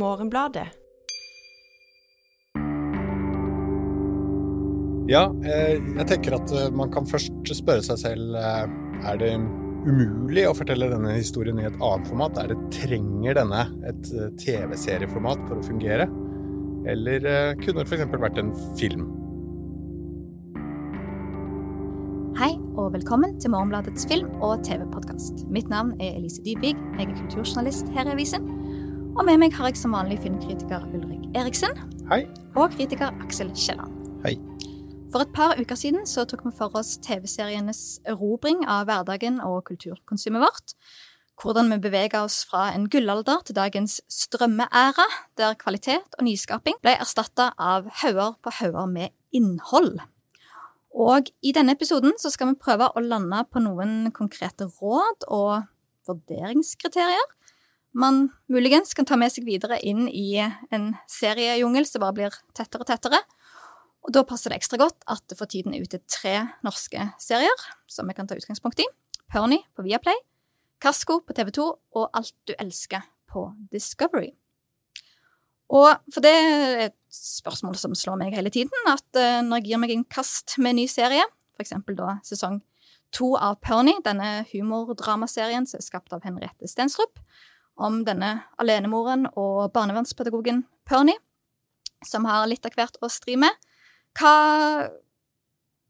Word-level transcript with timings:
Morgenbladet. 0.00 0.70
Ja, 5.10 5.24
eh, 5.42 5.80
jeg 5.80 6.06
tenker 6.06 6.36
at 6.36 6.52
eh, 6.54 6.68
man 6.70 6.92
kan 6.94 7.08
først 7.08 7.34
spørre 7.58 7.82
seg 7.82 7.98
selv 7.98 8.36
eh, 8.38 8.66
er 9.10 9.16
det 9.18 9.32
umulig 9.88 10.44
å 10.46 10.54
fortelle 10.54 10.90
denne 10.92 11.16
historien 11.16 11.58
i 11.58 11.66
et 11.66 11.78
annet 11.80 12.06
format? 12.06 12.38
Er 12.38 12.52
det 12.52 12.58
Trenger 12.76 13.40
denne 13.40 13.64
et 13.90 14.10
TV-serieformat 14.38 15.42
for 15.48 15.58
å 15.58 15.64
fungere? 15.66 16.06
Eller 16.88 17.26
kunne 17.60 17.82
det 17.82 17.88
f.eks. 17.88 18.06
vært 18.22 18.38
en 18.40 18.54
film? 18.78 19.08
Hei 22.38 22.54
og 22.78 22.94
velkommen 22.94 23.34
til 23.42 23.52
Morgenbladets 23.52 24.06
film- 24.08 24.30
og 24.44 24.62
TV-podkast. 24.68 25.42
Mitt 25.52 25.68
navn 25.72 25.96
er 25.98 26.14
Elise 26.20 26.44
Dybvig. 26.46 26.76
Jeg 26.76 27.08
er 27.08 27.18
kulturjournalist 27.18 27.90
her 27.96 28.08
i 28.08 28.14
avisen. 28.14 28.59
Og 29.18 29.24
med 29.26 29.40
meg 29.42 29.54
har 29.58 29.66
jeg 29.66 29.78
som 29.80 29.94
vanlig 29.96 30.20
filmkritiker 30.22 30.84
Ulrik 30.94 31.24
Eriksen. 31.34 31.72
Hei. 32.06 32.22
Og 32.54 32.70
kritiker 32.76 33.10
Aksel 33.24 33.50
Kielland. 33.58 33.90
Hei. 34.22 34.36
For 35.10 35.24
et 35.24 35.32
par 35.34 35.58
uker 35.58 35.78
siden 35.78 36.06
så 36.06 36.22
tok 36.30 36.44
vi 36.46 36.52
for 36.54 36.76
oss 36.78 36.92
TV-serienes 37.02 37.98
erobring 38.06 38.62
av 38.70 38.86
hverdagen 38.86 39.40
og 39.42 39.64
kulturkonsumet 39.66 40.44
vårt. 40.44 40.76
Hvordan 41.42 41.72
vi 41.74 41.80
beveger 41.82 42.20
oss 42.22 42.44
fra 42.46 42.68
en 42.76 42.86
gullalder 42.92 43.42
til 43.48 43.58
dagens 43.58 43.98
strømmeæra, 44.12 45.08
der 45.40 45.58
kvalitet 45.58 46.14
og 46.20 46.28
nyskaping 46.28 46.78
ble 46.84 46.94
erstatta 47.02 47.50
av 47.58 47.90
hauger 48.04 48.38
på 48.44 48.54
hauger 48.60 48.86
med 48.94 49.10
innhold. 49.34 49.98
Og 50.94 51.32
i 51.42 51.50
denne 51.56 51.74
episoden 51.74 52.14
så 52.20 52.30
skal 52.30 52.52
vi 52.52 52.62
prøve 52.62 52.92
å 52.94 53.02
lande 53.02 53.42
på 53.50 53.62
noen 53.66 54.12
konkrete 54.14 54.70
råd 54.78 55.26
og 55.26 55.66
vurderingskriterier 56.06 57.26
man 57.92 58.28
muligens 58.50 58.94
kan 58.94 59.06
ta 59.08 59.18
med 59.18 59.32
seg 59.32 59.46
videre 59.48 59.80
inn 59.82 60.06
i 60.08 60.38
en 60.40 60.92
seriejungel 61.10 61.86
som 61.88 62.04
bare 62.04 62.16
blir 62.16 62.40
tettere 62.56 62.84
og 62.84 62.90
tettere. 62.90 63.20
Og 64.06 64.14
da 64.14 64.22
passer 64.24 64.52
det 64.52 64.60
ekstra 64.60 64.78
godt 64.80 65.02
at 65.10 65.24
det 65.28 65.36
for 65.38 65.50
tiden 65.50 65.74
er 65.74 65.84
ute 65.84 66.00
tre 66.08 66.36
norske 66.64 67.10
serier 67.20 67.64
som 67.90 68.08
vi 68.08 68.16
kan 68.16 68.30
ta 68.30 68.38
utgangspunkt 68.38 68.80
i. 68.80 68.86
Perny 69.30 69.60
på 69.76 69.84
Viaplay, 69.86 70.16
Kasko 70.82 71.20
på 71.26 71.36
TV2 71.36 71.66
og 71.68 72.06
Alt 72.16 72.34
du 72.48 72.54
elsker 72.56 73.04
på 73.30 73.50
Discovery. 73.70 74.32
Og 75.70 75.92
for 76.10 76.24
det 76.24 76.32
er 76.34 76.80
et 76.88 76.96
spørsmål 77.14 77.76
som 77.78 77.94
slår 77.94 78.18
meg 78.18 78.34
hele 78.34 78.50
tiden, 78.50 78.74
at 78.90 79.06
uh, 79.14 79.38
når 79.46 79.60
jeg 79.60 79.68
gir 79.68 79.82
meg 79.82 79.92
en 79.94 80.08
kast 80.10 80.56
med 80.58 80.74
en 80.74 80.80
ny 80.82 80.88
serie, 80.90 81.22
f.eks. 81.54 81.76
da 81.94 82.16
sesong 82.26 82.58
to 83.14 83.34
av 83.38 83.60
Perny, 83.62 83.96
denne 84.06 84.44
humordramaserien 84.50 85.66
som 85.66 85.78
er 85.78 85.86
skapt 85.86 86.14
av 86.14 86.24
Henriette 86.26 86.66
Stensrup, 86.70 87.22
om 87.82 88.02
denne 88.06 88.34
alenemoren 88.60 89.26
og 89.38 89.70
barnevernspedagogen 89.74 90.64
Pernie, 90.88 91.18
som 92.06 92.26
har 92.28 92.48
litt 92.48 92.66
av 92.66 92.76
hvert 92.76 92.98
å 93.02 93.10
stri 93.12 93.36
med, 93.40 93.52
hva 94.18 94.90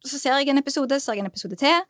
Så 0.01 0.17
ser 0.17 0.39
jeg 0.41 0.49
en 0.49 0.59
episode, 0.59 0.97
ser 0.97 1.13
jeg 1.13 1.21
en 1.21 1.29
episode 1.29 1.57
til. 1.61 1.83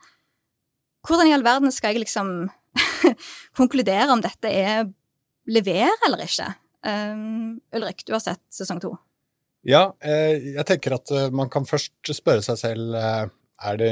Hvordan 1.07 1.29
i 1.29 1.35
all 1.37 1.45
verden 1.47 1.71
skal 1.71 1.95
jeg 1.95 2.03
liksom 2.03 2.51
konkludere 3.59 4.11
om 4.11 4.23
dette 4.25 4.51
er 4.51 4.89
lever 5.47 5.95
eller 6.09 6.25
ikke? 6.25 6.49
Um, 6.83 7.61
Ulrik, 7.77 8.03
du 8.09 8.17
har 8.17 8.23
sett 8.25 8.43
sesong 8.51 8.81
to. 8.83 8.97
Ja, 9.63 9.93
eh, 10.01 10.55
jeg 10.57 10.65
tenker 10.67 10.97
at 10.97 11.11
eh, 11.13 11.29
man 11.31 11.51
kan 11.53 11.67
først 11.69 11.93
spørre 12.17 12.43
seg 12.45 12.59
selv 12.59 12.97
eh, 12.97 13.27
er 13.69 13.81
det 13.81 13.91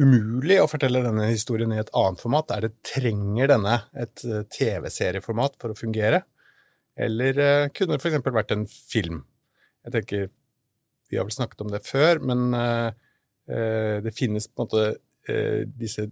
umulig 0.00 0.58
å 0.62 0.68
fortelle 0.70 1.02
denne 1.04 1.28
historien 1.30 1.72
i 1.74 1.80
et 1.82 1.92
annet 1.96 2.22
format? 2.22 2.50
Er 2.54 2.66
det 2.66 2.76
Trenger 2.86 3.52
denne 3.52 3.76
et 3.98 4.24
TV-serieformat 4.54 5.58
for 5.60 5.74
å 5.74 5.78
fungere? 5.78 6.24
Eller 6.94 7.38
kunne 7.74 7.96
det 7.96 8.02
f.eks. 8.02 8.26
vært 8.34 8.54
en 8.54 8.66
film? 8.70 9.22
Jeg 9.86 9.94
tenker 9.96 10.28
vi 11.10 11.18
har 11.18 11.26
vel 11.28 11.36
snakket 11.36 11.62
om 11.62 11.70
det 11.70 11.84
før, 11.86 12.20
men 12.26 12.54
uh, 12.56 12.90
det 14.02 14.14
finnes 14.16 14.48
på 14.48 14.64
en 14.64 14.68
måte 14.68 14.84
disse 15.78 16.08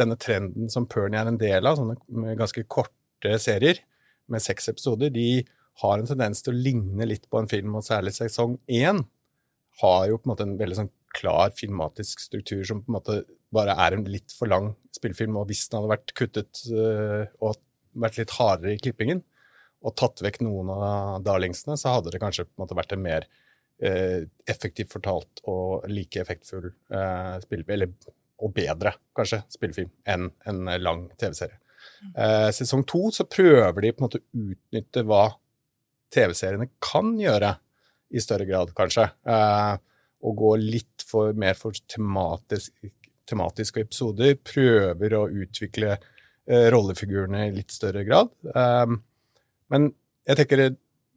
Denne 0.00 0.16
trenden 0.16 0.70
som 0.72 0.86
Pernie 0.88 1.20
er 1.20 1.28
en 1.28 1.38
del 1.40 1.66
av, 1.68 1.76
sånne 1.76 2.32
ganske 2.38 2.62
korte 2.72 3.34
serier 3.42 3.82
med 4.32 4.40
seks 4.40 4.70
episoder, 4.72 5.10
de 5.12 5.42
har 5.82 5.98
en 5.98 6.08
tendens 6.08 6.40
til 6.44 6.54
å 6.54 6.62
ligne 6.64 7.06
litt 7.08 7.26
på 7.28 7.40
en 7.40 7.50
film, 7.50 7.74
og 7.76 7.84
særlig 7.84 8.14
sesong 8.16 8.56
én 8.70 9.02
har 9.82 10.06
jo 10.08 10.16
på 10.16 10.28
en 10.28 10.32
måte 10.32 10.46
en 10.48 10.56
veldig 10.60 10.78
sånn 10.78 10.90
klar 11.16 11.52
filmatisk 11.56 12.22
struktur 12.22 12.62
som 12.66 12.82
på 12.84 12.92
en 12.92 12.98
måte 12.98 13.16
bare 13.54 13.74
er 13.86 13.96
en 13.96 14.06
litt 14.06 14.32
for 14.36 14.50
lang 14.50 14.72
spillefilm. 14.94 15.38
Og 15.40 15.50
hvis 15.50 15.66
den 15.68 15.80
hadde 15.80 15.92
vært 15.94 16.14
kuttet 16.18 16.62
uh, 16.70 17.26
og 17.42 17.58
vært 17.98 18.20
litt 18.20 18.34
hardere 18.38 18.76
i 18.76 18.80
klippingen, 18.82 19.24
og 19.80 19.96
tatt 19.96 20.20
vekk 20.24 20.42
noen 20.44 20.70
av 20.74 21.22
darlingsene, 21.24 21.76
så 21.80 21.96
hadde 21.96 22.12
det 22.12 22.20
kanskje 22.22 22.44
på 22.46 22.52
en 22.58 22.64
måte 22.64 22.76
vært 22.76 22.92
en 22.92 23.00
mer 23.00 23.24
eh, 23.80 24.26
effektivt 24.50 24.92
fortalt 24.92 25.40
og 25.48 25.86
like 25.88 26.20
effektfull 26.20 26.66
eh, 26.68 27.36
spillefilm, 27.46 27.72
eller 27.78 28.16
og 28.40 28.52
bedre, 28.56 28.94
kanskje, 29.16 29.42
spillefilm 29.52 29.90
enn 30.08 30.30
en 30.48 30.68
lang 30.80 31.06
TV-serie. 31.20 31.58
Eh, 32.16 32.48
sesong 32.56 32.86
to 32.88 33.08
så 33.12 33.26
prøver 33.28 33.84
de 33.84 33.92
på 33.92 34.00
en 34.00 34.06
måte 34.06 34.20
å 34.20 34.44
utnytte 34.52 35.04
hva 35.08 35.26
TV-seriene 36.12 36.70
kan 36.82 37.12
gjøre, 37.20 37.54
i 38.10 38.18
større 38.18 38.42
grad, 38.48 38.72
kanskje. 38.74 39.04
Eh, 39.22 39.74
og 40.26 40.40
gå 40.40 40.54
litt 40.58 40.99
for, 41.10 41.34
mer 41.36 41.58
for 41.58 41.76
tematisk, 41.90 42.72
tematiske 43.30 43.84
episoder. 43.84 44.36
Prøver 44.46 45.16
å 45.18 45.26
utvikle 45.44 45.96
eh, 45.96 46.68
rollefigurene 46.72 47.48
i 47.48 47.56
litt 47.58 47.74
større 47.74 48.04
grad. 48.06 48.32
Um, 48.54 49.00
men 49.70 49.90
jeg 50.28 50.40
tenker 50.40 50.64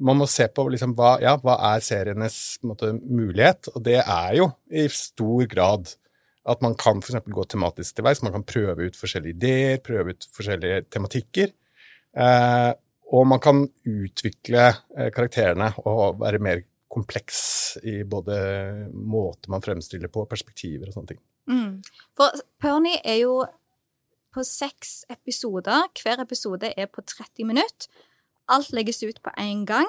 man 0.04 0.20
må 0.20 0.28
se 0.28 0.48
på 0.52 0.66
liksom, 0.74 0.96
hva, 0.98 1.16
ja, 1.24 1.36
hva 1.40 1.58
er 1.74 1.84
serienes 1.86 2.38
måte, 2.66 2.92
mulighet, 2.98 3.70
og 3.74 3.84
det 3.86 4.00
er 4.02 4.34
jo 4.40 4.50
i 4.74 4.88
stor 4.92 5.46
grad 5.52 5.94
at 6.50 6.64
man 6.66 6.76
kan 6.76 7.00
for 7.04 7.30
gå 7.38 7.46
tematisk 7.48 7.96
til 7.96 8.08
veis. 8.08 8.24
Man 8.26 8.34
kan 8.36 8.44
prøve 8.48 8.90
ut 8.90 8.98
forskjellige 9.00 9.38
ideer, 9.38 9.78
prøve 9.84 10.16
ut 10.16 10.28
forskjellige 10.36 10.82
tematikker. 10.92 11.54
Eh, 12.20 12.72
og 13.14 13.28
man 13.30 13.42
kan 13.44 13.64
utvikle 13.88 14.66
eh, 14.74 15.10
karakterene 15.14 15.72
og 15.86 16.20
være 16.20 16.42
mer 16.44 16.66
kompleks 16.94 17.42
i 17.84 18.02
både 18.08 18.36
måte 18.94 19.52
man 19.52 19.64
fremstiller 19.66 20.12
på, 20.14 20.26
perspektiver 20.30 20.90
og 20.90 20.98
sånne 20.98 21.14
ting. 21.14 21.22
Mm. 21.50 21.76
For 22.18 22.44
Perny 22.62 22.96
er 23.02 23.20
jo 23.24 23.42
på 24.34 24.46
seks 24.48 25.04
episoder. 25.14 25.90
Hver 26.02 26.24
episode 26.24 26.72
er 26.78 26.90
på 26.90 27.04
30 27.06 27.50
minutter. 27.50 27.90
Alt 28.52 28.74
legges 28.76 29.04
ut 29.04 29.22
på 29.24 29.34
én 29.40 29.66
gang. 29.70 29.88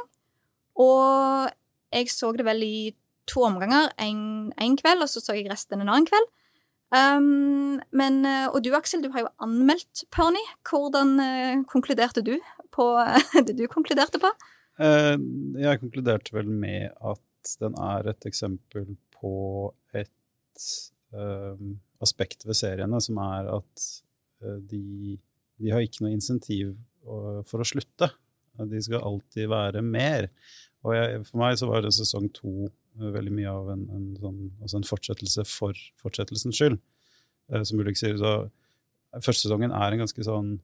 Og 0.79 1.51
jeg 1.95 2.11
så 2.11 2.33
det 2.35 2.47
vel 2.47 2.63
i 2.67 2.79
to 3.31 3.45
omganger. 3.47 3.91
En 3.99 4.77
kveld, 4.77 5.03
og 5.03 5.11
så 5.11 5.23
så 5.23 5.37
jeg 5.37 5.51
resten 5.51 5.81
en 5.81 5.89
annen 5.89 6.09
kveld. 6.09 6.33
Um, 6.95 7.81
men, 7.97 8.21
eh, 8.29 8.47
og 8.53 8.61
du, 8.63 8.69
Aksel, 8.77 9.03
du 9.03 9.11
har 9.11 9.25
jo 9.25 9.33
anmeldt 9.43 10.05
Perny. 10.15 10.43
Hvordan 10.69 11.17
uh, 11.19 11.65
konkluderte 11.71 12.23
du 12.23 12.37
på 12.75 12.87
det 13.47 13.57
du 13.59 13.67
konkluderte 13.71 14.21
på? 14.23 14.31
Uh, 14.81 15.15
jeg 15.61 15.81
konkluderte 15.83 16.35
vel 16.35 16.51
med 16.51 16.91
at 16.99 17.55
den 17.61 17.77
er 17.79 18.09
et 18.11 18.27
eksempel 18.27 18.97
på 19.15 19.35
et 19.95 20.67
uh, 21.15 21.61
aspekt 22.05 22.47
ved 22.49 22.59
seriene 22.59 23.01
som 23.03 23.21
er 23.23 23.53
at 23.61 23.85
de, 24.69 25.17
de 25.63 25.71
har 25.73 25.81
ikke 25.81 26.03
noe 26.05 26.13
insentiv 26.13 26.75
for 27.49 27.63
å 27.63 27.65
slutte. 27.65 28.11
De 28.71 28.81
skal 28.83 29.03
alltid 29.03 29.49
være 29.49 29.83
mer. 29.83 30.29
Og 30.85 30.95
jeg, 30.95 31.23
for 31.29 31.41
meg 31.41 31.57
så 31.59 31.69
var 31.69 31.85
det 31.85 31.95
sesong 31.97 32.29
to 32.37 32.53
eh, 32.67 33.09
veldig 33.15 33.33
mye 33.35 33.51
av 33.53 33.71
en, 33.75 33.87
en, 33.97 34.05
sånn, 34.21 34.43
altså 34.61 34.81
en 34.81 34.89
fortsettelse 34.89 35.47
for 35.49 35.81
fortsettelsens 36.03 36.61
skyld. 36.61 36.79
Uh, 37.53 37.63
som 37.67 37.81
Ulrik 37.81 37.99
sier, 38.01 38.17
så 38.21 39.25
første 39.25 39.47
sesongen 39.47 39.75
er 39.75 39.95
en 39.95 40.05
ganske 40.05 40.27
sånn 40.27 40.57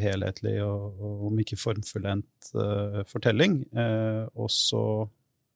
helhetlig 0.00 0.56
og, 0.64 0.96
og, 0.98 1.26
om 1.28 1.42
ikke 1.42 1.58
formfullendt 1.60 2.48
uh, 2.58 3.02
fortelling. 3.06 3.60
og 4.34 4.48
så 4.50 4.82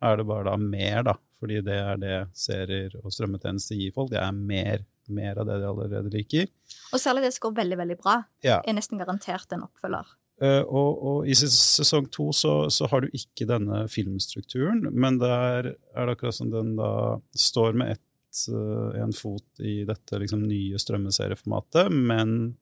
er 0.05 0.21
det 0.21 0.29
bare 0.29 0.47
da 0.51 0.55
mer, 0.61 1.03
da. 1.09 1.17
Fordi 1.39 1.61
det 1.67 1.75
er 1.79 1.99
det 2.03 2.15
serier 2.39 2.95
og 3.03 3.13
strømmetjenester 3.15 3.79
gir 3.79 3.95
folk. 3.95 4.11
Det 4.13 4.21
er 4.23 4.35
mer, 4.35 4.83
mer 5.11 5.39
av 5.39 5.49
det 5.49 5.59
de 5.63 5.69
allerede 5.71 6.15
liker. 6.15 6.49
Og 6.93 7.03
særlig 7.03 7.27
det 7.27 7.35
som 7.37 7.49
går 7.49 7.59
veldig, 7.61 7.79
veldig 7.83 7.99
bra. 8.01 8.17
Ja. 8.47 8.59
Er 8.63 8.79
nesten 8.79 8.99
garantert 9.01 9.55
en 9.55 9.67
oppfølger. 9.69 10.17
Uh, 10.39 10.63
og, 10.63 10.91
og, 11.03 11.17
i 11.27 11.35
sesong 11.35 12.07
to 12.15 12.29
så, 12.37 12.53
så, 12.71 12.87
har 12.91 13.03
du 13.03 13.15
ikke 13.17 13.49
denne 13.51 13.83
filmstrukturen, 13.91 14.85
men 14.95 15.19
der 15.19 15.73
er 15.73 16.07
det 16.07 16.15
akkurat 16.15 16.37
som 16.37 16.53
den 16.53 16.77
da 16.79 17.19
står 17.35 17.75
med 17.81 17.97
ett, 17.97 18.45
uh, 18.55 18.95
en 19.03 19.15
fot 19.17 19.63
i 19.67 19.81
dette 19.89 20.21
liksom, 20.23 20.45
nye 20.47 20.79
strømmeserieformatet, 20.79 21.91
men 21.91 22.55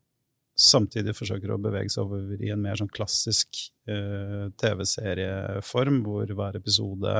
samtidig 0.56 1.14
forsøker 1.16 1.52
å 1.52 1.60
bevege 1.60 1.92
seg 1.92 2.06
over 2.06 2.40
i 2.40 2.50
en 2.52 2.62
mer 2.62 2.78
sånn 2.80 2.92
klassisk 2.92 3.58
uh, 3.90 4.48
TV-serieform, 4.60 6.00
hvor 6.06 6.32
hver 6.38 6.56
episode 6.58 7.18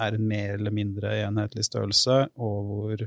er 0.00 0.16
en 0.16 0.26
mer 0.28 0.54
eller 0.56 0.72
mindre 0.74 1.12
enhetlig 1.26 1.66
størrelse, 1.68 2.22
og 2.40 2.70
hvor 2.70 3.04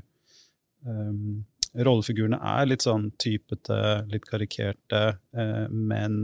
um, 0.86 1.42
rollefigurene 1.74 2.38
er 2.38 2.70
litt 2.70 2.86
sånn 2.86 3.10
typete, 3.22 3.78
litt 4.12 4.28
karikerte, 4.30 5.04
men 5.74 6.20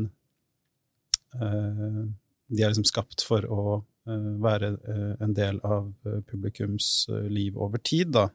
uh, 1.39 2.03
de 2.49 2.61
er 2.61 2.69
liksom 2.69 2.87
skapt 2.87 3.25
for 3.25 3.45
å 3.49 3.63
uh, 3.79 4.29
være 4.43 4.75
uh, 4.77 5.15
en 5.25 5.33
del 5.37 5.57
av 5.65 5.89
publikums 6.29 7.07
liv 7.29 7.57
over 7.57 7.81
tid, 7.81 8.13
da. 8.19 8.29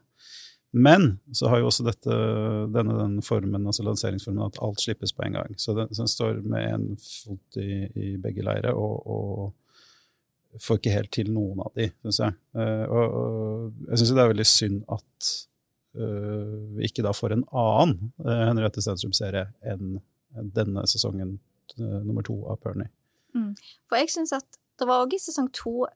Men 0.75 1.19
så 1.31 1.47
har 1.47 1.61
jo 1.61 1.69
også 1.69 1.85
dette, 1.87 2.15
denne 2.75 2.97
den 2.97 3.19
formen, 3.23 3.63
altså 3.63 3.85
lanseringsformen 3.87 4.43
at 4.43 4.57
alt 4.59 4.81
slippes 4.83 5.13
på 5.15 5.23
en 5.23 5.37
gang. 5.37 5.53
Så 5.55 5.71
den, 5.77 5.87
så 5.95 6.03
den 6.03 6.11
står 6.11 6.41
med 6.43 6.65
en 6.67 6.87
fot 6.99 7.59
i, 7.61 7.85
i 7.95 8.07
begge 8.19 8.43
leire 8.43 8.73
og, 8.75 9.05
og, 9.07 9.53
får 10.59 10.79
ikke 10.79 10.91
helt 10.91 11.11
til 11.15 11.31
noen 11.35 11.61
av 11.63 11.71
de, 11.79 11.87
syns 12.03 12.19
jeg. 12.25 12.35
Uh, 12.55 12.83
og, 12.87 13.15
og, 13.21 13.79
jeg 13.87 14.01
syns 14.01 14.11
det 14.15 14.21
er 14.25 14.29
veldig 14.33 14.47
synd 14.47 14.83
at 14.97 15.31
uh, 15.99 16.53
vi 16.75 16.89
ikke 16.89 17.03
da 17.07 17.15
får 17.15 17.37
en 17.37 17.47
annen 17.55 18.11
uh, 18.23 18.43
Henriette 18.49 18.83
Stenstrup-serie 18.83 19.49
enn 19.67 19.97
denne 20.55 20.83
sesongen 20.91 21.37
nummer 21.79 22.23
to 22.23 22.35
av 22.51 22.59
Pernie. 22.63 22.91
Mm. 23.35 23.53
For 23.87 23.99
jeg 23.99 24.11
syns 24.11 24.35
at 24.35 24.59
det 24.79 24.87
var 24.87 25.03
òg 25.03 25.15
i 25.15 25.23
sesong 25.23 25.47
to 25.55 25.87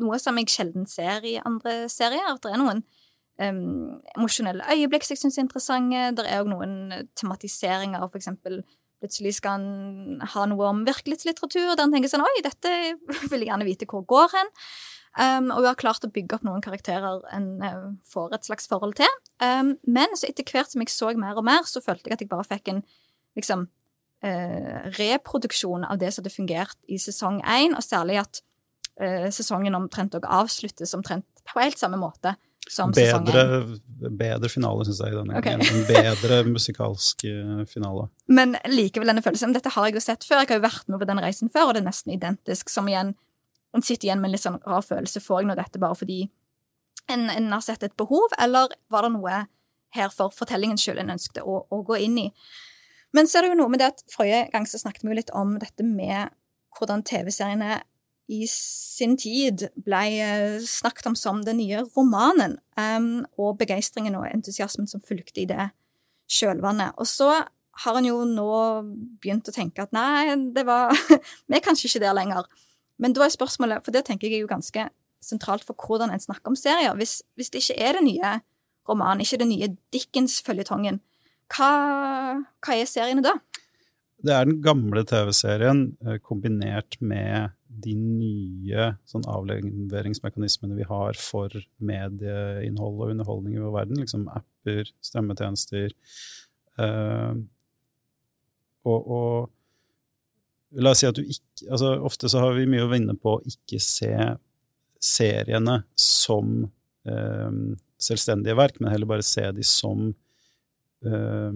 noe 0.00 0.16
som 0.20 0.40
jeg 0.40 0.48
sjelden 0.52 0.88
ser 0.88 1.24
i 1.28 1.36
andre 1.44 1.90
serier. 1.92 2.24
At 2.32 2.44
det 2.44 2.54
er 2.54 2.60
noen 2.60 2.84
um, 3.40 3.98
emosjonelle 4.16 4.66
øyeblikk 4.74 5.06
som 5.06 5.16
jeg 5.16 5.22
syns 5.24 5.38
er 5.38 5.46
interessante. 5.46 6.06
Det 6.18 6.28
er 6.28 6.44
òg 6.44 6.52
noen 6.52 6.76
tematiseringer, 7.18 8.04
for 8.08 8.20
eksempel 8.20 8.62
plutselig 9.02 9.36
skal 9.40 9.58
han 9.58 10.22
ha 10.34 10.46
noe 10.46 10.70
om 10.70 10.84
virkelighetslitteratur, 10.86 11.74
der 11.74 11.84
han 11.84 11.94
tenker 11.94 12.12
sånn 12.12 12.24
Oi, 12.24 12.42
dette 12.44 12.72
vil 13.32 13.40
jeg 13.42 13.48
gjerne 13.50 13.66
vite 13.66 13.88
hvor 13.90 14.06
går 14.08 14.34
hen. 14.36 14.52
Um, 15.12 15.50
og 15.52 15.60
hun 15.60 15.68
har 15.68 15.76
klart 15.76 16.06
å 16.06 16.12
bygge 16.12 16.38
opp 16.38 16.44
noen 16.46 16.62
karakterer 16.64 17.20
en 17.36 17.48
uh, 17.60 17.88
får 18.08 18.38
et 18.38 18.46
slags 18.48 18.68
forhold 18.70 18.96
til. 19.02 19.10
Um, 19.44 19.74
men 19.84 20.14
så 20.16 20.30
etter 20.30 20.46
hvert 20.48 20.72
som 20.72 20.84
jeg 20.84 20.92
så 20.92 21.10
mer 21.20 21.36
og 21.36 21.44
mer, 21.44 21.66
så 21.68 21.82
følte 21.84 22.08
jeg 22.08 22.16
at 22.16 22.24
jeg 22.24 22.30
bare 22.30 22.48
fikk 22.48 22.70
en 22.72 22.80
liksom 23.36 23.66
uh, 24.24 24.78
reproduksjon 24.96 25.84
av 25.84 26.00
det 26.00 26.14
som 26.14 26.22
hadde 26.22 26.32
fungert 26.32 26.78
i 26.88 27.00
sesong 27.02 27.42
én, 27.44 27.76
og 27.76 27.84
særlig 27.84 28.22
at 28.22 28.40
uh, 29.02 29.28
sesongen 29.34 29.76
omtrent 29.76 30.16
òg 30.16 30.30
avsluttes 30.30 30.96
omtrent 30.96 31.28
på 31.44 31.60
helt 31.60 31.80
samme 31.80 32.00
måte 32.00 32.36
bedre, 32.70 33.42
bedre 34.10 34.48
finale, 34.48 34.84
syns 34.86 35.00
jeg, 35.02 35.12
i 35.12 35.18
denne 35.18 35.38
okay. 35.38 35.58
En 35.58 35.82
bedre 35.88 36.42
musikalsk 36.54 37.24
eh, 37.28 37.64
finale. 37.70 38.06
Men 38.32 38.56
likevel 38.70 39.10
denne 39.10 39.24
følelsen. 39.24 39.54
Dette 39.56 39.72
har 39.74 39.88
jeg 39.88 39.98
jo 39.98 40.04
sett 40.04 40.26
før. 40.26 40.42
Jeg 40.42 40.54
har 40.54 40.60
jo 40.60 40.66
vært 40.68 40.88
med 40.92 41.02
på 41.02 41.08
den 41.10 41.22
reisen 41.22 41.52
før, 41.52 41.70
og 41.70 41.76
det 41.76 41.82
er 41.82 41.90
nesten 41.90 42.14
identisk. 42.14 42.72
Som 42.72 42.90
igjen 42.90 43.14
En 43.72 43.80
sitter 43.80 44.10
igjen 44.10 44.20
med 44.20 44.28
en 44.28 44.34
litt 44.34 44.44
sånn 44.44 44.60
rar 44.68 44.84
følelse. 44.84 45.20
Får 45.24 45.40
jeg 45.40 45.48
nå 45.48 45.54
dette 45.56 45.80
bare 45.80 45.96
fordi 45.96 46.18
en, 47.08 47.22
en, 47.32 47.46
har 47.54 47.62
sett 47.64 47.82
et 47.86 47.94
behov, 47.96 48.34
eller 48.38 48.74
var 48.92 49.06
det 49.06 49.14
noe 49.14 49.38
her 49.96 50.12
for 50.12 50.32
fortellingens 50.32 50.84
skyld 50.84 51.00
en 51.00 51.14
ønsket 51.14 51.40
å, 51.40 51.62
å, 51.64 51.78
gå 51.86 51.96
inn 52.04 52.18
i? 52.20 52.26
Men 53.16 53.28
så 53.28 53.38
er 53.38 53.46
det 53.46 53.54
jo 53.54 53.58
noe 53.62 53.72
med 53.72 53.80
det 53.80 53.88
at 53.94 54.04
forrige 54.12 54.44
gang 54.52 54.68
så 54.68 54.80
snakket 54.80 55.06
vi 55.06 55.12
jo 55.12 55.18
litt 55.18 55.32
om 55.36 55.56
dette 55.60 55.86
med 55.88 56.32
hvordan 56.76 57.00
TV-seriene 57.08 57.80
i 58.30 58.46
sin 58.48 59.16
tid 59.18 59.66
ble 59.82 60.02
eh, 60.22 60.58
snakket 60.66 61.08
om 61.10 61.16
som 61.18 61.42
den 61.44 61.58
nye 61.58 61.82
romanen, 61.96 62.58
um, 62.78 63.24
og 63.40 63.58
begeistringen 63.60 64.16
og 64.18 64.28
entusiasmen 64.30 64.88
som 64.90 65.02
fulgte 65.04 65.42
i 65.42 65.48
det 65.50 65.70
kjølvannet. 66.32 66.94
Og 67.02 67.08
så 67.10 67.32
har 67.82 67.98
en 67.98 68.06
jo 68.06 68.22
nå 68.28 68.52
begynt 69.22 69.48
å 69.48 69.54
tenke 69.54 69.84
at 69.84 69.94
nei, 69.96 70.32
det 70.54 70.64
var 70.68 70.92
Vi 71.48 71.56
er 71.56 71.64
kanskje 71.64 71.88
ikke 71.88 72.04
der 72.04 72.16
lenger. 72.16 72.48
Men 73.02 73.16
da 73.16 73.24
er 73.26 73.34
spørsmålet, 73.34 73.84
for 73.84 73.94
det 73.94 74.04
tenker 74.06 74.30
jeg 74.30 74.44
jo 74.44 74.50
ganske 74.50 74.86
sentralt 75.22 75.64
for 75.66 75.78
hvordan 75.78 76.12
en 76.12 76.22
snakker 76.22 76.52
om 76.52 76.58
serier. 76.58 76.94
Hvis, 76.98 77.20
hvis 77.38 77.50
det 77.50 77.62
ikke 77.62 77.78
er 77.80 77.98
den 77.98 78.10
nye 78.10 78.34
romanen, 78.88 79.22
ikke 79.24 79.40
den 79.42 79.52
nye 79.54 79.70
Dickens-føljetongen, 79.94 81.00
hva, 81.52 81.72
hva 82.64 82.76
er 82.76 82.88
seriene 82.88 83.24
da? 83.24 83.36
Det 84.22 84.34
er 84.34 84.46
den 84.46 84.60
gamle 84.62 85.02
TV-serien 85.06 85.82
eh, 86.06 86.18
kombinert 86.22 86.98
med 87.02 87.54
de 87.84 87.94
nye 87.96 88.88
sånn 89.08 89.24
avleveringsmekanismene 89.30 90.76
vi 90.76 90.86
har 90.88 91.18
for 91.18 91.54
medieinnhold 91.82 93.00
og 93.00 93.14
underholdning 93.14 93.56
i 93.56 93.62
vår 93.62 93.74
verden, 93.78 94.02
liksom 94.02 94.28
apper, 94.32 94.90
strømmetjenester 95.04 95.94
uh, 96.80 97.34
og, 98.82 99.00
og, 99.00 99.50
la 100.82 100.92
oss 100.94 101.02
si 101.02 101.08
at 101.08 101.18
du 101.18 101.22
ikke 101.22 101.68
altså 101.68 101.90
Ofte 102.02 102.30
så 102.32 102.40
har 102.42 102.54
vi 102.56 102.64
mye 102.66 102.86
å 102.86 102.90
vinne 102.90 103.14
på 103.18 103.36
å 103.36 103.42
ikke 103.46 103.78
se 103.82 104.12
seriene 105.02 105.82
som 105.98 106.64
uh, 107.08 107.52
selvstendige 108.02 108.56
verk, 108.58 108.80
men 108.80 108.90
heller 108.90 109.10
bare 109.10 109.26
se 109.26 109.44
de 109.54 109.66
som 109.66 110.10
Eh, 111.02 111.52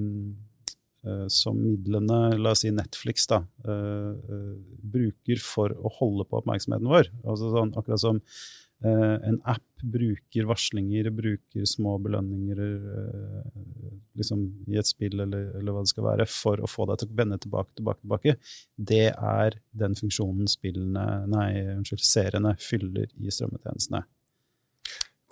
som 1.32 1.58
midlene, 1.61 2.37
la 2.41 2.53
oss 2.55 2.64
si 2.64 2.73
Netflix, 2.75 3.29
da, 3.31 3.43
uh, 3.69 4.12
uh, 4.17 4.53
bruker 4.97 5.43
for 5.43 5.75
å 5.76 5.93
holde 6.00 6.26
på 6.29 6.41
oppmerksomheten 6.41 6.91
vår. 6.91 7.11
Altså 7.25 7.53
sånn, 7.55 7.75
akkurat 7.79 8.03
som 8.03 8.23
en 8.85 9.38
app 9.49 9.81
bruker 9.88 10.44
varslinger, 10.44 11.06
bruker 11.17 11.64
små 11.64 11.94
belønninger 12.05 12.58
liksom 14.20 14.43
i 14.69 14.76
et 14.76 14.91
spill 14.91 15.23
eller, 15.25 15.47
eller, 15.56 15.73
hva 15.73 15.81
det 15.81 15.93
skal 15.94 16.05
være, 16.05 16.26
for 16.29 16.61
å 16.61 16.69
få 16.69 16.85
deg 16.91 17.00
til 17.00 17.09
å 17.09 17.17
vende 17.23 17.38
tilbake, 17.41 17.73
tilbake, 17.81 18.02
tilbake. 18.02 18.35
Det 18.76 19.06
er 19.14 19.56
den 19.81 19.97
funksjonen 19.97 20.52
spillene, 20.52 21.06
nei, 21.32 21.49
unnskyld, 21.79 22.05
seriene 22.05 22.52
fyller 22.61 23.09
i 23.17 23.32
strømmetjenestene 23.32 24.05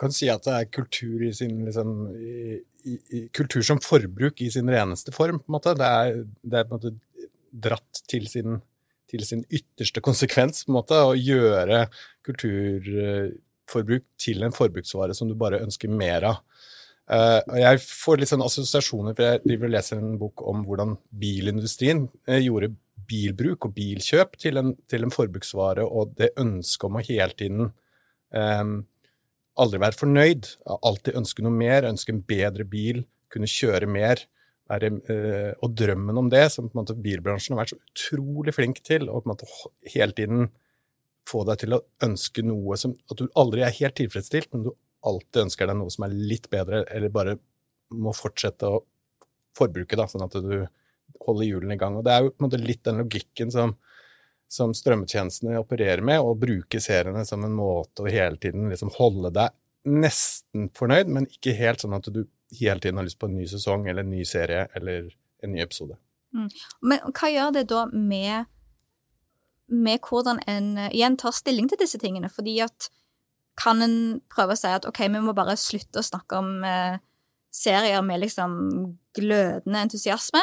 kan 0.01 0.15
si 0.15 0.29
at 0.33 0.45
det 0.47 0.55
er 0.59 0.71
kultur, 0.75 1.23
sin, 1.37 1.65
liksom, 1.67 1.95
i, 2.19 2.59
i, 2.85 3.25
kultur 3.35 3.63
som 3.67 3.83
forbruk 3.83 4.43
i 4.43 4.51
sin 4.51 4.71
reneste 4.71 5.15
form. 5.15 5.41
på 5.41 5.51
en 5.51 5.57
måte. 5.57 5.75
Det 5.79 5.91
er, 5.91 6.23
det 6.43 6.61
er 6.61 6.69
på 6.69 6.75
en 6.75 6.81
måte 6.81 6.95
dratt 7.55 8.03
til 8.11 8.27
sin, 8.31 8.61
til 9.11 9.27
sin, 9.27 9.45
ytterste 9.51 10.03
konsekvens, 10.05 10.65
på 10.65 10.73
en 10.73 10.81
måte, 10.81 10.99
å 10.99 11.15
gjøre 11.15 11.85
kulturforbruk 12.27 14.07
til 14.21 14.47
en 14.47 14.57
forbruksvare 14.57 15.15
som 15.17 15.31
du 15.31 15.37
bare 15.39 15.63
ønsker 15.65 15.93
mer 15.93 16.31
av. 16.33 16.41
Uh, 17.05 17.43
jeg 17.61 17.83
får 17.85 18.17
litt 18.17 18.31
sånn 18.31 18.43
assosiasjoner, 18.47 19.13
for 19.13 19.27
jeg 19.29 19.43
driver 19.45 19.69
og 19.69 19.75
leser 19.75 20.01
en 20.01 20.17
bok 20.17 20.41
om 20.49 20.63
hvordan 20.65 20.97
bilindustrien 21.21 22.07
uh, 22.31 22.41
gjorde 22.41 22.73
bilbruk 23.05 23.67
og 23.69 23.75
bilkjøp 23.77 24.39
til 24.41 24.61
en, 24.61 24.73
til 24.89 25.05
en, 25.05 25.13
forbruksvare, 25.13 25.85
og 25.85 26.15
det 26.19 26.33
ønsket 26.41 26.89
om 26.89 26.97
å 26.97 27.05
hele 27.05 27.37
tiden 27.37 27.67
um, 28.33 28.79
aldri 29.61 29.81
være 29.83 29.99
fornøyd, 29.99 30.49
alltid 30.75 31.19
ønske 31.21 31.45
noe 31.45 31.55
mer, 31.55 31.87
ønske 31.89 32.15
en 32.15 32.23
bedre 32.27 32.67
bil, 32.69 33.05
kunne 33.33 33.51
kjøre 33.51 33.89
mer. 33.91 34.25
Er, 34.73 34.87
øh, 34.89 35.53
og 35.61 35.75
drømmen 35.77 36.17
om 36.17 36.31
det, 36.33 36.47
som 36.55 36.71
måte 36.73 36.97
bilbransjen 36.97 37.53
har 37.53 37.61
vært 37.61 37.75
så 37.75 37.81
utrolig 37.83 38.55
flink 38.57 38.81
til, 38.87 39.11
å 39.13 39.21
hele 39.93 40.17
tiden 40.17 40.47
få 41.29 41.43
deg 41.49 41.61
til 41.61 41.77
å 41.77 41.83
ønske 42.05 42.45
noe 42.45 42.79
som 42.81 42.95
At 43.13 43.21
du 43.21 43.29
aldri 43.41 43.65
er 43.65 43.77
helt 43.77 43.97
tilfredsstilt, 44.01 44.51
men 44.53 44.65
du 44.67 44.73
alltid 45.05 45.43
ønsker 45.47 45.69
deg 45.69 45.79
noe 45.79 45.93
som 45.93 46.07
er 46.07 46.17
litt 46.17 46.49
bedre, 46.53 46.85
eller 46.89 47.13
bare 47.13 47.37
må 47.93 48.15
fortsette 48.17 48.71
å 48.73 48.81
forbruke, 49.55 49.99
da, 50.01 50.09
sånn 50.09 50.25
at 50.25 50.37
du 50.41 50.65
holder 51.27 51.47
hjulene 51.47 51.77
i 51.77 51.81
gang. 51.81 51.99
Og 51.99 52.07
det 52.07 52.15
er 52.15 52.25
jo 52.25 52.33
måte 52.43 52.61
litt 52.61 52.83
den 52.89 53.03
logikken 53.05 53.53
som 53.55 53.77
som 54.55 54.75
strømmetjenestene 54.77 55.59
opererer 55.59 56.03
med, 56.05 56.23
og 56.23 56.39
bruke 56.45 56.81
seriene 56.83 57.25
som 57.27 57.43
en 57.47 57.57
måte 57.57 58.05
å 58.05 58.11
hele 58.11 58.39
tiden 58.41 58.71
liksom 58.71 58.93
holde 58.99 59.33
deg 59.35 59.55
nesten 59.85 60.71
fornøyd, 60.77 61.11
men 61.13 61.29
ikke 61.29 61.57
helt 61.59 61.83
sånn 61.83 61.97
at 61.97 62.09
du 62.13 62.25
hele 62.55 62.81
tiden 62.81 63.01
har 63.01 63.07
lyst 63.07 63.19
på 63.21 63.29
en 63.29 63.37
ny 63.37 63.47
sesong 63.51 63.89
eller 63.91 64.05
en 64.05 64.13
ny 64.15 64.25
serie 64.29 64.69
eller 64.79 65.11
en 65.45 65.53
ny 65.53 65.63
episode. 65.65 65.99
Mm. 66.35 66.49
Men 66.87 67.11
hva 67.11 67.31
gjør 67.31 67.55
det 67.59 67.67
da 67.71 67.85
med, 67.91 68.49
med 69.75 70.01
hvordan 70.07 70.41
en 70.51 70.71
igjen 70.87 71.19
tar 71.21 71.35
stilling 71.37 71.69
til 71.71 71.81
disse 71.83 72.01
tingene? 72.01 72.31
Fordi 72.33 72.57
at 72.65 72.89
kan 73.61 73.83
en 73.85 73.99
prøve 74.33 74.55
å 74.55 74.59
si 74.59 74.71
at 74.71 74.87
OK, 74.89 75.05
vi 75.05 75.23
må 75.23 75.35
bare 75.37 75.59
slutte 75.61 76.01
å 76.01 76.07
snakke 76.07 76.41
om 76.41 76.65
eh, 76.67 76.97
serier 77.55 78.03
med 78.07 78.23
liksom 78.25 78.57
glødende 79.15 79.85
entusiasme, 79.87 80.43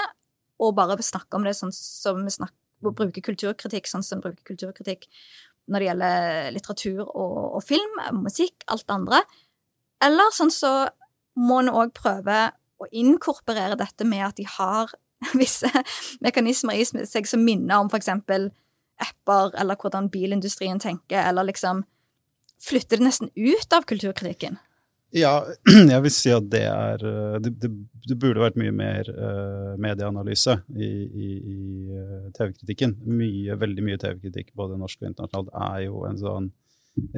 og 0.62 0.76
bare 0.78 1.00
snakke 1.04 1.40
om 1.40 1.48
det 1.48 1.56
sånn 1.58 1.74
som 1.76 2.22
vi 2.22 2.32
snakker 2.32 2.61
bruke 2.84 3.22
kulturkritikk 3.24 3.90
sånn 3.90 4.06
som 4.06 4.18
en 4.18 4.26
bruker 4.26 4.44
kulturkritikk 4.54 5.08
når 5.72 5.80
det 5.80 5.88
gjelder 5.88 6.50
litteratur 6.56 7.04
og, 7.06 7.38
og 7.58 7.62
film, 7.64 8.00
musikk, 8.18 8.66
alt 8.74 8.88
det 8.88 8.96
andre. 8.96 9.22
Eller 10.04 10.34
sånn 10.36 10.52
så 10.54 10.72
må 11.38 11.62
en 11.62 11.72
òg 11.72 11.94
prøve 11.96 12.50
å 12.82 12.90
inkorporere 12.92 13.78
dette 13.80 14.08
med 14.08 14.26
at 14.26 14.40
de 14.42 14.48
har 14.50 14.92
visse 15.42 15.70
mekanismer 16.26 16.80
i 16.82 16.86
seg 17.06 17.30
som 17.30 17.46
minner 17.46 17.80
om 17.80 17.92
eksempel 17.94 18.50
apper, 19.02 19.56
eller 19.58 19.78
hvordan 19.82 20.10
bilindustrien 20.14 20.82
tenker, 20.82 21.24
eller 21.24 21.48
liksom 21.48 21.86
flytter 22.62 23.00
det 23.00 23.08
nesten 23.08 23.32
ut 23.34 23.74
av 23.74 23.88
kulturkritikken. 23.90 24.60
Ja, 25.12 25.32
jeg 25.92 26.04
vil 26.06 26.14
si 26.14 26.32
at 26.32 26.46
det 26.52 26.64
er 26.70 27.02
eh, 27.04 27.38
Det, 27.44 27.52
det, 27.60 27.70
det 28.08 28.18
burde 28.20 28.44
vært 28.44 28.58
mye 28.60 28.72
mer 28.76 29.10
uh, 29.12 29.74
medieanalyse 29.82 30.56
i, 30.72 30.88
i, 30.88 31.28
i 31.52 31.58
uh, 31.92 32.30
TV-kritikken. 32.38 32.96
Mye, 33.12 33.58
Veldig 33.60 33.86
mye 33.86 34.00
TV-kritikk, 34.02 34.54
både 34.58 34.80
norsk 34.80 35.04
og 35.04 35.12
internasjonalt, 35.12 35.52
er 35.68 35.84
jo 35.86 36.06
en 36.08 36.20
sånn 36.22 36.50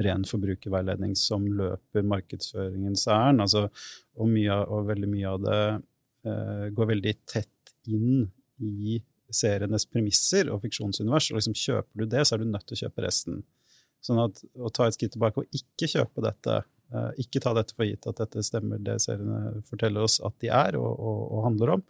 ren 0.04 0.26
forbrukerveiledning 0.28 1.16
som 1.18 1.46
løper 1.46 2.04
markedsføringens 2.06 3.06
ærend. 3.10 3.46
Altså, 3.46 3.64
og, 4.18 4.36
og, 4.50 4.76
veldig 4.90 5.10
mye 5.10 5.32
av 5.32 5.40
det 5.46 5.62
uh, 6.28 6.66
går 6.74 6.92
veldig 6.92 7.16
tett 7.30 7.74
inn 7.90 8.26
i 8.58 9.00
serienes 9.34 9.86
premisser 9.90 10.50
og 10.52 10.62
fiksjonsunivers, 10.66 11.30
og 11.32 11.40
liksom 11.40 11.56
kjøper 11.58 12.02
du 12.02 12.10
det, 12.10 12.26
så 12.26 12.36
er 12.36 12.42
du 12.42 12.50
nødt 12.50 12.66
til 12.68 12.76
å 12.76 12.84
kjøpe 12.84 13.06
resten. 13.06 13.42
Sånn 14.04 14.20
at 14.20 14.42
å 14.60 14.70
ta 14.74 14.86
et 14.86 14.98
skritt 14.98 15.14
tilbake 15.14 15.42
og 15.42 15.56
ikke 15.56 15.88
kjøpe 15.94 16.26
dette, 16.26 16.60
ikke 17.20 17.42
ta 17.42 17.54
dette 17.56 17.74
for 17.74 17.86
gitt 17.88 18.06
at 18.10 18.20
dette 18.22 18.42
stemmer 18.46 18.82
det 18.82 19.00
seriene 19.02 19.62
forteller 19.68 20.06
oss 20.06 20.20
at 20.24 20.36
de 20.42 20.50
er 20.52 20.78
og, 20.78 20.90
og, 20.92 21.22
og 21.34 21.46
handler 21.48 21.76
om, 21.76 21.84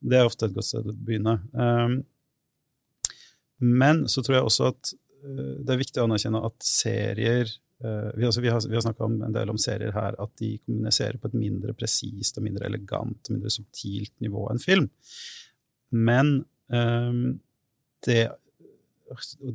det 0.00 0.18
er 0.18 0.28
ofte 0.28 0.48
et 0.48 0.54
godt 0.56 0.68
sted 0.68 0.86
å 0.86 0.94
begynne. 0.94 1.38
Um, 1.52 2.00
men 3.60 4.04
så 4.12 4.22
tror 4.24 4.38
jeg 4.38 4.48
også 4.48 4.70
at 4.72 4.92
uh, 4.92 5.54
det 5.64 5.74
er 5.74 5.80
viktig 5.80 6.02
å 6.02 6.08
anerkjenne 6.08 6.44
at 6.48 6.66
serier 6.66 7.54
Vi, 7.76 8.24
har, 8.24 8.32
vi 8.40 8.48
har 8.48 8.80
snakka 8.80 9.04
en 9.04 9.34
del 9.34 9.50
om 9.52 9.58
serier 9.60 9.92
her, 9.92 10.14
at 10.16 10.30
de 10.40 10.54
kommuniserer 10.64 11.18
på 11.20 11.28
et 11.28 11.34
mindre 11.36 11.74
presist 11.76 12.38
og 12.40 12.46
mindre 12.46 12.64
elegant 12.70 13.28
mindre 13.28 13.52
subtilt 13.52 14.14
nivå 14.24 14.46
enn 14.48 14.62
film. 14.62 14.86
Men 15.92 16.30
det, 18.06 18.22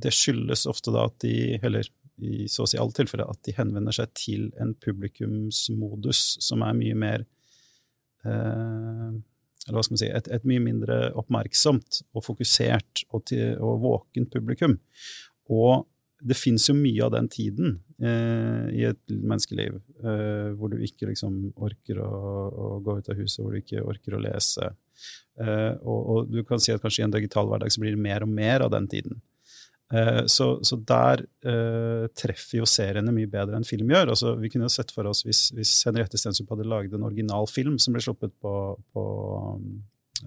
det, 0.05 0.13
skyldes 0.13 0.67
ofte 0.69 0.93
da 0.93 1.07
at 1.09 1.17
de, 1.25 1.33
eller 1.65 1.89
i 2.21 2.47
så 2.51 2.65
å 2.65 2.69
si 2.69 2.79
alle 2.81 2.95
tilfeller, 2.95 3.29
at 3.29 3.41
de 3.47 3.55
henvender 3.57 3.95
seg 3.95 4.13
til 4.17 4.47
en 4.61 4.73
publikumsmodus 4.83 6.23
som 6.43 6.63
er 6.65 6.77
mye 6.77 6.97
mer 6.97 7.25
eh, 8.25 9.11
eller 9.67 9.77
hva 9.77 9.83
skal 9.85 9.93
man 9.93 10.01
si, 10.01 10.09
et, 10.09 10.27
et 10.33 10.45
mye 10.49 10.61
mindre 10.63 10.95
oppmerksomt 11.21 12.01
og 12.15 12.25
fokusert 12.25 13.03
og, 13.11 13.25
til, 13.29 13.53
og 13.61 13.81
våkent 13.83 14.31
publikum. 14.33 14.79
Og 15.53 15.85
det 16.21 16.37
fins 16.37 16.67
jo 16.69 16.75
mye 16.77 17.01
av 17.05 17.13
den 17.15 17.27
tiden 17.31 17.75
eh, 18.01 18.67
i 18.77 18.85
et 18.89 19.01
menneskeliv 19.09 19.77
eh, 19.77 20.51
hvor 20.57 20.73
du 20.73 20.81
ikke 20.85 21.09
liksom 21.09 21.51
orker 21.61 22.01
å, 22.03 22.11
å, 22.49 22.67
gå 22.85 22.99
ut 22.99 23.09
av 23.09 23.21
huset, 23.21 23.41
hvor 23.41 23.53
du 23.53 23.61
ikke 23.61 23.85
orker 23.85 24.17
å 24.17 24.21
lese. 24.21 24.69
Eh, 25.41 25.73
og, 25.81 25.99
og, 25.99 26.31
du 26.33 26.43
kan 26.47 26.61
si 26.61 26.73
at 26.73 26.81
kanskje 26.83 27.03
i 27.03 27.07
en 27.07 27.15
digital 27.15 27.49
hverdag 27.49 27.73
så 27.73 27.81
blir 27.81 27.97
det 27.97 28.05
mer 28.05 28.25
og 28.25 28.33
mer 28.33 28.67
av 28.67 28.73
den 28.73 28.89
tiden. 28.91 29.21
Eh, 29.93 30.25
så, 30.25 30.63
så, 30.63 30.77
der 30.87 31.23
uh, 31.45 32.07
treffer 32.15 32.61
jo 32.61 32.67
seriene 32.69 33.11
mye 33.11 33.27
bedre 33.31 33.57
enn 33.57 33.67
film 33.67 33.91
gjør. 33.91 34.13
Altså, 34.13 34.33
vi 34.39 34.51
kunne 34.51 34.69
jo 34.69 34.71
sett 34.73 34.93
for 34.95 35.09
oss 35.09 35.25
hvis, 35.27 35.49
hvis 35.55 35.73
Henriette 35.87 36.19
Stensup 36.19 36.51
hadde 36.53 36.67
laget 36.69 36.95
en 36.95 37.07
original 37.07 37.47
film 37.51 37.75
som 37.81 37.95
ble 37.95 38.03
sluppet 38.03 38.31
på, 38.39 38.53
på 38.95 39.05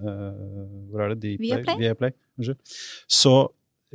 uh, 0.03 0.43
Hvor 0.91 1.05
er 1.05 1.15
det? 1.15 1.37
Viaplay. 1.41 1.79
Viaplay. 1.81 2.13
Så 3.09 3.35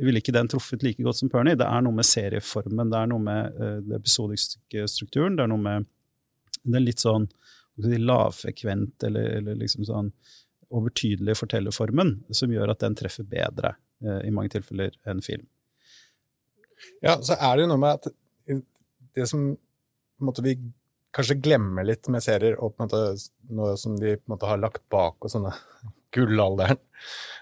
ville 0.01 0.19
ikke 0.19 0.35
den 0.35 0.49
truffet 0.51 0.83
like 0.83 1.03
godt 1.05 1.21
som 1.21 1.31
Pernie. 1.31 1.55
Det 1.59 1.67
er 1.67 1.85
noe 1.85 1.95
med 1.95 2.09
serieformen, 2.09 2.91
det 2.91 2.99
er 2.99 3.11
noe 3.13 3.23
med 3.23 3.61
uh, 3.61 3.79
den 3.85 3.95
episodiske 3.95 4.89
strukturen, 4.91 5.39
det 5.39 5.45
er 5.45 5.53
noe 5.53 5.61
med 5.61 5.87
den 6.61 6.83
litt 6.83 7.01
sånn 7.01 7.29
lavfrekvent 7.81 9.07
eller, 9.07 9.37
eller 9.39 9.55
liksom 9.57 9.87
sånn 9.87 10.11
overtydelige 10.71 11.39
fortellerformen 11.39 12.11
som 12.35 12.51
gjør 12.53 12.73
at 12.73 12.83
den 12.83 12.93
treffer 12.99 13.25
bedre 13.27 13.73
i 14.27 14.29
mange 14.33 14.51
tilfeller 14.53 14.93
enn 15.09 15.23
film. 15.25 15.47
Ja, 17.03 17.17
så 17.21 17.37
er 17.37 17.57
det 17.57 17.65
jo 17.65 17.71
noe 17.73 17.81
med 17.81 17.99
at 17.99 18.11
det 19.15 19.27
som 19.27 19.51
måte, 20.21 20.43
vi 20.45 20.55
kanskje 21.15 21.39
glemmer 21.43 21.85
litt 21.87 22.07
med 22.11 22.23
serier, 22.23 22.55
og 22.59 22.75
på 22.75 22.83
en 22.83 22.87
måte 22.87 23.01
noe 23.57 23.75
som 23.79 23.97
de 23.99 24.15
på 24.17 24.29
en 24.29 24.35
måte 24.35 24.47
har 24.47 24.61
lagt 24.61 24.83
bak 24.93 25.17
og 25.19 25.33
sånne 25.33 25.53
gullalderen, 26.15 26.79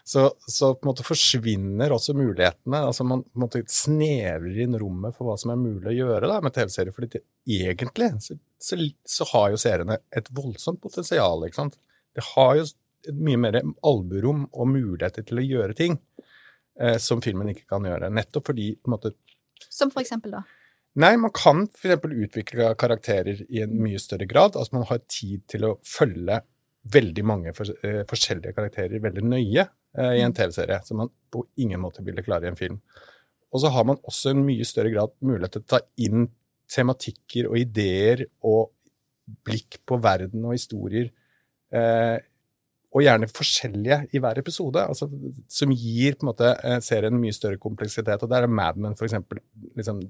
så, 0.10 0.29
så, 0.48 0.72
på 0.74 0.86
en 0.86 0.89
måte 0.89 1.05
forsvinner 1.05 1.93
også 1.93 2.15
mulighetene. 2.17 2.79
altså 2.88 3.05
Man 3.05 3.24
på 3.25 3.38
en 3.38 3.43
måte 3.43 3.62
snevrer 3.69 4.63
inn 4.63 4.77
rommet 4.81 5.17
for 5.17 5.27
hva 5.27 5.36
som 5.38 5.53
er 5.53 5.60
mulig 5.62 5.91
å 5.91 5.98
gjøre 5.98 6.29
da, 6.31 6.39
med 6.41 6.55
TV-serier. 6.55 6.96
fordi 6.96 7.22
egentlig 7.46 8.10
så, 8.25 8.38
så, 8.58 8.79
så, 9.05 9.27
har 9.34 9.51
jo 9.53 9.62
seriene 9.62 10.00
et 10.10 10.31
voldsomt 10.34 10.81
potensial. 10.81 11.46
ikke 11.46 11.60
sant? 11.60 11.77
Det 12.15 12.25
har 12.31 12.55
jo 12.58 12.65
mye 13.15 13.41
mer 13.41 13.60
alburom 13.86 14.48
og 14.50 14.72
muligheter 14.72 15.27
til 15.27 15.41
å 15.41 15.46
gjøre 15.46 15.77
ting 15.77 16.00
eh, 16.81 16.98
som 17.01 17.22
filmen 17.22 17.53
ikke 17.53 17.69
kan 17.69 17.86
gjøre. 17.86 18.10
Nettopp 18.13 18.50
fordi 18.50 18.72
på 18.79 18.89
en 18.89 18.96
måte, 18.96 19.13
Som 19.67 19.91
for 19.91 20.03
eksempel, 20.03 20.37
da? 20.37 20.43
Nei, 20.99 21.13
man 21.21 21.33
kan 21.35 21.65
f.eks. 21.67 22.07
utvikle 22.25 22.71
karakterer 22.79 23.43
i 23.47 23.61
en 23.63 23.75
mye 23.83 23.99
større 24.01 24.27
grad. 24.29 24.57
Altså 24.57 24.79
man 24.79 24.87
har 24.89 25.03
tid 25.07 25.45
til 25.51 25.67
å 25.67 25.75
følge 25.85 26.41
veldig 26.89 27.25
mange 27.27 27.53
for, 27.55 27.69
uh, 27.83 28.01
forskjellige 28.09 28.55
karakterer 28.57 29.03
veldig 29.03 29.25
nøye 29.27 29.67
uh, 29.67 30.13
i 30.15 30.23
en 30.23 30.33
mm. 30.33 30.37
TV-serie, 30.39 30.79
som 30.87 31.03
man 31.03 31.13
på 31.31 31.43
ingen 31.61 31.81
måte 31.83 32.03
ville 32.05 32.23
klare 32.25 32.47
i 32.47 32.51
en 32.51 32.59
film. 32.59 32.79
Og 33.53 33.63
så 33.63 33.71
har 33.73 33.85
man 33.87 34.01
også 34.07 34.33
en 34.33 34.43
mye 34.45 34.65
større 34.67 34.91
grad 34.93 35.13
mulighet 35.25 35.57
til 35.57 35.65
å 35.65 35.71
ta 35.75 35.81
inn 36.01 36.27
tematikker 36.69 37.49
og 37.49 37.57
ideer 37.57 38.25
og 38.45 38.69
blikk 39.45 39.79
på 39.87 39.97
verden 40.01 40.45
og 40.45 40.55
historier 40.57 41.09
uh, 41.73 42.17
og 42.89 43.03
gjerne 43.05 43.29
forskjellige 43.29 44.00
i 44.17 44.22
hver 44.22 44.39
episode, 44.41 44.81
altså, 44.81 45.05
som 45.51 45.74
gir 45.75 46.15
på 46.17 46.25
en 46.25 46.31
måte 46.31 46.53
eh, 46.65 46.79
serien 46.81 47.19
mye 47.22 47.36
større 47.36 47.60
kompleksitet. 47.62 48.24
og 48.24 48.31
Der 48.31 48.48
er 48.48 48.50
Mad 48.50 48.79
Men 48.81 48.96
for 48.98 49.05
eksempel, 49.05 49.41
liksom, 49.77 50.01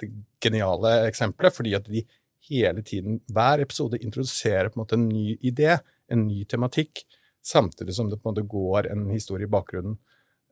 det 0.00 0.10
geniale 0.42 1.06
eksempelet, 1.06 1.56
fordi 1.56 1.74
at 1.78 1.88
de 1.88 2.04
hele 2.50 2.82
tiden, 2.82 3.20
hver 3.32 3.62
episode, 3.62 4.00
introduserer 4.02 4.68
på 4.68 4.76
en 4.76 4.82
måte 4.82 4.98
en 4.98 5.08
ny 5.08 5.38
idé, 5.40 5.78
en 6.10 6.26
ny 6.26 6.44
tematikk, 6.44 7.04
samtidig 7.42 7.94
som 7.94 8.10
det 8.10 8.20
på 8.20 8.28
en 8.28 8.34
måte 8.34 8.48
går 8.50 8.90
en 8.92 9.06
historie 9.10 9.46
i 9.46 9.50
bakgrunnen. 9.50 9.96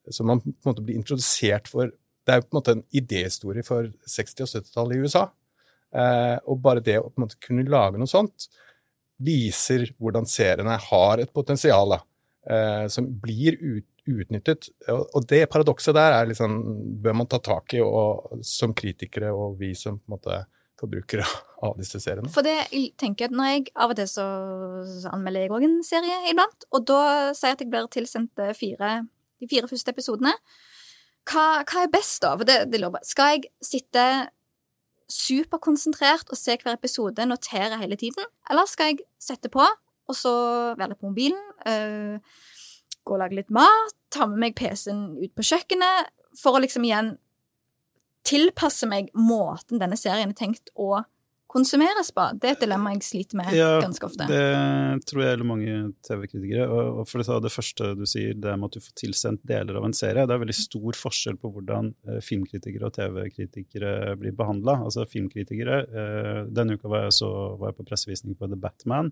Så 0.08 0.24
man 0.24 0.40
på 0.40 0.48
en 0.48 0.70
måte 0.70 0.84
blir 0.86 0.96
introdusert 0.96 1.68
for 1.68 1.92
Det 2.26 2.34
er 2.34 2.40
jo 2.42 2.44
på 2.44 2.52
en 2.52 2.58
måte 2.58 2.72
en 2.76 2.82
idéhistorie 2.94 3.64
for 3.64 3.86
60- 4.06 4.42
og 4.44 4.48
70-tallet 4.50 4.96
i 4.96 5.00
USA. 5.00 5.22
Eh, 5.90 6.36
og 6.46 6.60
bare 6.62 6.82
det 6.84 6.98
å 7.00 7.08
på 7.08 7.16
en 7.18 7.24
måte 7.24 7.38
kunne 7.42 7.64
lage 7.66 7.98
noe 7.98 8.10
sånt, 8.10 8.44
viser 9.20 9.88
hvordan 10.00 10.28
seriene 10.28 10.76
har 10.80 11.20
et 11.22 11.32
potensial 11.32 11.96
eh, 11.96 12.86
som 12.92 13.08
blir 13.22 13.58
ut, 13.60 13.86
utnyttet. 14.08 14.70
Og 14.88 15.26
det 15.28 15.44
paradokset 15.52 15.96
der 15.96 16.16
er 16.16 16.30
liksom, 16.30 16.56
bør 17.02 17.20
man 17.20 17.28
ta 17.30 17.40
tak 17.44 17.76
i 17.76 17.82
og, 17.84 18.40
som 18.46 18.74
kritikere 18.76 19.32
og 19.34 19.58
vi 19.60 19.74
som 19.78 20.00
på 20.00 20.10
en 20.10 20.16
måte 20.16 20.40
forbrukere 20.80 21.26
av 21.66 21.76
disse 21.80 22.00
seriene. 22.00 22.32
For 22.32 22.46
det 22.46 22.56
jeg 22.70 22.90
tenker 23.00 23.28
at 23.28 23.36
når 23.36 23.52
jeg 23.52 23.68
Av 23.76 23.92
og 23.92 24.00
til 24.00 24.08
så, 24.08 24.26
så 25.02 25.12
anmelder 25.14 25.46
jeg 25.46 25.54
òg 25.56 25.68
en 25.68 25.78
serie 25.86 26.18
iblant, 26.32 26.68
og 26.72 26.88
da 26.88 27.02
sier 27.36 27.52
jeg 27.52 27.60
at 27.60 27.64
jeg 27.66 27.72
blir 27.72 27.88
tilsendt 27.92 28.44
eh, 28.44 28.56
fire, 28.56 28.98
de 29.40 29.48
fire 29.50 29.70
første 29.70 29.92
episodene. 29.94 30.34
Hva, 31.28 31.62
hva 31.68 31.84
er 31.84 31.92
best, 31.92 32.22
da? 32.24 32.32
For 32.38 32.48
det, 32.48 32.62
det 32.72 32.80
Skal 33.06 33.34
jeg 33.36 33.50
sitte 33.62 34.04
superkonsentrert 35.10 36.30
og 36.30 36.38
se 36.38 36.56
hver 36.60 36.76
episode, 36.76 37.26
notere 37.26 37.78
hele 37.80 37.98
tiden? 38.00 38.26
Eller 38.50 38.68
skal 38.70 38.92
jeg 38.92 39.04
sette 39.22 39.50
på, 39.52 39.64
og 40.10 40.16
så 40.16 40.32
være 40.78 40.92
litt 40.92 41.00
på 41.00 41.10
mobilen, 41.10 41.40
øh, 41.68 42.38
gå 43.04 43.16
og 43.16 43.22
lage 43.22 43.38
litt 43.38 43.50
mat, 43.54 43.96
ta 44.12 44.26
med 44.28 44.42
meg 44.42 44.56
PC-en 44.58 45.18
ut 45.20 45.34
på 45.36 45.46
kjøkkenet, 45.52 46.10
for 46.38 46.56
å 46.56 46.62
liksom 46.62 46.86
igjen 46.86 47.14
tilpasse 48.26 48.86
meg 48.90 49.08
måten 49.16 49.80
denne 49.80 49.98
serien 49.98 50.30
er 50.30 50.38
tenkt 50.38 50.70
å 50.78 51.02
konsumeres 51.50 52.12
på? 52.14 52.24
Det 52.40 52.48
er 52.48 52.56
et 52.56 52.62
dilemma 52.62 52.92
jeg 52.94 53.02
sliter 53.06 53.38
med 53.40 53.50
ja, 53.56 53.70
ganske 53.82 54.06
ofte. 54.06 54.26
Det 54.30 55.04
tror 55.08 55.22
jeg 55.22 55.32
gjelder 55.32 55.48
mange 55.48 55.76
TV-kritikere. 56.06 56.66
Og 56.70 57.02
for 57.10 57.22
det, 57.22 57.38
det 57.46 57.52
første 57.52 57.90
du 57.98 58.04
sier, 58.08 58.36
det 58.38 58.54
med 58.54 58.70
at 58.70 58.78
du 58.78 58.84
får 58.84 58.96
tilsendt 59.00 59.42
deler 59.50 59.80
av 59.80 59.88
en 59.88 59.96
serie, 59.96 60.26
det 60.28 60.36
er 60.36 60.42
veldig 60.44 60.56
stor 60.56 60.98
forskjell 61.00 61.40
på 61.40 61.52
hvordan 61.56 61.92
eh, 62.08 62.20
filmkritikere 62.24 62.90
og 62.90 62.94
TV-kritikere 62.96 63.94
blir 64.20 64.36
behandla. 64.38 64.78
Altså 64.86 65.06
filmkritikere 65.10 65.80
eh, 65.86 66.42
Denne 66.50 66.78
uka 66.78 66.90
var 66.92 67.08
jeg, 67.08 67.18
så, 67.20 67.30
var 67.60 67.72
jeg 67.72 67.80
på 67.80 67.88
pressevisning 67.90 68.38
på 68.38 68.50
The 68.50 68.60
Batman. 68.60 69.10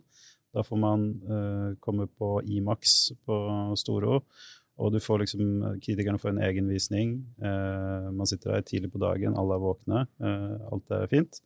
Da 0.54 0.62
får 0.64 0.80
man 0.80 1.02
uh, 1.28 1.74
komme 1.84 2.06
på 2.08 2.38
Imax 2.48 3.10
på 3.28 3.36
Storo. 3.76 4.22
Og 4.80 4.94
du 4.94 4.96
får 5.02 5.20
liksom, 5.24 5.50
kritikerne 5.82 6.20
får 6.22 6.30
en 6.32 6.40
egen 6.46 6.68
visning. 6.70 7.16
Man 7.42 8.28
sitter 8.30 8.52
der 8.54 8.62
tidlig 8.62 8.92
på 8.92 9.00
dagen, 9.02 9.34
alle 9.34 9.56
er 9.56 9.64
våkne. 9.64 10.04
Alt 10.70 10.92
er 10.94 11.10
fint. 11.10 11.40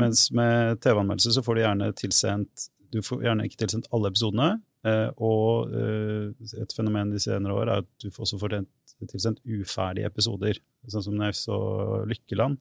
Mens 0.00 0.20
med 0.32 0.80
TV-anmeldelse 0.84 1.32
så 1.36 1.42
får 1.44 1.54
du 1.54 1.60
gjerne 1.64 1.96
tilsendt 1.98 2.54
Du 2.92 3.00
får 3.04 3.22
gjerne 3.24 3.44
ikke 3.48 3.60
tilsendt 3.62 3.90
alle 3.92 4.08
episodene. 4.12 4.50
Eh, 4.82 5.14
og 5.22 5.70
eh, 5.78 6.34
et 6.58 6.72
fenomen 6.74 7.12
de 7.12 7.20
senere 7.22 7.54
år 7.54 7.68
er 7.70 7.78
at 7.84 7.90
du 8.02 8.08
også 8.10 8.34
får 8.40 8.50
tilsendt 9.10 9.40
uferdige 9.46 10.08
episoder. 10.10 10.54
Sånn 10.90 11.04
som 11.06 11.14
når 11.18 11.32
så 11.38 11.58
Lykkeland. 12.10 12.54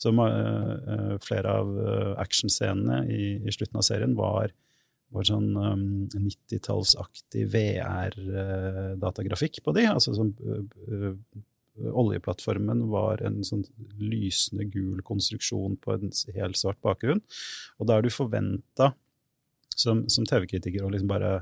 Så 0.00 0.08
eh, 0.14 1.14
flere 1.24 1.48
av 1.60 1.66
actionscenene 2.22 2.96
i, 3.10 3.22
i, 3.42 3.50
slutten 3.54 3.78
av 3.80 3.84
serien 3.86 4.14
var, 4.18 4.46
var 5.14 5.24
sånn 5.28 5.50
um, 5.56 6.08
90-tallsaktig 6.14 7.42
VR-datagrafikk 7.52 9.54
på 9.66 9.70
de. 9.76 9.84
Altså 9.90 10.10
sånn 10.16 10.32
oljeplattformen 11.74 12.84
var 12.92 13.22
en 13.26 13.40
sånn 13.46 13.64
lysende 13.98 14.66
gul 14.70 15.00
konstruksjon 15.06 15.76
på 15.82 15.96
en 15.96 16.12
helt 16.36 16.58
svart 16.58 16.80
bakgrunn. 16.84 17.22
Og 17.78 17.88
da 17.88 17.98
er 17.98 18.06
du 18.06 18.12
forventa 18.14 18.92
som, 19.74 20.04
som 20.08 20.26
TV-kritiker 20.28 20.84
å 20.84 20.92
liksom 20.92 21.10
bare 21.10 21.40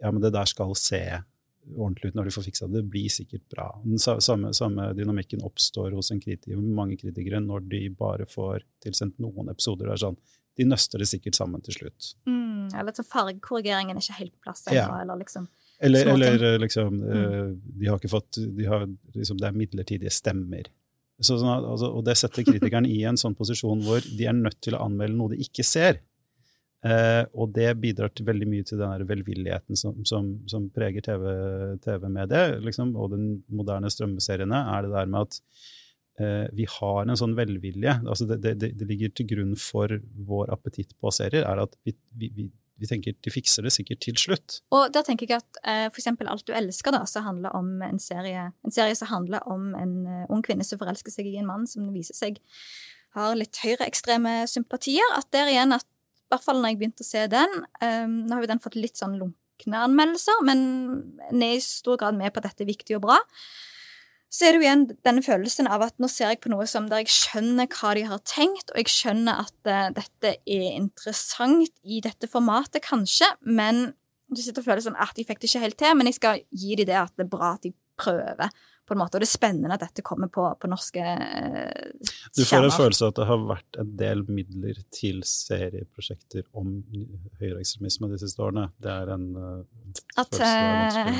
Ja, 0.00 0.08
men 0.08 0.22
det 0.24 0.30
der 0.32 0.48
skal 0.48 0.70
se 0.80 1.02
ordentlig 1.76 2.08
ut 2.10 2.14
når 2.16 2.30
du 2.30 2.32
får 2.32 2.46
fiksa 2.46 2.66
det. 2.68 2.80
Det 2.80 2.90
blir 2.94 3.12
sikkert 3.12 3.42
bra. 3.52 3.66
Den 3.84 4.00
samme, 4.00 4.54
samme 4.56 4.86
dynamikken 4.96 5.42
oppstår 5.44 5.92
hos 5.92 6.08
en 6.14 6.22
kritiker, 6.22 6.56
mange 6.56 6.96
kritikere 6.96 7.42
når 7.44 7.66
de 7.68 7.82
bare 7.98 8.24
får 8.24 8.64
tilsendt 8.80 9.20
noen 9.20 9.52
episoder. 9.52 9.90
Det 9.90 9.98
er 9.98 10.04
sånn, 10.06 10.20
De 10.56 10.64
nøster 10.66 11.00
det 11.00 11.06
sikkert 11.08 11.36
sammen 11.36 11.62
til 11.64 11.76
slutt. 11.76 12.14
Mm, 12.28 12.72
eller 12.80 12.96
så 12.96 13.04
fargekorrigeringen 13.06 13.96
er 13.96 14.02
ikke 14.02 14.18
helt 14.18 14.32
på 14.34 14.48
plass 14.48 14.64
ennå. 14.66 14.80
Ja. 14.80 15.02
eller 15.04 15.20
liksom 15.20 15.46
Eller, 15.80 16.06
eller 16.12 16.58
liksom 16.60 16.96
mm. 17.00 17.54
De 17.80 17.86
har 17.88 17.96
ikke 18.00 18.10
fått 18.12 18.36
de 18.56 18.66
har, 18.68 18.82
liksom, 19.16 19.38
Det 19.40 19.46
er 19.48 19.56
midlertidige 19.56 20.10
stemmer. 20.12 20.68
Så, 21.20 21.36
altså, 21.40 21.88
og 21.92 22.04
det 22.04 22.14
setter 22.20 22.44
kritikeren 22.44 22.86
i 22.88 22.98
en 23.08 23.16
sånn 23.20 23.34
posisjon 23.36 23.80
hvor 23.84 24.00
de 24.04 24.26
er 24.28 24.36
nødt 24.36 24.56
til 24.64 24.76
å 24.76 24.84
anmelde 24.86 25.16
noe 25.18 25.32
de 25.34 25.40
ikke 25.44 25.64
ser. 25.64 25.98
Eh, 26.80 27.24
og 27.36 27.50
det 27.52 27.74
bidrar 27.76 28.08
til 28.16 28.24
veldig 28.24 28.46
mye 28.48 28.64
til 28.64 28.80
den 28.80 29.04
velvilligheten 29.08 29.76
som, 29.76 29.98
som, 30.08 30.30
som 30.48 30.70
preger 30.72 31.04
TV- 31.04 31.76
TV-mediet. 31.84 32.56
liksom, 32.64 32.94
og 32.96 33.10
den 33.12 33.26
moderne 33.52 33.90
strømmeseriene 33.92 34.62
er 34.78 34.86
det 34.86 34.94
der 34.94 35.10
med 35.12 35.26
at 35.28 35.36
eh, 36.24 36.46
vi 36.56 36.64
har 36.78 37.02
en 37.04 37.20
sånn 37.20 37.36
velvilje. 37.36 37.98
altså 38.08 38.24
det, 38.30 38.40
det, 38.46 38.54
det- 38.62 38.72
det 38.80 38.88
ligger 38.88 39.12
til 39.12 39.28
grunn 39.34 39.52
for 39.60 39.92
vår 40.32 40.54
appetitt 40.56 40.96
på 41.00 41.12
serier, 41.12 41.44
er 41.44 41.60
at 41.66 41.76
vi, 41.84 41.92
vi, 42.16 42.32
vi, 42.38 42.48
vi 42.80 42.88
tenker 42.88 43.16
de 43.16 43.32
fikser 43.32 43.66
det 43.66 43.72
sikkert 43.74 44.02
til 44.04 44.16
slutt. 44.20 44.60
Og 44.74 44.88
der 44.94 45.04
tenker 45.06 45.28
jeg 45.28 45.42
at 45.42 45.60
eh, 45.68 45.86
eksempel 45.90 46.30
Alt 46.30 46.46
du 46.48 46.54
elsker, 46.56 46.94
da, 46.94 47.02
som 47.08 47.26
handler 47.26 47.54
om 47.56 47.82
en 47.84 48.00
serie, 48.00 48.50
en 48.64 48.74
serie 48.74 48.96
som 48.96 49.10
handler 49.12 49.44
om 49.50 49.74
en 49.78 49.94
eh, 50.06 50.30
ung 50.32 50.44
kvinne 50.46 50.64
som 50.66 50.80
forelsker 50.80 51.12
seg 51.12 51.28
i 51.28 51.36
en 51.40 51.48
mann 51.48 51.68
som 51.70 51.90
viser 51.94 52.16
seg 52.16 52.40
har 53.16 53.34
litt 53.38 53.58
høyreekstreme 53.62 54.44
sympatier. 54.50 55.06
At 55.16 55.30
der 55.34 55.50
igjen, 55.50 55.74
at, 55.76 55.86
i 55.86 56.34
hvert 56.34 56.46
fall 56.46 56.60
når 56.62 56.72
jeg 56.72 56.80
begynte 56.80 57.04
å 57.04 57.08
se 57.08 57.24
den 57.26 57.56
um, 57.82 58.12
Nå 58.22 58.36
har 58.36 58.44
jo 58.44 58.50
den 58.52 58.62
fått 58.62 58.76
litt 58.78 59.00
sånn 59.00 59.16
lunkne 59.18 59.80
anmeldelser, 59.88 60.44
men 60.46 60.60
den 61.24 61.42
er 61.42 61.56
i 61.56 61.64
stor 61.64 61.98
grad 62.00 62.18
med 62.18 62.30
på 62.30 62.42
at 62.42 62.50
dette 62.50 62.64
er 62.64 62.70
viktig 62.70 63.00
og 63.00 63.08
bra. 63.08 63.18
Så 64.30 64.46
er 64.46 64.54
det 64.54 64.60
jo 64.60 64.66
igjen 64.68 64.84
denne 65.02 65.24
følelsen 65.26 65.66
av 65.66 65.82
at 65.88 65.96
nå 65.98 66.06
ser 66.10 66.30
jeg 66.30 66.40
på 66.44 66.52
noe 66.52 66.66
som 66.70 66.86
der 66.90 67.02
jeg 67.02 67.10
skjønner 67.10 67.66
hva 67.74 67.94
de 67.98 68.04
har 68.06 68.20
tenkt, 68.22 68.70
og 68.70 68.78
jeg 68.78 68.92
skjønner 68.92 69.42
at 69.42 69.56
uh, 69.66 69.88
dette 69.96 70.36
er 70.38 70.66
interessant 70.76 71.72
i 71.82 71.98
dette 72.04 72.30
formatet, 72.30 72.84
kanskje, 72.86 73.26
men 73.42 73.88
du 74.30 74.38
sitter 74.38 74.62
og 74.62 74.68
føler 74.68 74.84
sånn 74.84 75.00
at 75.02 75.16
de 75.18 75.26
fikk 75.26 75.42
det 75.42 75.50
ikke 75.50 75.64
helt 75.64 75.78
til, 75.82 75.96
men 75.98 76.06
jeg 76.06 76.20
skal 76.20 76.44
gi 76.54 76.78
dem 76.78 76.86
det 76.92 77.00
at 77.00 77.16
det 77.18 77.26
er 77.26 77.32
bra 77.32 77.56
at 77.56 77.66
de 77.66 77.74
prøver, 78.00 78.54
på 78.90 78.96
en 78.96 79.00
måte. 79.00 79.16
Og 79.16 79.22
det 79.22 79.28
er 79.28 79.32
spennende 79.32 79.76
at 79.76 79.84
dette 79.84 80.04
kommer 80.06 80.30
på, 80.32 80.44
på 80.58 80.70
norske 80.70 81.00
eh, 81.00 82.10
Du 82.36 82.42
får 82.44 82.66
en 82.66 82.74
følelse 82.74 83.06
av 83.06 83.12
at 83.12 83.20
det 83.20 83.28
har 83.30 83.46
vært 83.52 83.80
en 83.82 83.94
del 84.02 84.24
midler 84.28 84.82
til 84.94 85.22
serieprosjekter 85.26 86.44
om 86.58 86.76
høyreekstremisme 87.40 88.10
de 88.10 88.20
siste 88.24 88.42
årene. 88.44 88.68
Det 88.82 88.92
er 88.92 89.14
en 89.14 89.26
uh, 89.38 89.94
At 90.20 90.34
å- 90.36 90.42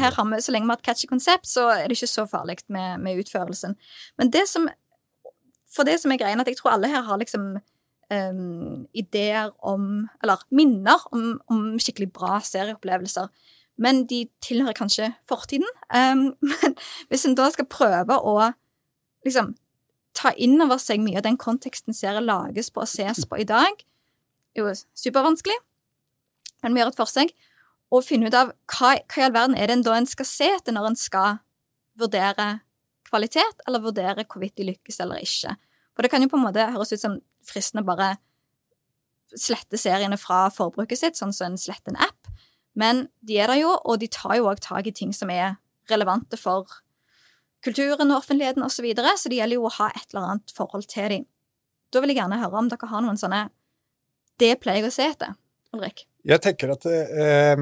her 0.02 0.18
har 0.18 0.30
vi, 0.32 0.42
så 0.42 0.54
lenge 0.54 0.66
vi 0.68 0.74
har 0.74 0.82
et 0.82 0.88
catchy 0.90 1.10
konsept, 1.10 1.48
så 1.50 1.68
er 1.76 1.86
det 1.86 1.98
ikke 1.98 2.10
så 2.10 2.26
farlig 2.30 2.60
med, 2.68 3.00
med 3.06 3.22
utførelsen. 3.22 3.78
Men 4.18 4.34
det 4.34 4.46
som 4.50 4.68
For 5.70 5.86
det 5.86 6.00
som 6.02 6.10
er 6.10 6.18
greia, 6.18 6.34
at 6.34 6.48
jeg 6.50 6.58
tror 6.58 6.74
alle 6.74 6.90
her 6.90 7.06
har 7.06 7.20
liksom 7.22 7.60
Um, 8.10 8.88
ideer 8.90 9.52
om 9.62 10.08
Eller 10.18 10.40
minner 10.50 10.98
om, 11.14 11.36
om 11.46 11.76
skikkelig 11.78 12.08
bra 12.10 12.40
serieopplevelser. 12.42 13.28
Men 13.80 14.04
de 14.10 14.26
tilhører 14.44 14.76
kanskje 14.76 15.12
fortiden. 15.28 15.68
Um, 15.88 16.34
men 16.50 16.76
hvis 17.08 17.26
en 17.26 17.37
da 17.38 17.49
skal 17.52 17.68
prøve 17.70 18.18
å 18.18 18.37
liksom 19.25 19.54
ta 20.16 20.32
inn 20.37 20.60
over 20.60 20.80
seg 20.82 21.00
mye 21.00 21.20
av 21.20 21.26
den 21.26 21.38
konteksten 21.40 21.96
serien 21.96 22.26
lages 22.26 22.68
på 22.72 22.82
og 22.84 22.90
ses 22.90 23.25
på 23.28 23.40
i 23.40 23.46
dag, 23.49 23.84
jo 24.58 24.72
supervanskelig. 24.99 25.56
Men 26.64 26.75
vi 26.75 26.82
gjør 26.82 26.92
et 26.92 26.99
forsøk 26.99 27.37
og 27.90 28.04
finne 28.06 28.28
ut 28.28 28.37
av 28.37 28.52
hva, 28.70 28.94
hva 29.00 29.22
i 29.22 29.26
all 29.26 29.34
verden 29.34 29.56
er 29.56 29.70
det 29.70 29.78
en 29.78 29.87
da 29.87 29.96
en 29.99 30.08
skal 30.08 30.28
se 30.28 30.50
etter 30.58 30.75
når 30.76 30.90
en 30.90 30.99
skal 30.99 31.40
vurdere 31.99 32.50
kvalitet, 33.10 33.64
eller 33.66 33.82
vurdere 33.82 34.25
hvorvidt 34.26 34.58
de 34.60 34.68
lykkes 34.68 35.00
eller 35.02 35.22
ikke. 35.25 35.56
For 35.96 36.06
det 36.06 36.12
kan 36.12 36.22
jo 36.22 36.30
på 36.30 36.38
en 36.38 36.46
måte 36.46 36.68
høres 36.75 36.92
ut 36.94 37.02
som 37.02 37.18
fristende 37.46 37.82
bare 37.87 38.14
slette 39.30 39.78
seriene 39.78 40.18
fra 40.18 40.49
forbruket 40.54 40.99
sitt, 40.99 41.18
sånn 41.18 41.34
som 41.34 41.52
en 41.52 41.60
sletter 41.60 41.94
en 41.94 42.02
app, 42.06 42.30
men 42.78 43.08
de 43.26 43.38
er 43.42 43.50
der 43.50 43.60
jo, 43.62 43.74
og 43.84 44.00
de 44.00 44.08
tar 44.12 44.36
jo 44.38 44.48
òg 44.50 44.62
tak 44.62 44.86
i 44.86 44.94
ting 44.94 45.12
som 45.16 45.30
er 45.32 45.58
relevante 45.90 46.38
for 46.38 46.68
kulturen 47.64 48.12
og 48.12 48.20
offentligheten 48.22 48.64
osv., 48.64 48.78
så, 48.78 48.84
videre, 48.86 49.16
så 49.18 49.28
det 49.28 49.40
gjelder 49.40 49.58
jo 49.58 49.66
å 49.68 49.74
ha 49.80 49.90
et 49.92 50.06
eller 50.12 50.28
annet 50.34 50.54
forhold 50.56 50.86
til 50.90 51.10
dem. 51.12 51.26
Da 51.90 52.00
vil 52.00 52.12
jeg 52.12 52.21
gjerne 52.21 52.38
høre 52.40 52.62
om 52.62 52.71
dere 52.71 52.90
har 52.92 53.04
noen 53.04 53.18
sånne 53.18 53.49
Det 54.40 54.54
pleier 54.62 54.80
jeg 54.80 54.88
å 54.88 54.95
se 54.95 55.06
etter, 55.10 55.34
Ulrik. 55.76 56.06
Jeg 56.25 56.40
tenker 56.40 56.73
at 56.73 56.86
eh, 56.88 57.60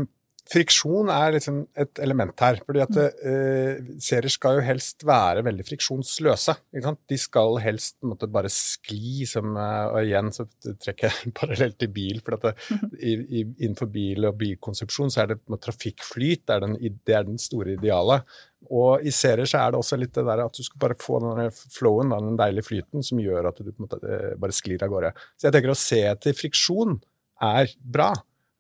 friksjon 0.49 1.11
er 1.13 1.35
liksom 1.37 1.61
et 1.79 2.01
element 2.05 2.41
her. 2.41 2.61
fordi 2.65 2.83
at 2.85 2.99
eh, 2.99 3.81
serier 4.03 4.33
skal 4.33 4.59
jo 4.59 4.65
helst 4.65 5.05
være 5.07 5.45
veldig 5.47 5.67
friksjonsløse. 5.69 6.55
De 6.73 7.19
skal 7.21 7.59
helst 7.65 7.99
måtte, 8.07 8.31
bare 8.33 8.51
skli 8.53 9.27
som 9.29 9.57
eh, 9.57 9.87
Og 9.93 9.99
igjen 10.03 10.33
så 10.35 10.47
trekker 10.65 11.09
jeg 11.09 11.33
parallelt 11.41 11.79
til 11.81 11.93
bil. 11.93 12.23
for 12.25 12.39
at 12.39 12.49
det, 12.49 12.55
i, 12.99 13.15
i, 13.41 13.45
Innenfor 13.65 13.91
bil 13.93 14.29
og 14.29 14.39
bilkonsepsjon 14.41 15.13
så 15.13 15.25
er 15.25 15.35
det 15.35 15.41
på 15.45 15.61
trafikkflyt 15.61 16.47
det 16.49 16.55
er, 16.55 16.65
den, 16.65 16.79
det 16.79 17.17
er 17.17 17.27
den 17.29 17.41
store 17.43 17.77
idealet. 17.77 18.39
Og 18.75 19.05
i 19.07 19.13
serier 19.15 19.49
så 19.49 19.61
er 19.63 19.73
det 19.73 19.81
også 19.83 19.99
litt 20.01 20.15
det 20.17 20.25
der 20.27 20.43
at 20.43 20.57
du 20.57 20.65
skal 20.65 20.81
bare 20.83 20.97
få 20.99 21.21
den 21.23 21.53
flowen, 21.75 22.11
den 22.11 22.39
deilige 22.41 22.67
flyten, 22.67 23.05
som 23.07 23.21
gjør 23.23 23.53
at 23.53 23.61
du 23.63 23.71
måte 23.79 24.01
eh, 24.03 24.35
bare 24.41 24.57
sklir 24.57 24.83
av 24.85 24.93
gårde. 24.93 25.13
Så 25.37 25.49
jeg 25.49 25.57
tenker 25.57 25.75
å 25.75 25.79
se 25.79 26.03
etter 26.09 26.37
friksjon 26.37 26.99
er 27.45 27.71
bra. 27.79 28.11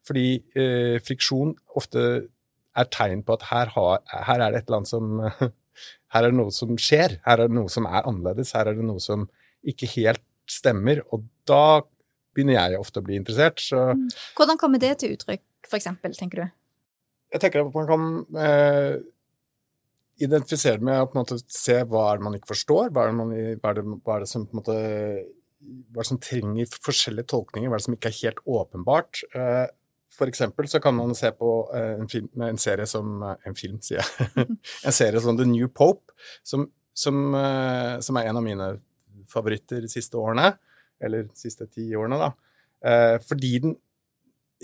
Fordi 0.09 0.27
eh, 0.57 0.97
friksjon 1.05 1.55
ofte 1.79 2.05
er 2.79 2.90
tegn 2.94 3.25
på 3.27 3.37
at 3.37 3.49
her, 3.51 3.73
har, 3.75 4.03
her 4.29 4.44
er 4.44 4.55
det 4.55 4.62
et 4.62 4.71
eller 4.71 4.83
annet 4.83 4.94
som 4.94 5.55
Her 6.09 6.25
er 6.25 6.33
det 6.33 6.38
noe 6.38 6.53
som 6.57 6.71
skjer. 6.81 7.18
Her 7.27 7.42
er 7.42 7.51
det 7.51 7.55
noe 7.59 7.68
som 7.71 7.85
er 7.85 8.07
annerledes. 8.09 8.55
Her 8.57 8.71
er 8.71 8.79
det 8.79 8.87
noe 8.88 9.03
som 9.05 9.27
ikke 9.68 9.87
helt 9.92 10.23
stemmer. 10.49 11.03
Og 11.12 11.27
da 11.47 11.83
begynner 12.33 12.57
jeg 12.57 12.81
ofte 12.81 13.03
å 13.03 13.05
bli 13.05 13.18
interessert. 13.21 13.61
Så 13.61 13.83
Hvordan 14.38 14.59
kommer 14.59 14.81
det 14.81 14.94
til 15.03 15.12
uttrykk, 15.12 15.44
eksempel, 15.68 16.16
tenker 16.16 16.40
du? 16.40 16.47
jeg 17.33 17.42
tenker 17.42 17.64
at 17.64 17.75
man 17.75 17.88
kan 17.88 18.05
eh, 18.40 18.94
identifisere 20.25 20.83
med 20.85 21.03
å 21.03 21.09
på 21.09 21.16
en 21.16 21.25
måte 21.25 21.40
se 21.53 21.81
hva 21.88 22.07
er 22.11 22.21
det 22.21 22.27
man 22.27 22.38
ikke 22.38 22.53
forstår, 22.55 22.92
hva 22.92 23.05
er 23.05 23.12
det, 23.12 23.18
man, 23.18 23.35
hva 23.35 23.73
er 23.73 23.79
det, 23.79 23.99
hva 24.05 24.16
er 24.16 24.25
det 24.25 24.31
som 24.31 24.47
på 24.47 24.57
en 24.57 24.62
måte 24.62 24.79
hva 25.94 26.05
som 26.07 26.21
trenger 26.23 26.71
forskjellige 26.87 27.29
tolkninger, 27.33 27.71
hva 27.73 27.81
som 27.83 27.97
ikke 27.97 28.12
er 28.12 28.21
helt 28.21 28.40
åpenbart. 28.47 29.25
Eh, 29.35 29.66
For 30.18 30.26
eksempel 30.31 30.66
så 30.68 30.81
kan 30.83 30.96
man 30.98 31.14
se 31.14 31.31
på 31.31 31.50
eh, 31.74 31.94
en, 32.00 32.09
film, 32.11 32.28
en 32.42 32.59
serie 32.59 32.87
som 32.90 33.22
eh, 33.22 33.37
En 33.46 33.57
film, 33.59 33.78
sier 33.85 34.02
jeg. 34.02 34.46
en 34.87 34.94
serie 34.94 35.22
som 35.22 35.38
The 35.38 35.46
New 35.46 35.68
Pope, 35.70 36.14
som, 36.42 36.66
som, 36.94 37.20
eh, 37.38 37.98
som 38.04 38.18
er 38.18 38.31
en 38.31 38.40
av 38.40 38.46
mine 38.46 38.70
favoritter 39.31 39.85
de 39.85 39.90
siste 39.92 40.18
årene. 40.18 40.50
Eller 41.04 41.28
de 41.28 41.38
siste 41.38 41.68
ti 41.70 41.92
årene, 41.94 42.18
da. 42.18 42.33
Fordi 43.22 43.50
den 43.62 43.74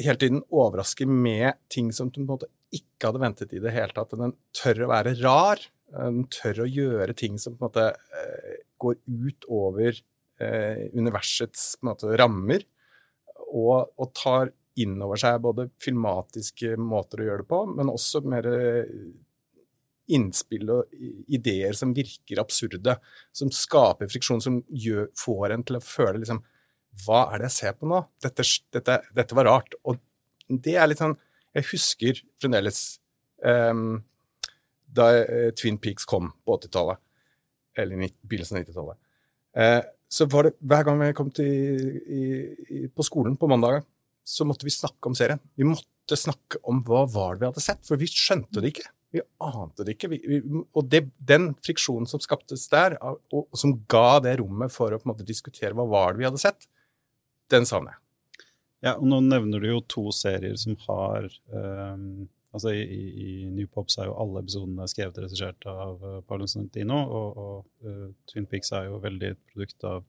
hele 0.02 0.18
tiden 0.18 0.40
overrasker 0.50 1.06
med 1.06 1.60
ting 1.70 1.92
som 1.94 2.08
du 2.08 2.16
på 2.16 2.24
en 2.24 2.30
måte 2.32 2.48
ikke 2.74 3.06
hadde 3.06 3.22
ventet 3.22 3.54
i 3.54 3.60
det 3.62 3.70
hele 3.74 3.94
tatt. 3.94 4.16
Den 4.18 4.34
tør 4.56 4.82
å 4.86 4.90
være 4.90 5.12
rar. 5.20 5.62
Den 5.92 6.24
tør 6.34 6.64
å 6.64 6.66
gjøre 6.66 7.14
ting 7.18 7.38
som 7.38 7.54
på 7.54 7.62
en 7.62 7.68
måte 7.68 7.86
går 8.82 8.98
ut 8.98 9.46
over 9.46 10.00
universets 10.94 11.76
måte, 11.86 12.10
rammer, 12.18 12.66
og, 13.44 13.92
og 13.94 14.10
tar 14.18 14.50
inn 14.82 14.96
over 15.02 15.20
seg 15.20 15.42
både 15.42 15.68
filmatiske 15.82 16.74
måter 16.80 17.22
å 17.22 17.28
gjøre 17.28 17.44
det 17.44 17.50
på, 17.50 17.60
men 17.76 17.92
også 17.92 18.22
mer 18.26 18.48
eh, 18.50 18.88
innspill 20.14 20.72
og 20.74 20.96
ideer 21.32 21.76
som 21.78 21.94
virker 21.96 22.42
absurde, 22.42 22.96
som 23.32 23.52
skaper 23.54 24.10
friksjon, 24.10 24.42
som 24.42 24.58
gjør, 24.68 25.08
får 25.18 25.54
en 25.54 25.64
til 25.66 25.78
å 25.78 25.84
føle 25.84 26.20
liksom 26.20 26.42
Hva 27.04 27.24
er 27.32 27.40
det 27.40 27.48
jeg 27.48 27.56
ser 27.58 27.78
på 27.78 27.88
nå? 27.90 28.02
Dette, 28.22 28.44
dette, 28.74 28.98
dette 29.16 29.34
var 29.38 29.48
rart. 29.48 29.74
Og 29.82 29.98
det 30.46 30.76
er 30.78 30.87
litt 30.87 31.00
sånn 31.00 31.16
Jeg 31.56 31.66
husker 31.72 32.20
fremdeles 32.42 33.00
um, 33.42 34.02
da 34.94 35.08
eh, 35.24 35.50
Twin 35.58 35.78
Peaks 35.82 36.06
kom 36.06 36.30
på 36.46 36.58
80-tallet, 36.58 37.00
eller 37.78 37.96
i 37.96 38.04
nitt- 38.04 38.20
begynnelsen 38.22 38.60
av 38.60 38.66
90-tallet, 38.66 39.00
Uh, 39.54 39.84
så 40.10 40.26
var 40.26 40.48
det 40.48 40.56
hver 40.66 40.82
gang 40.82 40.96
vi 40.98 41.12
kom 41.14 41.28
til, 41.30 41.46
i, 41.46 42.22
i, 42.74 42.78
på 42.90 43.04
skolen 43.06 43.37
på 43.38 43.46
mandager, 43.46 43.84
så 44.24 44.46
måtte 44.48 44.66
vi 44.66 44.72
snakke 44.72 45.10
om 45.10 45.16
serien. 45.16 45.40
Vi 45.54 45.66
måtte 45.68 46.18
snakke 46.18 46.60
om 46.68 46.82
hva 46.87 47.04
var 47.10 47.34
det 47.34 47.44
vi 47.44 47.50
hadde 47.52 47.64
sett, 47.64 47.82
for 47.87 48.00
vi 48.00 48.08
skjønte 48.10 48.62
det 48.62 48.72
ikke. 48.74 48.88
Vi 49.14 49.22
ante 49.46 49.87
det 49.87 49.94
ikke. 49.94 50.10
Vi, 50.10 50.20
vi, 50.26 50.38
og 50.64 50.88
det, 50.90 51.04
den 51.22 51.52
friksjonen 51.62 52.08
som 52.10 52.22
skaptes 52.22 52.66
der, 52.72 52.96
og, 53.04 53.20
og 53.37 53.60
som 53.60 53.76
ga 53.90 54.18
det 54.24 54.38
rommet 54.40 54.74
for 54.74 54.90
å 54.90 54.98
på 54.98 55.06
en 55.06 55.12
måte 55.12 55.28
diskutere 55.28 55.76
hva 55.76 55.87
var 55.87 56.14
det 56.14 56.24
vi 56.24 56.28
hadde 56.28 56.42
sett, 56.42 56.66
den 57.52 57.68
savner 57.68 57.94
jeg. 57.94 58.00
Ja, 58.84 58.96
og 58.98 59.06
nå 59.08 59.20
nevner 59.24 59.62
du 59.62 59.70
jo 59.70 59.84
to 59.88 60.10
serier 60.12 60.58
som 60.60 60.74
har 60.84 61.28
um, 61.48 62.26
altså 62.54 62.74
i, 62.74 62.82
i, 62.82 63.04
I 63.24 63.50
New 63.52 63.68
Pops 63.70 63.96
er 63.98 64.10
jo 64.10 64.16
alle 64.20 64.42
episodene 64.44 64.87
skrevet 64.90 65.16
og 65.18 65.26
regissert 65.26 65.68
av 65.70 66.02
uh, 66.04 66.18
Paolo 66.28 66.48
Sorrentino, 66.50 66.98
og, 67.00 67.38
og 67.44 67.88
uh, 67.88 68.10
Twin 68.30 68.48
Peaks 68.50 68.74
er 68.76 68.90
jo 68.90 69.00
veldig 69.02 69.30
et 69.32 69.40
produkt 69.52 69.87
av 69.88 70.02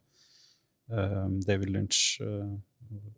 um, 0.91 1.39
David 1.45 1.71
Lynch 1.73 2.21
eh, 2.21 2.55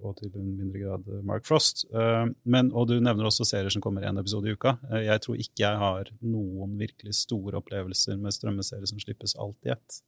og 0.01 0.15
til 0.19 0.31
en 0.37 0.49
mindre 0.57 0.79
grad 0.81 1.07
eh, 1.11 1.21
Mark 1.27 1.45
Frost. 1.47 1.85
Eh, 1.93 2.25
men, 2.45 2.71
og 2.73 2.87
du 2.89 2.95
nevner 2.99 3.27
også 3.29 3.45
serier 3.47 3.69
som 3.73 3.81
kommer 3.83 4.05
én 4.07 4.19
episode 4.21 4.47
i 4.49 4.53
uka. 4.55 4.75
Eh, 4.91 5.05
jeg 5.07 5.23
tror 5.25 5.39
ikke 5.41 5.63
jeg 5.63 5.81
har 5.81 6.11
noen 6.21 6.77
virkelig 6.79 7.15
store 7.21 7.59
opplevelser 7.61 8.17
med 8.21 8.35
strømmeserier 8.35 8.87
som 8.89 8.99
slippes 9.03 9.35
alt 9.39 9.57
i 9.69 9.73
ett. 9.75 10.01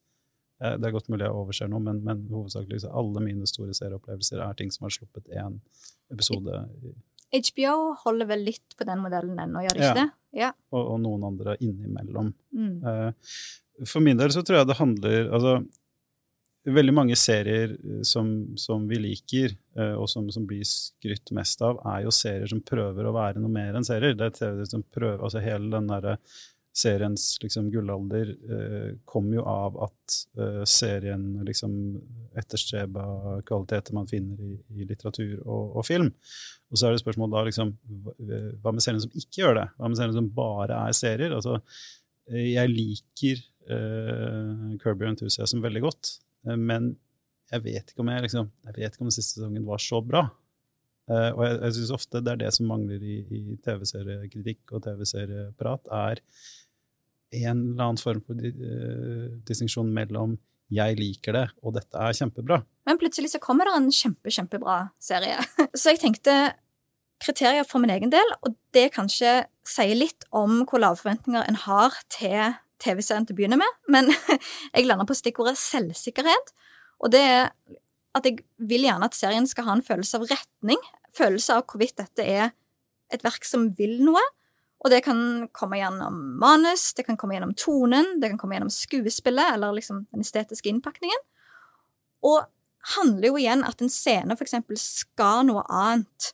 Det 0.60 0.84
er 0.84 0.92
godt 0.92 1.08
mulig 1.08 1.24
jeg 1.24 1.32
overser 1.32 1.70
noe, 1.72 1.80
men, 1.80 2.02
men 2.04 2.26
hovedsakelig 2.28 2.82
så 2.84 2.90
alle 3.00 3.22
mine 3.24 3.46
store 3.48 3.72
serieopplevelser 3.78 4.42
er 4.44 4.58
ting 4.60 4.74
som 4.76 4.84
har 4.90 4.92
sluppet 4.92 5.30
én 5.32 5.54
episode. 6.12 6.58
HBO 7.32 7.76
holder 8.02 8.28
vel 8.28 8.44
litt 8.44 8.76
på 8.76 8.84
den 8.90 9.00
modellen 9.00 9.40
ennå, 9.40 9.62
gjør 9.64 9.78
de 9.78 9.86
Ja. 9.86 9.94
ikke 9.94 10.02
det? 10.02 10.10
Ja. 10.42 10.50
og, 10.76 10.84
og 10.96 11.00
noen 11.06 11.24
andre 11.30 11.56
innimellom. 11.64 12.34
Mm. 12.52 13.14
For 13.88 14.04
min 14.04 14.20
del 14.20 14.34
så 14.36 14.44
tror 14.44 14.60
jeg 14.60 14.68
det 14.70 14.76
handler 14.82 15.32
Altså, 15.38 15.54
veldig 16.66 16.94
mange 16.96 17.18
serier 17.20 17.76
eh, 17.78 18.04
som, 18.08 18.32
som 18.60 18.86
vi 18.90 19.00
liker, 19.02 19.56
eh, 19.78 19.96
og 19.96 20.10
som, 20.12 20.30
som 20.34 20.46
blir 20.50 20.66
skrytt 20.68 21.34
mest 21.36 21.64
av, 21.66 21.82
er 21.96 22.06
jo 22.06 22.14
serier 22.16 22.50
som 22.52 22.64
prøver 22.66 23.08
å 23.08 23.16
være 23.16 23.42
noe 23.42 23.54
mer 23.54 23.78
enn 23.78 23.88
serier. 23.88 24.18
Det 24.18 24.30
er 24.30 24.40
TV 24.40 24.64
som 24.70 24.86
prøver, 24.86 25.22
altså 25.24 25.44
Hele 25.44 25.72
den 25.74 25.92
derre 25.92 26.18
seriens 26.80 27.38
liksom, 27.44 27.70
gullalder 27.74 28.30
eh, 28.30 28.90
kom 29.10 29.32
jo 29.34 29.44
av 29.48 29.78
at 29.88 30.18
eh, 30.40 30.64
serien 30.70 31.42
liksom 31.46 31.74
etterstreba 32.38 33.40
kvaliteter 33.48 33.96
man 33.98 34.08
finner 34.10 34.40
i, 34.44 34.56
i 34.78 34.88
litteratur 34.88 35.40
og, 35.42 35.80
og, 35.80 35.84
film. 35.88 36.12
Og 36.70 36.80
så 36.80 36.88
er 36.88 36.96
det 36.96 37.04
spørsmål 37.04 37.34
da 37.34 37.46
liksom 37.48 37.74
hva, 38.62 38.72
med 38.72 38.84
seriene 38.86 39.04
som 39.06 39.16
ikke 39.18 39.44
gjør 39.44 39.60
det? 39.62 39.68
Hva 39.78 39.90
med 39.90 40.00
seriene 40.00 40.20
som 40.20 40.32
bare 40.38 40.82
er 40.88 40.98
serier? 40.98 41.36
Altså, 41.36 41.60
eh, 42.30 42.52
jeg 42.54 42.74
liker 42.74 43.44
eh, 43.76 44.76
Kirby 44.84 45.10
Enthusiasm 45.10 45.66
veldig 45.66 45.86
godt, 45.88 46.14
eh, 46.14 46.29
men 46.46 46.94
jeg 47.50 47.66
vet 47.66 47.92
ikke 47.92 48.04
om 48.04 48.12
jeg 48.14 48.26
liksom, 48.28 48.52
jeg 48.68 48.76
vet 48.78 48.94
ikke 48.94 49.06
om 49.06 49.12
siste 49.14 49.40
sesongen 49.40 49.66
var 49.68 49.82
så 49.82 50.02
bra. 50.06 50.28
Uh, 51.10 51.32
og 51.34 51.42
jeg, 51.42 51.56
jeg 51.64 51.76
syns 51.80 51.94
ofte 51.96 52.22
det 52.22 52.34
er 52.36 52.42
det 52.44 52.52
som 52.54 52.70
mangler 52.70 53.02
i, 53.02 53.16
i 53.34 53.58
TV-seriekritikk 53.66 54.76
og 54.78 54.84
TV-serieprat, 54.86 55.90
er 55.90 56.22
en 57.40 57.64
eller 57.72 57.88
annen 57.88 58.02
form 58.02 58.22
for 58.26 58.38
uh, 58.38 59.26
distinksjon 59.50 59.90
mellom 59.94 60.38
'jeg 60.70 61.00
liker 61.00 61.34
det', 61.34 61.50
og 61.66 61.74
'dette 61.74 61.98
er 61.98 62.14
kjempebra'. 62.14 62.62
Men 62.86 63.00
plutselig 63.02 63.32
så 63.32 63.40
kommer 63.42 63.66
det 63.66 63.74
en 63.74 63.90
kjempe, 63.90 64.30
kjempebra 64.30 64.92
serie. 65.02 65.42
Så 65.80 65.90
jeg 65.90 66.00
tenkte 66.00 66.54
kriterier 67.20 67.66
for 67.66 67.82
min 67.82 67.90
egen 67.90 68.12
del, 68.14 68.34
og 68.46 68.54
det 68.74 68.94
kanskje 68.94 69.48
sier 69.66 69.98
litt 69.98 70.26
om 70.32 70.62
hvor 70.70 70.80
lave 70.80 71.02
forventninger 71.02 71.42
en 71.42 71.58
har 71.66 71.98
til 72.14 72.54
TV-serien 72.84 73.28
til 73.28 73.36
å 73.36 73.40
begynne 73.40 73.60
med, 73.60 73.78
men 73.92 74.12
jeg 74.76 74.88
lander 74.88 75.08
på 75.10 75.18
stikkordet 75.18 75.60
selvsikkerhet. 75.60 76.54
Og 77.00 77.14
det 77.14 77.22
er 77.24 77.52
at 78.18 78.26
jeg 78.26 78.42
vil 78.58 78.88
gjerne 78.88 79.08
at 79.08 79.18
serien 79.18 79.48
skal 79.48 79.68
ha 79.68 79.78
en 79.78 79.86
følelse 79.86 80.20
av 80.20 80.28
retning, 80.32 80.80
følelse 81.16 81.60
av 81.60 81.66
hvorvidt 81.70 82.00
dette 82.00 82.26
er 82.26 82.52
et 83.14 83.24
verk 83.26 83.46
som 83.48 83.70
vil 83.78 84.00
noe. 84.06 84.22
Og 84.80 84.94
det 84.94 85.02
kan 85.04 85.50
komme 85.56 85.82
gjennom 85.82 86.16
manus, 86.40 86.94
det 86.96 87.04
kan 87.08 87.18
komme 87.20 87.36
gjennom 87.36 87.52
tonen, 87.60 88.16
det 88.22 88.32
kan 88.32 88.40
komme 88.40 88.56
gjennom 88.56 88.72
skuespillet 88.72 89.56
eller 89.56 89.76
liksom 89.76 90.06
den 90.14 90.24
estetiske 90.24 90.72
innpakningen. 90.72 91.26
Og 92.24 92.48
handler 92.96 93.28
jo 93.32 93.40
igjen 93.42 93.66
at 93.68 93.84
en 93.84 93.92
scene 93.92 94.38
eksempel 94.40 94.80
skal 94.80 95.44
noe 95.50 95.66
annet 95.68 96.32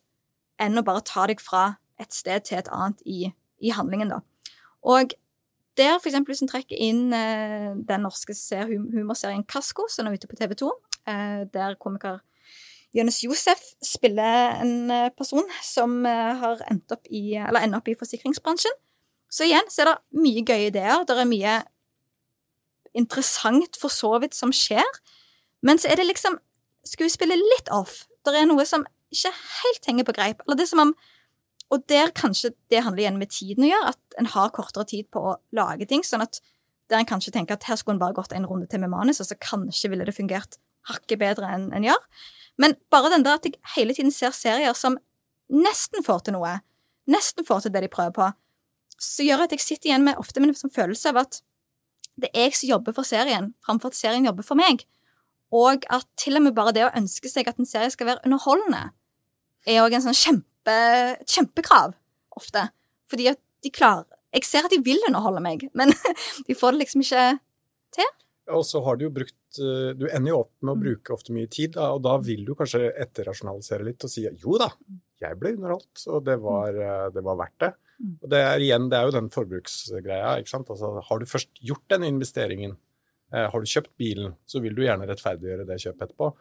enn 0.61 0.77
å 0.77 0.85
bare 0.85 1.03
ta 1.05 1.25
deg 1.27 1.41
fra 1.41 1.73
et 1.99 2.13
sted 2.13 2.45
til 2.45 2.59
et 2.59 2.69
annet 2.71 3.01
i, 3.09 3.31
i 3.65 3.73
handlingen, 3.73 4.13
da. 4.13 4.21
Og 4.85 5.15
der, 5.77 5.97
for 5.99 6.09
eksempel, 6.09 6.31
hvis 6.33 6.43
en 6.45 6.51
trekker 6.51 6.79
inn 6.79 7.13
eh, 7.15 7.73
den 7.87 8.05
norske 8.05 8.35
humorserien 8.69 9.43
Kasko, 9.47 9.89
som 9.91 10.07
er 10.07 10.15
ute 10.15 10.29
på 10.31 10.37
TV 10.39 10.55
2, 10.61 10.71
eh, 11.11 11.43
der 11.51 11.75
komiker 11.81 12.21
Jonis 12.95 13.23
Josef 13.25 13.59
spiller 13.83 14.55
en 14.63 14.91
eh, 14.91 15.11
person 15.17 15.43
som 15.63 15.97
eh, 16.07 16.33
har 16.39 16.63
endt 16.71 16.95
opp 16.95 17.09
i, 17.11 17.35
eller 17.35 17.65
ender 17.65 17.81
opp 17.81 17.89
i 17.91 17.97
forsikringsbransjen. 17.99 18.77
Så 19.27 19.47
igjen 19.49 19.67
så 19.71 19.83
er 19.83 19.91
det 19.91 20.21
mye 20.23 20.43
gøye 20.47 20.69
ideer. 20.69 21.03
Det 21.03 21.17
er 21.19 21.27
mye 21.27 21.55
interessant 22.95 23.75
for 23.81 23.91
så 23.91 24.13
vidt 24.23 24.37
som 24.37 24.53
skjer. 24.55 24.87
Men 25.65 25.81
så 25.81 25.91
er 25.91 25.99
det 25.99 26.07
liksom 26.07 26.37
skuespillet 26.87 27.41
litt 27.41 27.71
off. 27.73 28.05
Det 28.23 28.31
er 28.37 28.47
noe 28.47 28.63
som 28.69 28.85
ikke 29.11 29.33
helt 29.33 29.89
henger 29.89 30.07
på 30.07 30.15
greip. 30.15 30.45
Eller 30.45 30.59
det 30.59 30.67
er 30.67 30.71
som 30.71 30.85
om 30.85 30.95
Og 31.73 31.85
der 31.89 32.11
kanskje 32.15 32.53
det 32.69 32.83
handler 32.85 33.03
igjen 33.03 33.17
med 33.19 33.31
tiden 33.33 33.65
å 33.65 33.71
gjøre, 33.71 33.93
at 33.95 34.19
en 34.21 34.29
har 34.35 34.53
kortere 34.53 34.85
tid 34.89 35.09
på 35.13 35.23
å 35.31 35.37
lage 35.55 35.87
ting. 35.89 36.03
Sånn 36.05 36.23
at 36.25 36.39
der 36.91 37.01
en 37.01 37.09
kanskje 37.09 37.33
tenker 37.33 37.57
at 37.57 37.65
her 37.69 37.79
skulle 37.79 37.97
en 37.97 38.03
bare 38.03 38.15
gått 38.17 38.35
en 38.35 38.45
runde 38.45 38.69
til 38.69 38.83
med 38.83 38.93
manus, 38.93 39.21
og 39.23 39.29
så 39.29 39.37
kanskje 39.41 39.89
ville 39.91 40.05
det 40.05 40.15
fungert 40.15 40.59
hakket 40.89 41.19
bedre 41.21 41.49
enn 41.49 41.71
en 41.73 41.87
gjør. 41.87 42.01
Men 42.61 42.77
bare 42.93 43.11
den 43.15 43.25
der 43.25 43.39
at 43.39 43.47
jeg 43.49 43.57
hele 43.75 43.95
tiden 43.97 44.13
ser 44.13 44.35
serier 44.35 44.77
som 44.77 44.99
nesten 45.51 46.05
får 46.05 46.25
til 46.25 46.37
noe, 46.37 46.59
nesten 47.09 47.45
får 47.47 47.65
til 47.65 47.73
det 47.73 47.85
de 47.85 47.91
prøver 47.91 48.13
på, 48.15 48.29
så 49.01 49.25
gjør 49.25 49.45
at 49.45 49.53
jeg 49.53 49.63
sitter 49.63 49.91
igjen 49.91 50.05
med 50.05 50.21
ofte 50.21 50.41
en 50.41 50.55
sånn 50.55 50.73
følelse 50.73 51.11
av 51.11 51.25
at 51.25 51.41
det 52.15 52.29
er 52.31 52.47
jeg 52.47 52.59
som 52.61 52.69
jobber 52.69 52.95
for 52.95 53.07
serien, 53.07 53.51
framfor 53.65 53.91
at 53.91 53.97
serien 53.97 54.25
jobber 54.25 54.45
for 54.47 54.55
meg. 54.55 54.85
Og 55.51 55.83
at 55.91 56.07
til 56.19 56.39
og 56.39 56.45
med 56.45 56.55
bare 56.55 56.71
det 56.75 56.85
å 56.85 56.93
ønske 56.95 57.29
seg 57.29 57.49
at 57.49 57.59
en 57.59 57.67
serie 57.67 57.91
skal 57.91 58.07
være 58.07 58.23
underholdende, 58.23 58.93
er 59.67 59.81
òg 59.83 59.97
en 59.97 60.05
sånn 60.05 60.15
kjempe, 60.15 60.54
et 60.71 61.31
kjempekrav, 61.31 61.95
ofte. 62.35 62.67
Fordi 63.11 63.29
at 63.31 63.41
de 63.63 63.71
klarer 63.73 64.05
Jeg 64.35 64.43
ser 64.43 64.65
at 64.67 64.73
de 64.73 64.81
vil 64.83 64.99
underholde 65.07 65.39
meg, 65.39 65.61
men 65.73 65.93
de 66.47 66.55
får 66.57 66.75
det 66.75 66.83
liksom 66.83 67.03
ikke 67.05 67.25
til. 67.95 68.09
Og 68.51 68.65
så 68.67 68.81
har 68.83 68.97
du 68.97 69.05
jo 69.07 69.13
brukt 69.15 69.57
Du 69.57 70.03
ender 70.09 70.33
jo 70.33 70.41
opp 70.43 70.51
med 70.59 70.73
å 70.73 70.81
bruke 70.81 71.13
ofte 71.15 71.31
mye 71.33 71.47
tid, 71.47 71.77
da, 71.77 71.93
og 71.95 72.01
da 72.03 72.17
vil 72.19 72.43
du 72.45 72.51
kanskje 72.59 72.89
etterrasjonalisere 72.91 73.87
litt 73.87 74.03
og 74.03 74.11
si 74.11 74.25
jo 74.27 74.57
da, 74.59 74.67
jeg 75.23 75.39
ble 75.39 75.53
underholdt, 75.55 76.03
og 76.11 76.25
det 76.27 76.35
var, 76.43 76.75
det 77.15 77.23
var 77.23 77.39
verdt 77.39 77.59
det. 77.63 77.71
Og 78.03 78.31
det 78.31 78.41
er 78.43 78.63
igjen, 78.63 78.89
det 78.91 78.97
er 78.97 79.07
jo 79.07 79.15
den 79.15 79.29
forbruksgreia. 79.33 80.35
ikke 80.39 80.51
sant? 80.51 80.71
Altså, 80.73 80.91
har 81.07 81.21
du 81.21 81.29
først 81.29 81.63
gjort 81.63 81.85
den 81.93 82.03
investeringen, 82.09 82.75
eh, 83.31 83.47
har 83.51 83.59
du 83.59 83.71
kjøpt 83.71 83.93
bilen, 83.97 84.35
så 84.45 84.59
vil 84.63 84.75
du 84.75 84.83
gjerne 84.83 85.07
rettferdiggjøre 85.07 85.67
det 85.69 85.79
kjøpet 85.83 86.09
etterpå. 86.09 86.31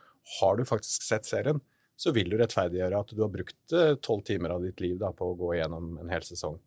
Har 0.41 0.57
du 0.57 0.65
faktisk 0.67 1.07
sett 1.07 1.29
serien, 1.29 1.61
så 1.97 2.13
vil 2.15 2.31
du 2.31 2.39
rettferdiggjøre 2.41 3.01
at 3.01 3.13
du 3.15 3.23
har 3.23 3.31
brukt 3.33 3.77
tolv 4.03 4.25
timer 4.27 4.57
av 4.57 4.65
ditt 4.65 4.83
liv 4.83 4.99
da, 5.01 5.13
på 5.15 5.31
å 5.31 5.39
gå 5.39 5.55
gjennom 5.59 5.95
en 6.03 6.11
hel 6.11 6.27
sesong. 6.27 6.59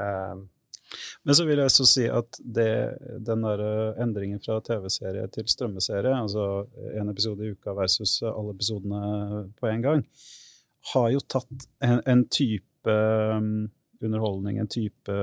Eh, 0.00 0.34
men 1.24 1.36
så 1.36 1.46
vil 1.48 1.62
jeg 1.62 1.72
så 1.72 1.86
si 1.88 2.04
at 2.12 2.38
det, 2.38 2.70
den 3.26 3.44
der 3.46 3.62
endringen 4.02 4.42
fra 4.42 4.58
TV-serie 4.64 5.24
til 5.32 5.48
strømmeserie, 5.50 6.12
altså 6.12 6.66
en 6.92 7.10
episode 7.10 7.46
i 7.46 7.54
uka 7.54 7.74
versus 7.76 8.18
alle 8.28 8.54
episodene 8.54 9.46
på 9.58 9.70
en 9.70 9.84
gang, 9.84 10.04
har 10.92 11.08
jo 11.14 11.22
tatt 11.24 11.66
en, 11.84 12.02
en 12.04 12.26
type 12.28 12.96
underholdning, 14.04 14.58
en 14.58 14.70
type 14.70 15.14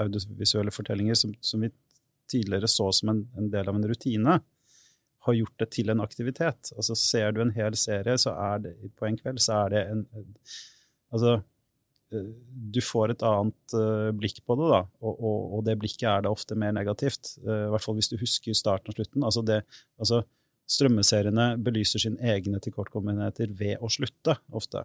audiovisuelle 0.00 0.72
fortellinger 0.72 1.18
som, 1.18 1.34
som, 1.40 1.60
vi 1.60 1.70
tidligere 2.30 2.68
så 2.70 2.88
som 2.92 3.12
en, 3.12 3.24
en, 3.36 3.50
del 3.52 3.68
av 3.68 3.76
en 3.76 3.88
rutine, 3.88 4.38
har 5.26 5.36
gjort 5.40 5.60
det 5.62 5.70
til 5.74 5.92
en 5.92 6.02
aktivitet. 6.04 6.72
Altså 6.76 6.96
Ser 6.98 7.34
du 7.34 7.42
en 7.44 7.54
hel 7.56 7.76
serie, 7.78 8.16
så 8.20 8.34
er 8.52 8.64
det 8.64 8.74
på 8.98 9.08
en 9.08 9.18
kveld, 9.20 9.42
så 9.42 9.64
er 9.64 9.74
det 9.74 9.84
en, 9.92 10.06
Altså 11.14 11.38
du 12.10 12.78
får 12.84 13.12
et 13.12 13.22
annet 13.26 13.74
uh, 13.74 14.12
blikk 14.14 14.38
på 14.46 14.56
det, 14.58 14.68
da, 14.70 14.84
og, 15.02 15.12
og, 15.16 15.40
og, 15.56 15.64
det 15.66 15.74
blikket 15.82 16.06
er 16.06 16.22
da 16.22 16.30
ofte 16.30 16.54
mer 16.58 16.74
negativt. 16.76 17.34
Uh, 17.42 17.66
I 17.66 17.72
hvert 17.74 17.82
fall 17.82 17.96
hvis 17.98 18.10
du 18.12 18.16
husker 18.20 18.56
starten 18.56 18.92
og 18.92 18.98
slutten. 18.98 19.26
Altså, 19.26 19.42
det, 19.46 19.62
altså 19.98 20.22
Strømmeseriene 20.66 21.52
belyser 21.62 22.02
sine 22.02 22.18
egne 22.26 22.58
tilkortkommenheter 22.62 23.52
ved 23.58 23.82
å 23.82 23.90
slutte, 23.92 24.34
ofte. 24.50 24.82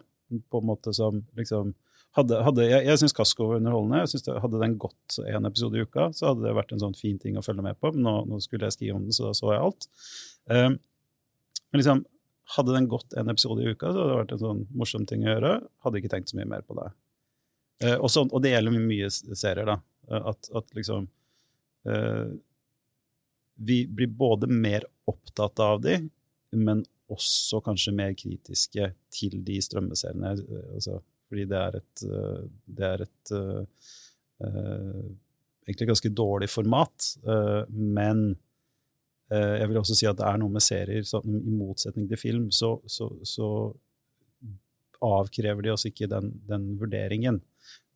På 0.53 0.61
en 0.61 0.67
måte 0.69 0.93
som 0.93 1.23
liksom 1.37 1.73
hadde, 2.17 2.41
hadde, 2.45 2.67
Jeg, 2.67 2.85
jeg 2.85 3.01
syns 3.01 3.15
Kasko 3.17 3.47
var 3.49 3.61
underholdende. 3.61 4.03
jeg 4.03 4.11
synes 4.11 4.27
det, 4.27 4.35
Hadde 4.43 4.61
den 4.61 4.75
gått 4.81 5.17
én 5.23 5.47
episode 5.47 5.79
i 5.79 5.85
uka, 5.85 6.09
så 6.13 6.31
hadde 6.31 6.45
det 6.45 6.57
vært 6.57 6.75
en 6.75 6.83
sånn 6.83 6.97
fin 6.97 7.17
ting 7.21 7.39
å 7.39 7.45
følge 7.45 7.65
med 7.65 7.79
på. 7.81 7.93
Men 7.95 8.05
nå, 8.07 8.15
nå 8.29 8.41
skulle 8.43 8.69
jeg 8.69 8.77
skrive 8.77 8.99
om 8.99 9.07
den, 9.07 9.15
så 9.15 9.29
da 9.29 9.33
så 9.37 9.53
jeg 9.55 9.63
alt. 9.63 9.89
Um, 10.49 10.77
men 11.71 11.79
liksom, 11.79 12.05
hadde 12.55 12.73
den 12.73 12.87
gått 12.91 13.13
en 13.13 13.29
episode 13.29 13.63
i 13.63 13.71
uka, 13.71 13.91
så 13.91 14.01
hadde 14.01 14.11
det 14.11 14.19
vært 14.19 14.35
en 14.35 14.43
sånn 14.43 14.61
morsom 14.75 15.05
ting 15.07 15.23
å 15.25 15.35
gjøre. 15.35 15.53
Hadde 15.85 16.01
ikke 16.01 16.11
tenkt 16.11 16.31
så 16.31 16.39
mye 16.39 16.49
mer 16.51 16.65
på 16.67 16.75
det. 16.79 16.89
Uh, 17.83 17.97
og, 17.97 18.09
så, 18.11 18.25
og, 18.27 18.39
det 18.43 18.53
gjelder 18.53 18.77
mye 18.77 19.09
serier, 19.11 19.67
da. 19.69 19.77
At, 20.11 20.49
at 20.57 20.73
liksom 20.75 21.05
uh, 21.87 22.31
Vi 23.63 23.77
blir 23.87 24.09
både 24.17 24.49
mer 24.51 24.83
opptatt 25.07 25.61
av 25.63 25.79
de, 25.85 26.01
men 26.57 26.83
også 27.11 27.61
kanskje 27.63 27.93
mer 27.95 28.13
kritiske 28.17 28.91
til 29.13 29.39
de 29.47 29.57
strømmeseriene. 29.63 30.35
Altså, 30.75 30.99
fordi 31.31 31.45
det 31.47 31.59
er 31.59 31.77
et, 31.79 32.03
det 32.67 32.87
er 32.87 33.03
et 33.05 33.31
uh, 33.35 33.89
egentlig 35.67 35.89
ganske 35.91 36.11
dårlig 36.15 36.49
format. 36.51 37.11
men 37.69 38.23
jeg 39.31 39.69
vil 39.69 39.79
også 39.79 39.95
si 39.95 40.07
at 40.09 40.17
det 40.19 40.27
er 40.27 40.41
noe 40.41 40.51
med 40.51 40.63
serier, 40.65 41.05
så 41.07 41.21
i 41.23 41.55
motsetning 41.55 42.09
til 42.09 42.19
film, 42.19 42.49
så, 42.51 42.73
så, 42.89 43.07
så 43.27 43.47
avkrever 45.01 45.65
de 45.65 45.71
oss 45.73 45.87
ikke 45.89 46.09
den, 46.11 46.31
den 46.49 46.75
vurderingen. 46.79 47.41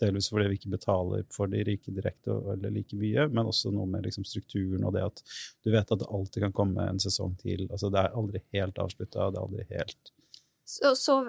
Delvis 0.01 0.27
fordi 0.31 0.49
vi 0.49 0.57
ikke 0.59 0.73
betaler 0.73 1.23
for 1.33 1.51
de 1.51 1.61
rike 1.67 1.93
direkte 1.93 2.33
eller 2.53 2.73
like 2.73 2.97
mye, 2.99 3.27
men 3.31 3.51
også 3.51 3.71
noe 3.73 3.87
med 3.89 4.07
liksom 4.07 4.25
strukturen 4.27 4.83
og 4.83 4.95
det 4.95 5.05
at 5.05 5.21
du 5.63 5.71
vet 5.71 5.91
at 5.91 6.01
det 6.01 6.09
alltid 6.09 6.47
kan 6.47 6.55
komme 6.55 6.87
en 6.89 6.99
sesong 7.01 7.35
til. 7.39 7.67
Altså 7.69 7.91
Det 7.93 8.01
er 8.01 8.17
aldri 8.19 8.41
helt 8.57 8.81
avslutta. 8.81 9.29
Det 9.31 9.39
er 9.39 9.45
aldri 9.45 9.67
helt 9.71 10.11
så, 10.65 10.95
så, 10.97 11.19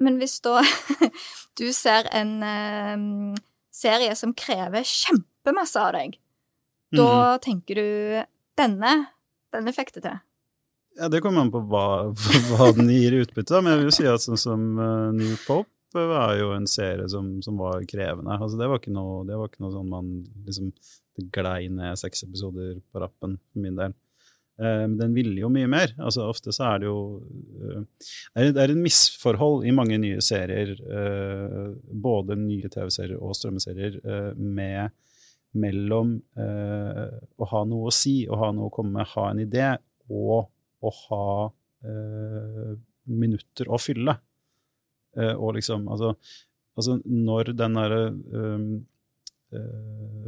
Men 0.00 0.18
hvis 0.20 0.38
da 0.44 0.60
du 1.58 1.66
ser 1.72 2.10
en 2.12 2.36
um, 2.44 3.34
serie 3.74 4.14
som 4.18 4.34
krever 4.36 4.84
kjempemasse 4.86 5.80
av 5.80 5.94
deg, 5.96 6.18
mm. 6.92 7.00
da 7.00 7.38
tenker 7.42 7.80
du 7.80 7.88
denne, 8.60 8.94
denne 9.54 9.72
effekten 9.72 10.04
til? 10.04 10.18
Ja, 10.98 11.08
Det 11.10 11.20
kommer 11.24 11.42
an 11.42 11.52
på 11.54 11.62
hva, 11.70 11.86
hva 12.50 12.70
den 12.76 12.90
gir 12.92 13.16
i 13.16 13.22
utbytte, 13.24 13.62
men 13.62 13.74
jeg 13.74 13.80
vil 13.80 13.90
jo 13.90 13.96
si 13.96 14.10
at 14.10 14.24
sånn 14.24 14.40
som 14.40 14.66
uh, 14.78 15.14
New 15.14 15.34
Pope 15.46 15.70
var 15.94 16.34
jo 16.38 16.52
en 16.54 16.66
serie 16.70 17.06
som, 17.10 17.36
som 17.42 17.58
var 17.58 17.84
krevende. 17.90 18.34
Altså, 18.34 18.58
det, 18.58 18.68
var 18.70 18.80
ikke 18.82 18.94
noe, 18.94 19.22
var 19.30 19.50
ikke 19.50 19.62
noe 19.62 19.74
sånn 19.74 19.90
man 19.90 20.14
liksom 20.46 20.72
Det 21.14 21.28
glei 21.30 21.68
ned 21.70 21.94
seks 22.00 22.24
episoder 22.26 22.80
på 22.90 22.98
rappen, 22.98 23.36
for 23.52 23.62
min 23.62 23.76
del. 23.78 23.92
Eh, 24.58 24.82
men 24.86 24.98
den 24.98 25.14
ville 25.14 25.38
jo 25.40 25.50
mye 25.52 25.68
mer. 25.70 25.94
Altså, 25.98 26.26
ofte 26.30 26.54
så 26.54 26.68
er 26.72 26.82
det 26.82 26.88
jo 26.88 26.98
eh, 27.62 28.50
Det 28.52 28.62
er 28.62 28.74
en 28.74 28.82
misforhold 28.82 29.66
i 29.66 29.74
mange 29.74 29.98
nye 30.02 30.22
serier, 30.22 30.74
eh, 30.78 31.72
både 32.06 32.38
nye 32.38 32.70
TV-serier 32.70 33.18
og 33.18 33.34
strømmeserier, 33.38 34.00
med 34.34 34.94
mellom 35.54 36.16
å 36.34 37.48
ha 37.50 37.60
noe 37.68 37.90
å 37.90 37.94
si, 37.94 38.24
å 38.26 38.38
ha 38.40 38.50
noe 38.54 38.68
å 38.68 38.74
komme 38.74 38.98
med, 38.98 39.10
ha 39.14 39.28
en 39.30 39.42
idé, 39.44 39.68
og 40.10 40.48
å 40.84 40.92
ha 41.04 41.26
minutter 43.04 43.70
å 43.70 43.78
fylle. 43.78 44.16
og 45.14 45.54
liksom, 45.54 45.86
altså, 45.92 46.14
altså 46.74 46.98
når 47.04 47.52
den 47.54 47.78
derre 47.78 48.02
Eh, 48.08 48.66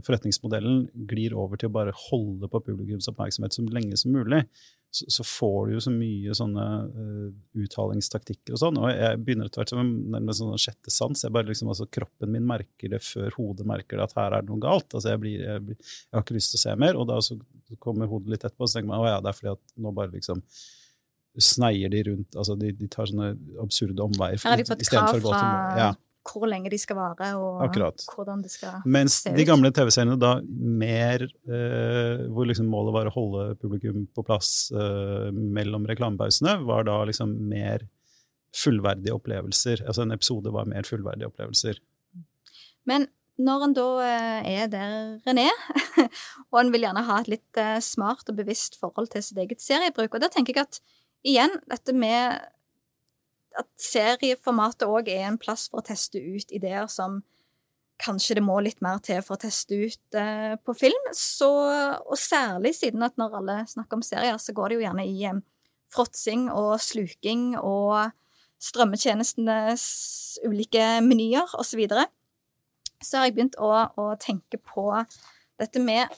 forretningsmodellen 0.04 0.86
glir 1.08 1.34
over 1.36 1.58
til 1.60 1.70
å 1.70 1.74
bare 1.76 1.94
holde 2.06 2.48
på 2.50 2.60
publikums 2.68 3.08
oppmerksomhet 3.10 3.56
så 3.56 3.64
lenge 3.72 3.96
som 3.98 4.14
mulig, 4.14 4.42
så, 4.92 5.06
så 5.12 5.26
får 5.26 5.58
du 5.66 5.74
jo 5.74 5.82
så 5.82 5.92
mye 5.92 6.36
sånne 6.36 6.66
uh, 6.86 7.26
uttalingstaktikker 7.64 8.54
og 8.54 8.62
sånn. 8.62 8.78
Og 8.80 8.88
jeg 8.92 9.20
begynner 9.24 9.50
etter 9.50 9.62
hvert 9.62 9.74
som 9.74 9.90
nærmest 10.14 10.42
sånn 10.42 10.62
sjette 10.62 10.94
sans. 10.94 11.24
Jeg 11.26 11.34
bare 11.34 11.50
liksom, 11.50 11.72
altså, 11.72 11.88
kroppen 11.92 12.32
min 12.32 12.46
merker 12.48 12.92
det 12.94 13.02
før 13.04 13.34
hodet 13.40 13.68
merker 13.68 14.00
det 14.00 14.06
at 14.08 14.16
her 14.20 14.38
er 14.38 14.46
det 14.46 14.52
noe 14.52 14.62
galt. 14.62 14.88
Altså, 14.92 15.12
jeg, 15.12 15.22
blir, 15.24 15.36
jeg, 15.42 15.66
blir, 15.66 15.78
jeg, 15.82 16.14
har 16.16 16.24
ikke 16.24 16.38
lyst 16.38 16.54
til 16.54 16.60
å 16.60 16.64
se 16.64 16.78
mer. 16.86 17.00
Og 17.00 17.10
da 17.10 17.20
så 17.24 17.38
kommer 17.82 18.10
hodet 18.10 18.36
litt 18.36 18.46
etterpå, 18.46 18.64
og 18.64 18.72
så 18.72 18.78
tenker 18.78 18.92
man 18.94 19.04
å 19.04 19.10
ja, 19.10 19.20
det 19.20 19.32
er 19.32 19.38
fordi 19.40 19.54
at 19.56 19.78
nå 19.84 19.94
bare 19.96 20.14
liksom 20.14 20.42
sneier 21.36 21.90
de 21.92 21.98
rundt 22.06 22.36
altså 22.40 22.54
De, 22.56 22.70
de 22.72 22.86
tar 22.88 23.10
sånne 23.10 23.34
absurde 23.60 24.00
omveier. 24.00 24.40
Her 24.40 24.54
har 24.54 24.62
de 24.62 24.68
fått 24.70 24.86
krav 24.88 25.18
fra 25.20 25.46
ja 25.76 25.92
hvor 26.26 26.48
lenge 26.50 26.70
de 26.72 26.78
skal 26.80 26.98
vare, 26.98 27.32
og 27.38 27.64
Akkurat. 27.64 28.04
hvordan 28.14 28.42
det 28.44 28.52
skal 28.52 28.80
Mens 28.84 29.20
se 29.22 29.30
ut. 29.30 29.32
Mens 29.32 29.38
de 29.40 29.46
gamle 29.48 29.72
TV-seriene 29.74 30.16
da 30.20 30.32
mer 30.42 31.24
eh, 31.24 32.24
Hvor 32.32 32.48
liksom 32.48 32.68
målet 32.70 32.96
var 32.96 33.10
å 33.10 33.14
holde 33.14 33.44
publikum 33.62 34.06
på 34.14 34.24
plass 34.26 34.70
eh, 34.74 35.28
mellom 35.32 35.86
reklamepausene, 35.88 36.58
var 36.66 36.86
da 36.88 37.02
liksom 37.08 37.34
mer 37.50 37.86
fullverdige 38.56 39.14
opplevelser. 39.16 39.84
Altså 39.86 40.06
en 40.06 40.14
episode 40.16 40.52
var 40.54 40.68
mer 40.70 40.86
fullverdige 40.88 41.28
opplevelser. 41.30 41.80
Men 42.88 43.08
når 43.36 43.64
en 43.66 43.76
da 43.76 43.86
eh, 44.06 44.50
er 44.62 44.68
der 44.72 44.92
René, 45.26 45.48
og 46.50 46.60
en 46.60 46.72
vil 46.72 46.86
gjerne 46.86 47.04
ha 47.04 47.20
et 47.20 47.32
litt 47.34 47.60
eh, 47.60 47.78
smart 47.84 48.28
og 48.32 48.38
bevisst 48.38 48.78
forhold 48.80 49.10
til 49.12 49.24
sitt 49.24 49.40
eget 49.42 49.60
seriebruk, 49.64 50.14
og 50.14 50.22
da 50.24 50.30
tenker 50.32 50.56
jeg 50.56 50.68
at 50.68 50.80
igjen, 51.26 51.58
dette 51.68 51.92
med 51.96 52.46
at 53.58 53.68
serieformatet 53.80 54.86
òg 54.88 55.08
er 55.12 55.26
en 55.28 55.40
plass 55.40 55.66
for 55.70 55.82
å 55.82 55.86
teste 55.86 56.20
ut 56.20 56.52
ideer 56.54 56.88
som 56.92 57.22
kanskje 58.02 58.36
det 58.38 58.44
må 58.44 58.58
litt 58.60 58.82
mer 58.84 59.00
til 59.04 59.22
for 59.24 59.36
å 59.36 59.42
teste 59.46 59.78
ut 59.86 60.18
eh, 60.18 60.56
på 60.60 60.74
film. 60.76 61.10
Så, 61.16 61.48
og 61.48 62.18
særlig 62.20 62.74
siden 62.76 63.04
at 63.06 63.16
når 63.20 63.38
alle 63.40 63.56
snakker 63.70 63.98
om 63.98 64.04
serier, 64.04 64.36
så 64.42 64.54
går 64.56 64.68
det 64.68 64.78
jo 64.78 64.84
gjerne 64.84 65.06
i 65.08 65.24
eh, 65.30 65.40
fråtsing 65.92 66.48
og 66.52 66.76
sluking 66.82 67.54
og 67.60 68.12
strømmetjenestenes 68.62 69.86
ulike 70.46 70.84
menyer 71.04 71.56
osv. 71.56 71.70
Så, 71.70 71.80
videre. 71.80 72.06
så 73.02 73.20
har 73.20 73.28
jeg 73.28 73.36
begynt 73.36 73.58
å, 73.60 73.72
å, 73.96 74.12
tenke 74.20 74.60
på 74.60 74.88
dette 75.60 75.80
med 75.80 76.12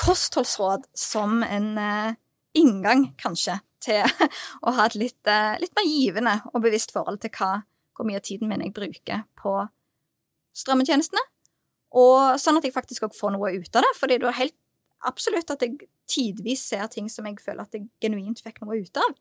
kostholdsråd 0.00 0.86
som 0.96 1.42
en 1.44 1.72
eh, 1.80 2.18
inngang, 2.56 3.10
kanskje, 3.20 3.60
til 3.82 4.28
å 4.66 4.74
ha 4.76 4.86
et 4.86 4.96
litt, 4.98 5.20
eh, 5.28 5.58
litt, 5.62 5.74
mer 5.78 5.88
givende 5.88 6.36
og 6.52 6.64
bevisst 6.64 6.94
forhold 6.96 7.22
til 7.24 7.32
hva, 7.36 7.62
hvor 7.96 8.08
mye 8.08 8.20
av 8.20 8.26
tiden 8.26 8.50
min 8.50 8.64
jeg 8.64 8.74
bruker 8.76 9.24
på 9.40 9.54
strømmetjenestene. 10.56 11.22
Og 12.00 12.38
sånn 12.38 12.60
at 12.60 12.66
jeg 12.66 12.74
faktisk 12.76 13.08
òg 13.08 13.16
får 13.16 13.34
noe 13.34 13.54
ut 13.56 13.76
av 13.76 13.86
det. 13.86 13.94
fordi 13.98 14.20
det 14.20 14.28
er 14.30 14.42
helt 14.44 14.58
absolutt 15.06 15.50
at 15.50 15.62
jeg 15.64 15.88
tidvis 16.10 16.62
ser 16.68 16.86
ting 16.92 17.08
som 17.10 17.26
jeg 17.26 17.40
føler 17.42 17.64
at 17.64 17.74
jeg 17.74 17.88
genuint 18.02 18.42
fikk 18.44 18.60
noe 18.62 18.78
ut 18.78 19.00
av. 19.00 19.16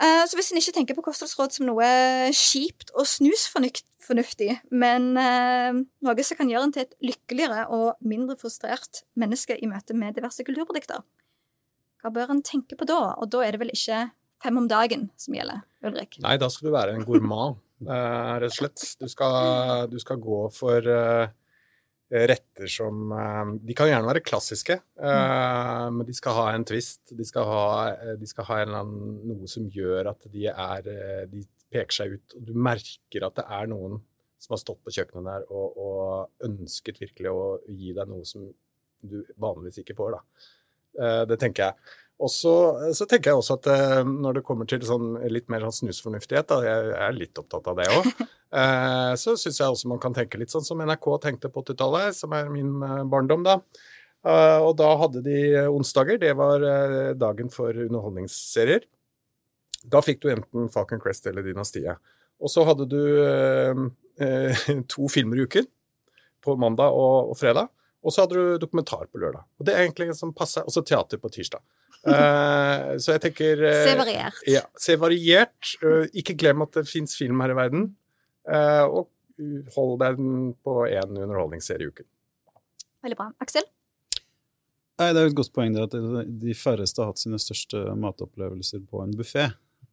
Eh, 0.00 0.22
så 0.24 0.38
hvis 0.38 0.48
en 0.50 0.60
ikke 0.60 0.74
tenker 0.78 0.96
på 0.96 1.04
kostholdsråd 1.04 1.52
som 1.52 1.68
noe 1.68 1.86
kjipt 2.32 2.92
og 2.96 3.04
snusfornuftig, 3.08 4.54
men 4.72 5.10
eh, 5.20 5.80
noe 6.06 6.24
som 6.24 6.38
kan 6.38 6.50
gjøre 6.52 6.70
en 6.70 6.74
til 6.76 6.86
et 6.86 6.96
lykkeligere 7.04 7.66
og 7.76 8.00
mindre 8.00 8.38
frustrert 8.40 9.02
menneske 9.20 9.58
i 9.60 9.68
møte 9.68 9.96
med 9.96 10.16
diverse 10.16 10.46
kulturprodukter, 10.46 11.04
hva 12.00 12.12
bør 12.14 12.32
en 12.34 12.42
tenke 12.46 12.78
på 12.78 12.88
da? 12.88 13.00
Og 13.20 13.30
da 13.32 13.42
er 13.44 13.54
det 13.54 13.62
vel 13.62 13.74
ikke 13.74 14.06
fem 14.40 14.56
om 14.60 14.68
dagen 14.70 15.08
som 15.20 15.36
gjelder, 15.36 15.64
Ulrik? 15.84 16.20
Nei, 16.24 16.38
da 16.40 16.48
skal 16.52 16.70
du 16.70 16.74
være 16.74 16.96
en 16.96 17.04
gourmand, 17.06 17.60
uh, 17.84 18.38
rett 18.40 18.48
og 18.48 18.56
slett. 18.56 18.86
Du 19.00 19.06
skal, 19.10 19.86
du 19.92 19.98
skal 20.00 20.20
gå 20.22 20.40
for 20.56 20.88
uh, 20.88 21.28
retter 22.10 22.70
som 22.72 23.12
uh, 23.12 23.52
De 23.60 23.76
kan 23.76 23.90
gjerne 23.90 24.08
være 24.08 24.24
klassiske, 24.24 24.80
mm. 24.96 25.98
men 25.98 26.08
de 26.08 26.16
skal 26.16 26.38
ha 26.40 26.46
en 26.54 26.66
twist. 26.68 27.02
De 27.16 27.26
skal 27.26 27.48
ha, 27.48 27.64
de 28.18 28.30
skal 28.30 28.48
ha 28.48 28.62
annen, 28.64 28.94
noe 29.30 29.50
som 29.50 29.68
gjør 29.70 30.14
at 30.14 30.30
de, 30.32 30.48
er, 30.50 30.94
de 31.30 31.44
peker 31.70 32.00
seg 32.00 32.16
ut. 32.16 32.38
Og 32.40 32.48
du 32.48 32.56
merker 32.56 33.28
at 33.28 33.36
det 33.38 33.46
er 33.46 33.68
noen 33.70 34.00
som 34.40 34.56
har 34.56 34.62
stått 34.62 34.80
på 34.86 34.92
kjøkkenet 34.96 35.26
der 35.28 35.42
og, 35.52 35.76
og 35.76 36.46
ønsket 36.48 37.02
virkelig 37.02 37.28
å 37.28 37.44
gi 37.68 37.92
deg 37.96 38.08
noe 38.08 38.24
som 38.24 38.48
du 39.00 39.20
vanligvis 39.40 39.82
ikke 39.82 39.96
får. 39.98 40.16
da. 40.16 40.48
Eh, 40.98 41.22
det 41.28 41.38
tenker 41.40 41.68
jeg. 41.68 41.96
Og 42.20 42.28
så, 42.32 42.54
så, 42.96 43.06
tenker 43.08 43.32
jeg 43.32 43.40
også 43.40 43.56
at 43.56 43.68
eh, 43.72 44.00
når 44.04 44.40
det 44.40 44.44
kommer 44.44 44.68
til 44.68 44.82
sånn 44.84 45.14
litt 45.32 45.48
mer 45.52 45.64
sånn 45.64 45.78
snusfornuftighet, 45.86 46.50
da, 46.50 46.58
jeg 46.66 46.90
er 47.06 47.16
litt 47.16 47.40
opptatt 47.40 47.70
av 47.70 47.78
det 47.78 47.86
òg, 47.94 48.10
eh, 48.60 49.12
så 49.20 49.36
syns 49.40 49.62
jeg 49.62 49.76
også 49.76 49.92
man 49.92 50.02
kan 50.02 50.16
tenke 50.16 50.40
litt 50.40 50.52
sånn 50.52 50.66
som 50.66 50.82
NRK 50.84 51.08
tenkte 51.24 51.52
på 51.52 51.64
80-tallet, 51.64 52.18
som 52.18 52.36
er 52.36 52.52
min 52.52 52.76
barndom, 53.10 53.46
da. 53.46 53.60
Og 54.20 54.74
da 54.76 54.88
hadde 55.00 55.22
de 55.24 55.62
onsdager, 55.72 56.18
det 56.20 56.34
var 56.36 56.60
dagen 57.16 57.48
for 57.48 57.72
underholdningsserier. 57.72 58.82
Da 59.88 60.02
fikk 60.04 60.20
du 60.20 60.26
enten 60.28 60.66
Falcon 60.68 61.00
Crest 61.00 61.24
eller 61.30 61.46
Dynastiet. 61.46 61.96
Og 62.36 62.52
så 62.52 62.66
hadde 62.68 62.84
du 62.92 63.00
to 64.92 65.08
filmer 65.08 65.40
i 65.40 65.46
uken, 65.48 65.64
på 66.44 66.58
mandag 66.60 66.92
og 66.92 67.32
fredag. 67.40 67.72
Og 68.00 68.14
så 68.14 68.24
hadde 68.24 68.38
du 68.38 68.60
dokumentar 68.62 69.08
på 69.12 69.20
lørdag. 69.20 69.44
Og 69.60 69.66
det 69.68 69.74
er 69.74 69.84
egentlig 69.84 70.14
som 70.16 70.32
passer. 70.36 70.64
Og 70.64 70.72
så 70.72 70.82
teater 70.86 71.20
på 71.20 71.30
tirsdag. 71.32 71.60
Uh, 72.00 72.96
så 72.96 73.12
jeg 73.12 73.20
tenker 73.26 73.60
uh, 73.60 73.82
Se 73.84 73.96
variert. 73.98 74.38
Ja, 74.48 74.62
se 74.80 74.96
variert. 75.00 75.74
Uh, 75.84 76.06
ikke 76.16 76.36
glem 76.40 76.64
at 76.64 76.78
det 76.78 76.86
fins 76.88 77.16
film 77.18 77.42
her 77.44 77.52
i 77.52 77.58
verden. 77.58 77.90
og 78.50 79.10
hold 79.76 79.98
deg 80.00 80.16
på 80.64 80.72
én 80.88 81.12
underholdningsserie 81.12 81.86
i 81.86 81.92
uken. 81.92 82.06
Veldig 83.04 83.16
bra. 83.16 83.28
Aksel? 83.40 83.68
Nei, 85.00 85.12
Det 85.12 85.20
er 85.20 85.26
jo 85.26 85.30
et 85.30 85.36
godt 85.38 85.52
poeng 85.56 85.76
det 85.76 85.84
at 85.86 85.94
de 86.42 86.56
færreste 86.56 87.00
har 87.00 87.12
hatt 87.12 87.20
sine 87.20 87.38
største 87.40 87.78
matopplevelser 88.00 88.82
på 88.88 89.04
en 89.04 89.14
buffé. 89.16 89.46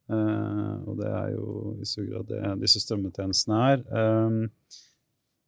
og 0.10 0.98
det 1.00 1.12
er 1.12 1.30
jo 1.36 1.78
i 1.84 1.88
så 1.88 2.04
grad 2.08 2.28
det 2.32 2.41
disse 2.63 2.82
strømmetjenestene 2.84 3.62
er. 3.76 3.86
Uh, 3.91 4.48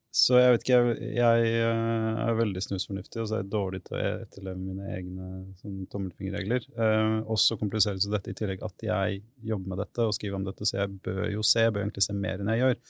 så 0.10 0.40
jeg 0.40 0.54
vet 0.56 0.64
ikke, 0.64 0.78
jeg, 0.80 1.18
jeg 1.20 1.50
eh, 1.60 2.22
er 2.24 2.38
veldig 2.40 2.62
snusfornuftig, 2.66 3.20
og 3.22 3.28
så 3.30 3.36
er 3.38 3.44
jeg 3.44 3.52
dårlig 3.54 3.82
til 3.86 3.94
å 3.94 4.00
etterleve 4.24 4.58
mine 4.58 4.88
egne 4.96 5.28
sånn, 5.60 5.84
tommelfingerregler. 5.92 6.66
Eh, 6.74 7.18
og 7.30 7.38
så 7.38 7.60
kompliseres 7.60 8.08
dette 8.10 8.34
i 8.34 8.38
tillegg 8.38 8.64
at 8.66 8.86
jeg 8.88 9.22
jobber 9.52 9.76
med 9.76 9.84
dette 9.84 10.08
og 10.10 10.16
skriver 10.18 10.40
om 10.40 10.48
dette, 10.48 10.66
så 10.66 10.80
jeg 10.82 10.98
bør 11.06 11.28
jo 11.30 11.46
se, 11.46 11.68
jeg 11.68 11.76
bør 11.76 11.86
egentlig 11.86 12.06
se 12.08 12.18
mer 12.18 12.42
enn 12.42 12.50
jeg 12.56 12.64
gjør. 12.64 12.82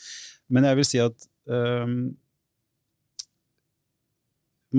Men 0.56 0.70
jeg 0.70 0.80
vil 0.80 0.88
si 0.88 1.04
at 1.04 1.28
eh, 1.52 1.94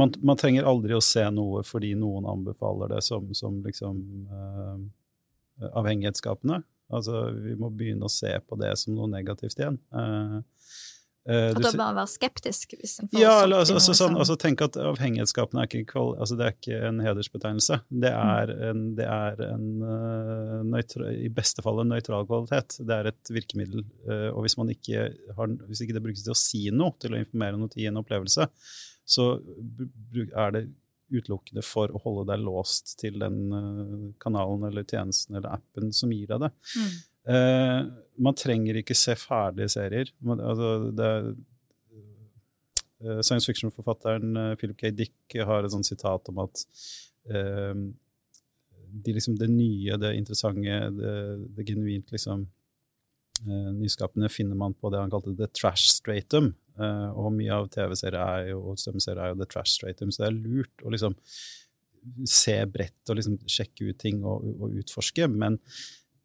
man, 0.01 0.15
man, 0.23 0.41
trenger 0.41 0.69
aldri 0.71 0.97
å 0.97 1.05
se 1.05 1.27
noe 1.35 1.61
fordi 1.67 1.93
noen 1.99 2.29
anbefaler 2.31 2.95
det 2.95 3.03
som, 3.05 3.29
som 3.37 3.61
liksom 3.67 4.01
eh, 4.33 5.69
avhengighetsskapende. 5.75 6.63
Altså, 6.91 7.27
vi 7.37 7.53
må 7.59 7.69
begynne 7.69 8.09
å 8.09 8.13
se 8.13 8.33
på 8.49 8.57
det 8.59 8.73
som 8.81 8.97
noe 8.97 9.11
negativt 9.13 9.61
igjen. 9.61 9.77
Uh, 9.95 10.41
Uh, 11.29 11.51
at 11.53 11.59
da 11.61 11.71
bare 11.77 11.95
være 11.99 12.09
skeptisk? 12.09 12.73
hvis 12.81 12.95
en 13.03 13.11
får 13.11 13.21
ja, 13.21 13.33
altså, 13.45 13.75
altså, 13.77 13.93
sånn, 13.99 14.15
altså, 14.17 14.39
tenk 14.41 14.63
at 14.65 14.79
avhengighetsskapene 14.81 15.67
er 15.67 15.69
ikke, 15.83 16.01
altså, 16.17 16.39
det 16.41 16.47
er 16.47 16.55
ikke 16.57 16.79
en 16.89 17.03
hedersbetegnelse. 17.05 17.77
Det 17.93 18.13
mm. 18.15 18.31
er, 18.33 18.53
en, 18.71 18.83
det 18.97 19.09
er 19.13 19.43
en 19.51 19.67
uh, 19.85 20.57
nøytra, 20.65 21.13
i 21.13 21.29
beste 21.37 21.65
fall 21.67 21.83
en 21.83 21.93
nøytral 21.93 22.25
kvalitet. 22.31 22.79
Det 22.89 22.97
er 22.97 23.11
et 23.13 23.33
virkemiddel. 23.37 23.85
Uh, 24.09 24.31
og 24.33 24.47
hvis, 24.47 24.57
man 24.61 24.73
ikke 24.73 25.11
har, 25.37 25.57
hvis 25.69 25.85
ikke 25.85 25.99
det 25.99 26.05
brukes 26.09 26.25
til 26.25 26.33
å 26.33 26.41
si 26.41 26.63
noe, 26.73 26.97
til 27.03 27.15
å 27.15 27.21
informere 27.21 27.61
noe 27.61 27.73
til 27.73 27.91
en 27.91 28.01
opplevelse, 28.01 28.49
så 29.11 29.31
er 29.37 30.57
det 30.57 30.67
utelukkende 31.11 31.63
for 31.67 31.93
å 31.93 32.01
holde 32.01 32.29
deg 32.31 32.45
låst 32.47 32.95
til 33.01 33.17
den 33.21 34.15
kanalen 34.23 34.69
eller 34.69 34.87
tjenesten 34.87 35.37
eller 35.37 35.57
appen 35.59 35.91
som 35.93 36.13
gir 36.15 36.31
deg 36.31 36.47
det. 36.47 36.51
Mm. 36.79 36.93
Uh, 38.17 38.23
man 38.27 38.37
trenger 38.39 38.81
ikke 38.81 38.97
se 38.99 39.17
ferdige 39.19 39.71
serier. 39.77 40.13
Man, 40.21 40.43
altså, 40.43 40.91
det, 40.97 41.11
uh, 43.05 43.21
Science 43.23 43.47
fiction-forfatteren 43.49 44.37
uh, 44.37 44.55
Philip 44.61 44.79
K. 44.81 44.93
Dick 44.95 45.41
har 45.47 45.65
et 45.65 45.75
sånt 45.75 45.89
sitat 45.89 46.31
om 46.33 46.45
at 46.47 46.65
de, 48.91 49.13
liksom, 49.15 49.37
det 49.39 49.49
nye, 49.51 49.99
det 50.01 50.15
interessante, 50.19 50.79
det, 50.97 51.13
det 51.57 51.67
genuint 51.69 52.11
liksom 52.13 52.47
uh, 53.47 53.71
nyskapende 53.77 54.31
finner 54.33 54.59
man 54.59 54.75
på 54.75 54.91
det 54.91 55.03
han 55.03 55.13
kalte 55.13 55.37
the 55.39 55.49
trash 55.55 55.91
stratum. 55.93 56.53
Uh, 56.81 57.11
og 57.13 57.33
mye 57.37 57.55
av 57.55 57.69
TV-serier 57.73 58.55
og 58.57 58.79
stemmeserier 58.81 59.23
er 59.25 59.33
jo 59.35 59.41
the 59.43 59.49
trash 59.51 59.77
stratum, 59.77 60.13
så 60.13 60.25
det 60.25 60.31
er 60.31 60.39
lurt 60.39 60.85
å 60.85 60.93
liksom 60.95 61.17
se 62.29 62.57
bredt 62.73 63.13
og 63.13 63.19
liksom 63.19 63.35
sjekke 63.45 63.91
ut 63.91 63.99
ting 64.01 64.23
og, 64.25 64.47
og 64.57 64.79
utforske. 64.81 65.29
Men 65.29 65.59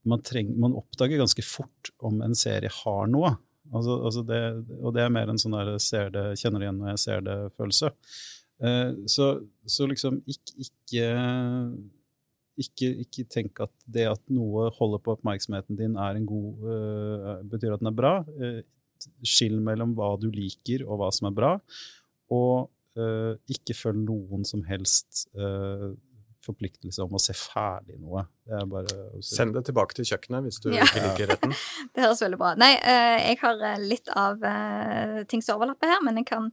man, 0.09 0.21
treng, 0.25 0.53
man, 0.61 0.75
oppdager 0.77 1.21
ganske 1.21 1.43
fort 1.45 1.91
om 2.05 2.21
en 2.25 2.37
serie 2.37 2.71
har 2.71 3.11
noe. 3.11 3.35
Altså, 3.73 3.97
altså 4.05 4.21
det, 4.27 4.39
og 4.77 4.93
det 4.95 5.03
er 5.05 5.13
mer 5.13 5.31
en 5.31 5.41
sånn 5.41 5.57
der 5.57 5.75
ser 5.81 6.11
det, 6.13 6.25
kjenner 6.41 6.61
det 6.61 6.67
igjen 6.67 6.79
når 6.81 6.91
jeg 6.93 7.03
ser 7.05 7.25
det-følelse. 7.25 7.91
Uh, 8.63 8.91
så, 9.11 9.31
så, 9.67 9.87
liksom 9.89 10.21
ikke, 10.31 10.53
ikke 10.63 11.07
ikke, 12.55 12.89
ikke, 13.03 13.25
tenk 13.27 13.59
at 13.65 13.73
det 13.91 14.05
at 14.07 14.21
noe 14.31 14.69
holder 14.77 15.01
på 15.03 15.15
oppmerksomheten 15.17 15.75
din, 15.79 15.97
er 15.99 16.15
en 16.15 16.27
god, 16.29 16.63
uh, 16.63 17.33
betyr 17.51 17.75
at 17.75 17.83
den 17.83 17.91
er 17.91 17.97
bra. 17.97 18.13
Uh, 18.39 18.61
skill 19.25 19.59
mellom 19.63 19.93
hva 19.97 20.13
du 20.21 20.29
liker, 20.33 20.85
og 20.87 21.01
hva 21.01 21.11
som 21.13 21.29
er 21.29 21.35
bra. 21.35 21.51
Og 22.33 22.69
uh, 22.99 23.33
ikke 23.51 23.75
følg 23.77 24.05
noen 24.07 24.47
som 24.47 24.63
helst 24.69 25.27
forpliktelse 26.45 27.03
om 27.03 27.17
å 27.17 27.21
se 27.21 27.35
ferdig 27.37 27.97
noe. 27.99 28.25
Det 28.45 28.61
bare, 28.71 28.95
Send 29.25 29.55
det 29.57 29.65
tilbake 29.67 29.97
til 29.97 30.07
kjøkkenet 30.11 30.47
hvis 30.47 30.61
du 30.63 30.71
ja. 30.73 30.85
ikke 30.85 31.03
liker 31.07 31.31
retten. 31.33 31.53
det 31.95 32.05
høres 32.05 32.23
veldig 32.23 32.39
bra 32.41 32.55
Nei, 32.61 32.73
jeg 32.77 33.39
har 33.41 33.61
litt 33.81 34.11
av 34.13 34.41
ting 35.31 35.43
som 35.45 35.59
overlapper 35.59 35.95
her, 35.95 36.03
men 36.05 36.21
jeg 36.21 36.29
kan 36.31 36.51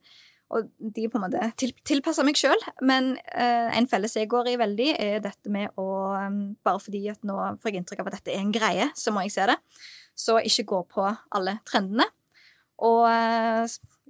og 0.53 0.69
de 0.77 1.07
på 1.09 1.17
en 1.17 1.25
måte 1.25 1.47
til, 1.61 1.73
tilpasser 1.89 2.27
meg 2.29 2.37
sjøl. 2.37 2.61
Men 2.85 3.15
en 3.33 3.89
felles 3.89 4.19
jeg 4.19 4.29
går 4.29 4.51
i 4.53 4.59
veldig, 4.61 4.89
er 5.01 5.23
dette 5.25 5.53
med 5.53 5.73
å 5.81 5.87
Bare 6.61 6.81
fordi 6.83 7.07
at 7.09 7.23
nå 7.25 7.39
får 7.63 7.71
jeg 7.71 7.81
inntrykk 7.81 8.03
av 8.03 8.11
at 8.11 8.19
dette 8.19 8.35
er 8.35 8.43
en 8.43 8.53
greie, 8.53 8.91
så 8.99 9.15
må 9.15 9.25
jeg 9.25 9.33
se 9.33 9.49
det. 9.49 9.57
Så 10.13 10.37
ikke 10.45 10.69
gå 10.75 10.83
på 10.93 11.07
alle 11.09 11.57
trendene. 11.69 12.05
Og 12.85 13.07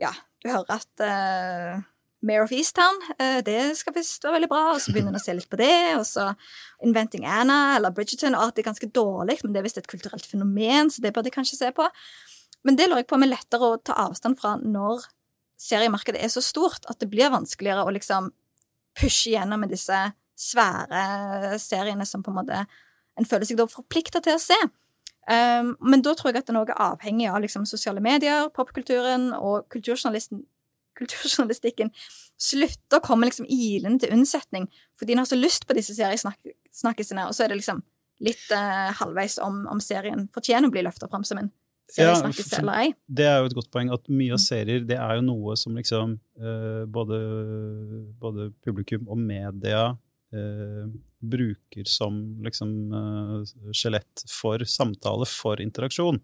ja, 0.03 0.13
du 0.43 0.51
hører 0.51 0.81
at 0.81 1.07
Mayor 2.23 2.47
of 2.47 2.53
Easttown, 2.55 3.01
det 3.43 3.73
skal 3.75 3.97
visst 3.97 4.23
være 4.23 4.37
veldig 4.37 4.49
bra. 4.51 4.61
Og 4.75 4.83
så 4.83 4.93
begynner 4.95 5.11
en 5.11 5.19
å 5.19 5.23
se 5.23 5.35
litt 5.35 5.51
på 5.51 5.59
det. 5.59 5.97
Og 5.99 6.05
så 6.07 6.29
Inventing 6.87 7.25
Anna 7.27 7.77
eller 7.77 7.95
Bridgerton. 7.95 8.37
Og 8.39 8.45
at 8.47 8.57
det 8.57 8.63
er 8.63 8.69
ganske 8.71 8.91
dårlig, 8.95 9.41
men 9.43 9.55
det 9.55 9.63
er 9.63 9.67
visst 9.67 9.81
et 9.81 9.91
kulturelt 9.91 10.27
fenomen, 10.29 10.93
så 10.93 11.03
det 11.03 11.11
bør 11.17 11.27
de 11.27 11.35
kanskje 11.35 11.59
se 11.59 11.73
på. 11.75 11.89
Men 12.63 12.79
det 12.79 12.87
lurer 12.89 13.03
jeg 13.03 13.11
på 13.11 13.19
om 13.19 13.27
er 13.27 13.33
lettere 13.33 13.73
å 13.73 13.81
ta 13.83 13.97
avstand 14.05 14.39
fra 14.39 14.55
når 14.61 15.09
seriemarkedet 15.63 16.23
er 16.23 16.31
så 16.33 16.43
stort 16.43 16.87
at 16.91 17.01
det 17.03 17.11
blir 17.11 17.33
vanskeligere 17.33 17.87
å 17.87 17.95
liksom 17.95 18.31
pushe 18.99 19.33
gjennom 19.33 19.63
med 19.63 19.73
disse 19.73 19.99
svære 20.39 21.59
seriene 21.63 22.07
som 22.09 22.23
på 22.25 22.33
en 22.33 22.41
måte 22.41 22.63
en 23.19 23.29
føler 23.29 23.47
seg 23.49 23.59
da 23.61 23.69
forplikta 23.71 24.23
til 24.25 24.39
å 24.39 24.43
se. 24.43 24.59
Um, 25.31 25.77
men 25.79 26.03
da 26.03 26.17
tror 26.19 26.33
jeg 26.33 26.41
at 26.41 26.49
det 26.49 26.55
er 26.55 26.57
noe 26.57 26.79
avhengig 26.83 27.29
av 27.31 27.43
liksom, 27.45 27.67
sosiale 27.69 28.03
medier, 28.03 28.49
popkulturen 28.55 29.31
og 29.37 29.69
kulturjournalistikken 30.99 31.93
slutter 32.43 32.99
å 32.99 33.05
komme 33.05 33.29
liksom 33.29 33.47
ilende 33.51 34.05
til 34.05 34.15
unnsetning 34.17 34.69
fordi 34.99 35.15
en 35.15 35.23
har 35.23 35.31
så 35.31 35.39
lyst 35.39 35.67
på 35.69 35.77
disse 35.79 35.95
seriesnakkisene, 35.97 37.27
og 37.29 37.37
så 37.37 37.47
er 37.47 37.53
det 37.53 37.61
liksom 37.63 37.83
litt 38.23 38.45
uh, 38.55 38.93
halvveis 39.01 39.39
om, 39.43 39.65
om 39.71 39.83
serien 39.83 40.29
fortjener 40.35 40.71
å 40.71 40.75
bli 40.75 40.85
løfta 40.87 41.09
fram 41.11 41.27
som 41.27 41.41
en 41.43 41.51
seriesnakkis 41.93 42.53
eller 42.61 42.85
ei. 42.85 42.93
Det 43.07 43.27
er 43.29 43.41
jo 43.41 43.51
et 43.51 43.57
godt 43.59 43.73
poeng 43.75 43.91
at 43.93 44.07
mye 44.09 44.33
av 44.33 44.41
mm. 44.41 44.45
serier 44.45 44.87
det 44.89 44.97
er 44.97 45.19
jo 45.19 45.27
noe 45.27 45.57
som 45.61 45.75
liksom 45.77 46.17
uh, 46.41 46.85
både, 46.89 47.19
både, 48.23 48.51
publikum 48.65 49.11
og 49.11 49.21
media 49.21 49.89
uh, 49.93 50.85
bruker 51.23 51.87
som 51.87 52.19
liksom 52.43 52.71
skjelett 53.71 54.25
for 54.27 54.63
samtale, 54.67 55.29
for 55.29 55.63
interaksjon. 55.63 56.19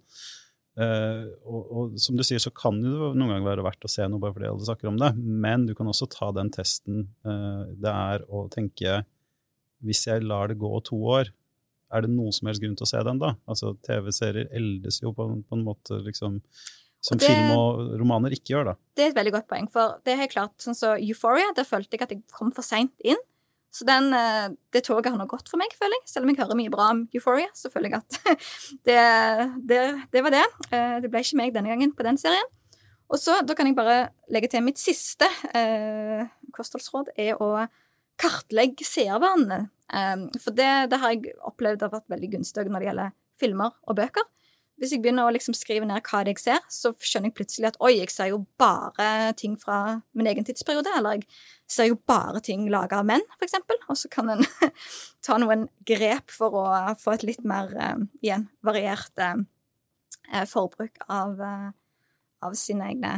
Uh, 0.79 1.27
og, 1.43 1.63
og, 1.75 1.95
som 1.99 2.15
du 2.15 2.23
sier, 2.23 2.39
så 2.39 2.53
kan 2.55 2.77
det 2.79 2.93
noen 2.93 3.33
ganger 3.33 3.47
være 3.49 3.65
verdt 3.67 3.87
å 3.89 3.91
se 3.91 4.05
noe 4.07 4.23
bare 4.23 4.37
fordi 4.37 4.47
alle 4.47 4.67
snakker 4.69 4.91
om 4.93 5.01
det, 5.01 5.09
men 5.19 5.65
du 5.67 5.73
kan 5.75 5.91
også 5.91 6.07
ta 6.13 6.29
den 6.37 6.53
testen 6.55 7.09
uh, 7.27 7.65
det 7.75 7.91
er 7.91 8.23
å 8.31 8.45
tenke 8.53 9.01
Hvis 9.83 10.05
jeg 10.07 10.23
lar 10.23 10.53
det 10.53 10.61
gå 10.63 10.71
to 10.87 11.01
år, 11.19 11.33
er 11.95 12.05
det 12.05 12.13
noen 12.13 12.35
som 12.35 12.51
helst 12.51 12.63
grunn 12.63 12.77
til 12.79 12.87
å 12.87 12.91
se 12.91 13.03
den, 13.07 13.19
da? 13.19 13.33
Altså, 13.51 13.73
TV-serier 13.87 14.53
eldes 14.55 15.01
jo 15.03 15.13
på, 15.17 15.27
på 15.49 15.59
en 15.59 15.67
måte 15.67 15.99
liksom 16.05 16.39
som 17.01 17.19
det, 17.19 17.29
film 17.31 17.53
og 17.55 17.93
romaner 18.01 18.35
ikke 18.35 18.55
gjør, 18.55 18.73
da. 18.73 18.75
Det 18.99 19.05
er 19.05 19.13
et 19.13 19.19
veldig 19.19 19.35
godt 19.37 19.49
poeng, 19.51 19.69
for 19.71 19.99
det 20.03 20.15
er 20.15 20.23
helt 20.25 20.35
klart 20.35 20.55
sånn 20.63 20.77
så 20.79 20.97
Euphoria, 20.99 21.53
der 21.57 21.67
følte 21.69 21.95
jeg 21.95 22.07
at 22.07 22.15
jeg 22.15 22.25
kom 22.35 22.51
for 22.55 22.67
seint 22.67 22.95
inn. 23.07 23.21
Så 23.75 23.85
den, 23.89 24.13
eh, 24.17 24.49
det 24.73 24.85
toget 24.87 25.13
har 25.13 25.19
nå 25.21 25.27
gått 25.31 25.51
for 25.51 25.61
meg, 25.61 25.75
føler 25.77 25.99
jeg. 25.99 26.09
Selv 26.11 26.25
om 26.25 26.33
jeg 26.33 26.41
hører 26.41 26.59
mye 26.59 26.73
bra 26.73 26.91
om 26.95 27.03
Euphoria, 27.15 27.51
så 27.55 27.71
føler 27.73 27.93
jeg 27.93 28.01
at 28.01 28.21
det, 28.89 29.01
det, 29.71 29.83
det 30.15 30.25
var 30.25 30.35
det. 30.35 30.45
Eh, 30.73 31.01
det 31.05 31.13
ble 31.13 31.25
ikke 31.25 31.41
meg 31.41 31.57
denne 31.57 31.73
gangen 31.73 31.93
på 31.97 32.07
den 32.07 32.21
serien. 32.21 32.55
Og 33.09 33.21
så, 33.21 33.39
da 33.45 33.57
kan 33.57 33.69
jeg 33.69 33.77
bare 33.77 34.11
legge 34.33 34.51
til 34.53 34.65
mitt 34.65 34.81
siste 34.81 35.29
eh, 35.57 36.29
kostholdsråd 36.57 37.15
er 37.17 37.41
å 37.41 37.55
kartlegge 38.19 38.85
seervanene 38.85 39.69
Um, 39.89 40.27
for 40.37 40.53
det, 40.53 40.91
det, 40.93 40.99
har 41.01 41.15
jeg 41.15 41.33
opplevd 41.49 41.87
har 41.87 41.93
vært 41.95 42.11
veldig 42.13 42.29
gunstig 42.35 42.67
når 42.69 42.83
det 42.83 42.89
gjelder 42.91 43.15
filmer 43.41 43.77
og 43.89 43.97
bøker. 43.97 44.27
Hvis 44.79 44.93
jeg 44.95 45.03
begynner 45.03 45.27
å 45.27 45.33
liksom 45.35 45.57
skrive 45.59 45.87
ned 45.89 46.07
hva 46.07 46.21
det 46.23 46.37
jeg 46.37 46.43
ser, 46.45 46.67
så 46.71 46.93
skjønner 46.95 47.33
jeg 47.33 47.37
plutselig 47.41 47.67
at 47.73 47.79
oi, 47.83 47.97
jeg 47.97 48.13
ser 48.15 48.29
jo 48.31 48.45
bare 48.61 49.33
ting 49.39 49.57
fra 49.59 49.99
min 50.15 50.29
egen 50.31 50.47
tidsperiode. 50.47 50.93
Eller 50.95 51.19
jeg 51.19 51.27
ser 51.75 51.89
jo 51.91 51.97
bare 52.07 52.39
ting 52.47 52.69
laga 52.71 53.01
av 53.01 53.09
menn, 53.09 53.25
for 53.35 53.49
eksempel. 53.49 53.81
Og 53.91 53.99
så 53.99 54.11
kan 54.13 54.31
en 54.31 54.45
ta 55.27 55.39
noen 55.43 55.67
grep 55.89 56.31
for 56.31 56.55
å 56.61 56.67
få 57.01 57.17
et 57.17 57.27
litt 57.27 57.43
mer, 57.43 57.75
uh, 57.75 58.05
igjen, 58.23 58.47
variert 58.63 59.19
uh, 59.19 59.43
forbruk 60.47 61.03
av, 61.11 61.35
uh, 61.43 61.73
av 62.47 62.55
sine 62.59 62.93
egne 62.93 63.17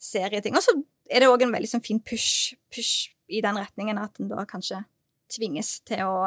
serieting. 0.00 0.56
Og 0.56 0.64
så 0.64 0.78
er 1.12 1.20
det 1.20 1.28
òg 1.28 1.44
en 1.44 1.52
veldig 1.52 1.68
sånn 1.68 1.84
fin 1.84 2.00
push, 2.00 2.56
push 2.72 3.12
i 3.28 3.44
den 3.44 3.60
retningen 3.60 4.00
at 4.00 4.16
en 4.22 4.32
da 4.32 4.46
kanskje 4.48 4.80
tvinges 5.32 5.82
til 5.88 6.00
å 6.04 6.24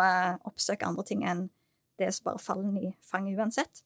oppsøke 0.49 0.85
andre 0.85 1.03
ting 1.05 1.25
enn 1.29 1.47
det 2.01 2.07
som 2.13 2.29
bare 2.29 2.41
faller 2.41 2.77
i 2.81 2.93
fanget 3.05 3.37
uansett. 3.37 3.83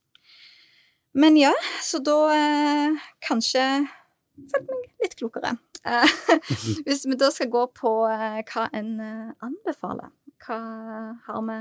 Men 1.13 1.37
ja, 1.37 1.53
så 1.81 2.01
da 2.05 2.17
eh, 2.35 2.99
kanskje 3.25 3.63
følte 4.51 4.75
meg 4.75 5.03
litt 5.03 5.17
klokere. 5.19 5.55
Uh, 5.79 6.11
hvis 6.85 7.05
vi 7.07 7.17
da 7.17 7.29
skal 7.31 7.49
gå 7.53 7.63
på 7.75 7.91
hva 8.05 8.65
en 8.75 8.91
anbefaler, 8.99 10.11
hva 10.43 10.59
har 11.25 11.41
vi, 11.47 11.57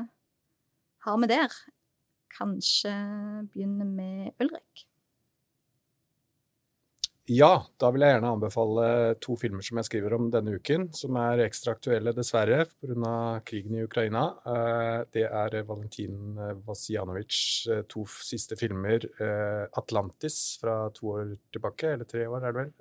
har 1.06 1.22
vi 1.22 1.30
der? 1.30 1.58
Kanskje 2.34 2.92
begynne 3.52 3.87
med 3.88 4.34
Ulrik? 4.42 4.88
Ja, 7.28 7.58
da 7.76 7.90
vil 7.92 8.00
jeg 8.00 8.14
gjerne 8.14 8.28
anbefale 8.32 8.84
to 9.20 9.34
filmer 9.36 9.64
som 9.64 9.76
jeg 9.76 9.86
skriver 9.90 10.14
om 10.16 10.30
denne 10.32 10.54
uken, 10.56 10.86
som 10.96 11.16
er 11.20 11.42
ekstra 11.44 11.74
aktuelle, 11.74 12.14
dessverre, 12.16 12.62
pga. 12.80 13.10
krigen 13.44 13.74
i 13.76 13.82
Ukraina. 13.84 14.22
Eh, 14.48 15.00
det 15.12 15.26
er 15.26 15.56
Valentin 15.68 16.38
Vasjanovics 16.64 17.40
eh, 17.68 17.82
to 17.84 18.06
siste 18.08 18.56
filmer, 18.56 19.04
eh, 19.20 19.66
'Atlantis' 19.76 20.56
fra 20.62 20.88
to 20.96 21.12
år 21.18 21.36
tilbake, 21.52 21.92
eller 21.92 22.08
tre 22.08 22.24
år, 22.24 22.46
er 22.48 22.52
det 22.56 22.62
vel, 22.62 22.72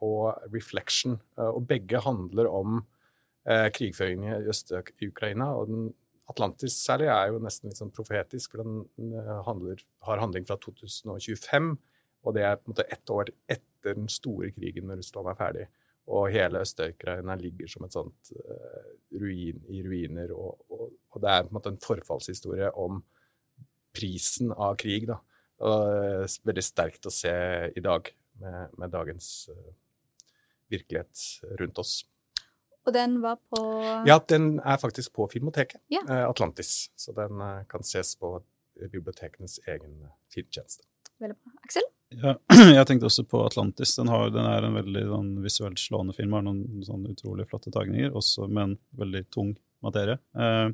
og 0.00 0.48
'Reflection'. 0.48 1.20
Og 1.36 1.66
begge 1.68 2.00
handler 2.00 2.48
om 2.48 2.86
krigføringen 3.44 4.32
i 4.32 4.48
Øst-Ukraina. 4.48 5.52
og 5.52 5.66
den 5.68 5.94
Atlantis 6.28 6.72
særlig 6.72 7.08
er 7.08 7.32
jo 7.32 7.38
nesten 7.38 7.68
litt 7.68 7.76
sånn 7.76 7.92
profetisk, 7.92 8.52
for 8.52 8.62
den 8.62 8.86
handler, 9.44 9.76
har 10.02 10.20
handling 10.20 10.46
fra 10.46 10.56
2025. 10.56 11.76
Og 12.26 12.36
det 12.36 12.44
er 12.44 12.58
på 12.58 12.68
en 12.68 12.74
måte 12.74 12.88
ett 12.92 13.12
år 13.12 13.30
etter 13.48 13.96
den 13.96 14.10
store 14.12 14.50
krigen 14.52 14.88
med 14.88 15.00
Russland 15.00 15.30
er 15.30 15.38
ferdig. 15.38 15.66
Og 16.10 16.30
hele 16.34 16.60
Øst-Ukraina 16.64 17.36
ligger 17.38 17.68
som 17.70 17.86
et 17.86 17.94
sånt 17.94 18.32
uh, 18.34 18.90
ruin 19.14 19.60
i 19.70 19.82
ruiner. 19.86 20.32
Og, 20.34 20.64
og, 20.70 20.92
og, 21.10 21.20
det 21.22 21.30
er 21.30 21.44
på 21.44 21.52
en 21.52 21.58
måte 21.58 21.72
en 21.74 21.82
forfallshistorie 21.84 22.70
om 22.74 23.02
prisen 23.94 24.52
av 24.52 24.76
krig. 24.80 25.06
da. 25.10 25.20
Og, 25.60 26.24
uh, 26.24 26.38
veldig 26.50 26.64
sterkt 26.66 27.06
å 27.06 27.14
se 27.14 27.34
i 27.76 27.84
dag 27.84 28.10
med, 28.42 28.76
med 28.80 28.94
dagens 28.94 29.50
uh, 29.52 29.70
virkelighet 30.72 31.54
rundt 31.62 31.78
oss. 31.82 32.00
Og 32.88 32.94
den 32.96 33.20
var 33.22 33.38
på 33.52 33.62
Ja, 34.08 34.18
den 34.18 34.54
er 34.64 34.80
faktisk 34.82 35.12
på 35.14 35.28
Filmoteket. 35.30 35.82
Ja. 35.92 36.00
Atlantis. 36.26 36.88
Så 36.96 37.12
den 37.12 37.38
kan 37.70 37.84
ses 37.84 38.16
på 38.16 38.38
bibliotekenes 38.80 39.60
egen 39.68 40.06
filmtjeneste. 40.32 40.89
Veldig 41.20 41.36
bra. 41.36 41.56
Aksel? 41.66 41.88
Ja, 42.20 42.34
jeg 42.78 42.86
tenkte 42.88 43.10
også 43.10 43.24
på 43.30 43.44
Atlantis. 43.46 43.94
Den, 43.98 44.10
har, 44.10 44.30
den 44.34 44.46
er 44.48 44.66
en 44.66 44.78
veldig 44.78 45.06
sånn, 45.12 45.32
visuelt 45.44 45.80
slående 45.80 46.16
film. 46.16 46.34
Har 46.36 46.46
noen 46.46 46.84
sånn 46.86 47.06
utrolig 47.12 47.46
flotte 47.50 47.72
tagninger, 47.74 48.14
også 48.16 48.48
med 48.48 48.64
en 48.64 48.76
veldig 49.02 49.26
tung 49.34 49.54
materie. 49.84 50.18
Uh, 50.36 50.72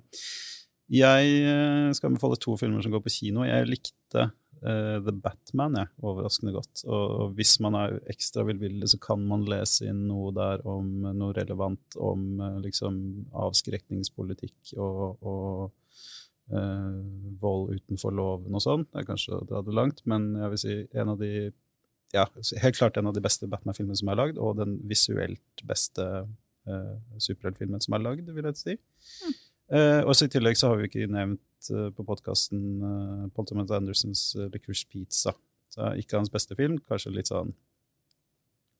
jeg 0.92 1.30
eh, 1.42 1.92
skal 1.98 2.12
anbefale 2.12 2.38
to 2.38 2.54
filmer 2.60 2.84
som 2.84 2.92
går 2.94 3.02
på 3.02 3.10
kino. 3.10 3.42
Jeg 3.46 3.66
likte 3.66 4.28
uh, 4.62 4.98
The 5.02 5.12
Batman 5.12 5.78
jeg, 5.80 5.90
overraskende 5.98 6.54
godt. 6.54 6.84
Og, 6.86 7.06
og 7.24 7.32
hvis 7.38 7.56
man 7.64 7.78
er 7.78 7.96
ekstra 8.12 8.44
villvillig, 8.46 8.92
så 8.92 9.00
kan 9.02 9.24
man 9.26 9.46
lese 9.50 9.88
inn 9.90 10.04
noe 10.10 10.30
der 10.36 10.62
om 10.68 11.08
noe 11.08 11.34
relevant 11.36 11.98
om 11.98 12.38
uh, 12.38 12.60
liksom 12.62 13.00
avskrekningspolitikk 13.46 14.76
og, 14.78 15.18
og 15.26 15.66
eh, 15.66 15.74
vold 16.46 17.72
utenfor 17.74 18.12
loven 18.14 18.54
og 18.54 18.62
sånn. 18.62 18.84
Det 18.86 19.00
er 19.00 19.06
kanskje 19.08 19.34
å 19.34 19.46
dra 19.48 19.62
det 19.66 19.74
langt, 19.74 20.02
men 20.06 20.28
jeg 20.38 20.52
vil 20.52 20.60
si 20.62 20.76
en 20.94 21.10
av 21.10 21.18
de 21.18 21.30
ja, 22.14 22.26
helt 22.62 22.78
klart 22.78 22.96
en 22.96 23.10
av 23.10 23.16
de 23.16 23.22
beste 23.24 23.48
Batman-filmene 23.50 23.98
som 23.98 24.10
er 24.12 24.20
lagd, 24.20 24.38
og 24.38 24.60
den 24.60 24.76
visuelt 24.88 25.64
beste 25.66 26.04
uh, 26.22 26.94
superheltfilmen 27.18 27.82
som 27.82 27.96
er 27.96 28.04
lagd, 28.04 28.30
vil 28.30 28.48
jeg 28.50 28.60
si. 28.60 28.76
Mm. 28.76 29.36
Uh, 29.66 30.02
og 30.06 30.14
så 30.14 30.28
I 30.28 30.32
tillegg 30.36 30.58
så 30.58 30.70
har 30.70 30.78
vi 30.78 30.86
ikke 30.86 31.08
nevnt 31.10 31.70
uh, 31.74 31.88
på 31.94 32.06
podkasten 32.06 32.60
uh, 32.82 33.24
Paul 33.34 33.48
Thomas 33.48 33.72
Andersons 33.74 34.28
uh, 34.38 34.46
Licorice 34.54 34.86
Pizza. 34.90 35.34
Så 35.74 35.90
Ikke 35.98 36.20
hans 36.20 36.30
beste 36.32 36.54
film, 36.58 36.78
kanskje 36.86 37.16
litt 37.16 37.32
sånn 37.32 37.50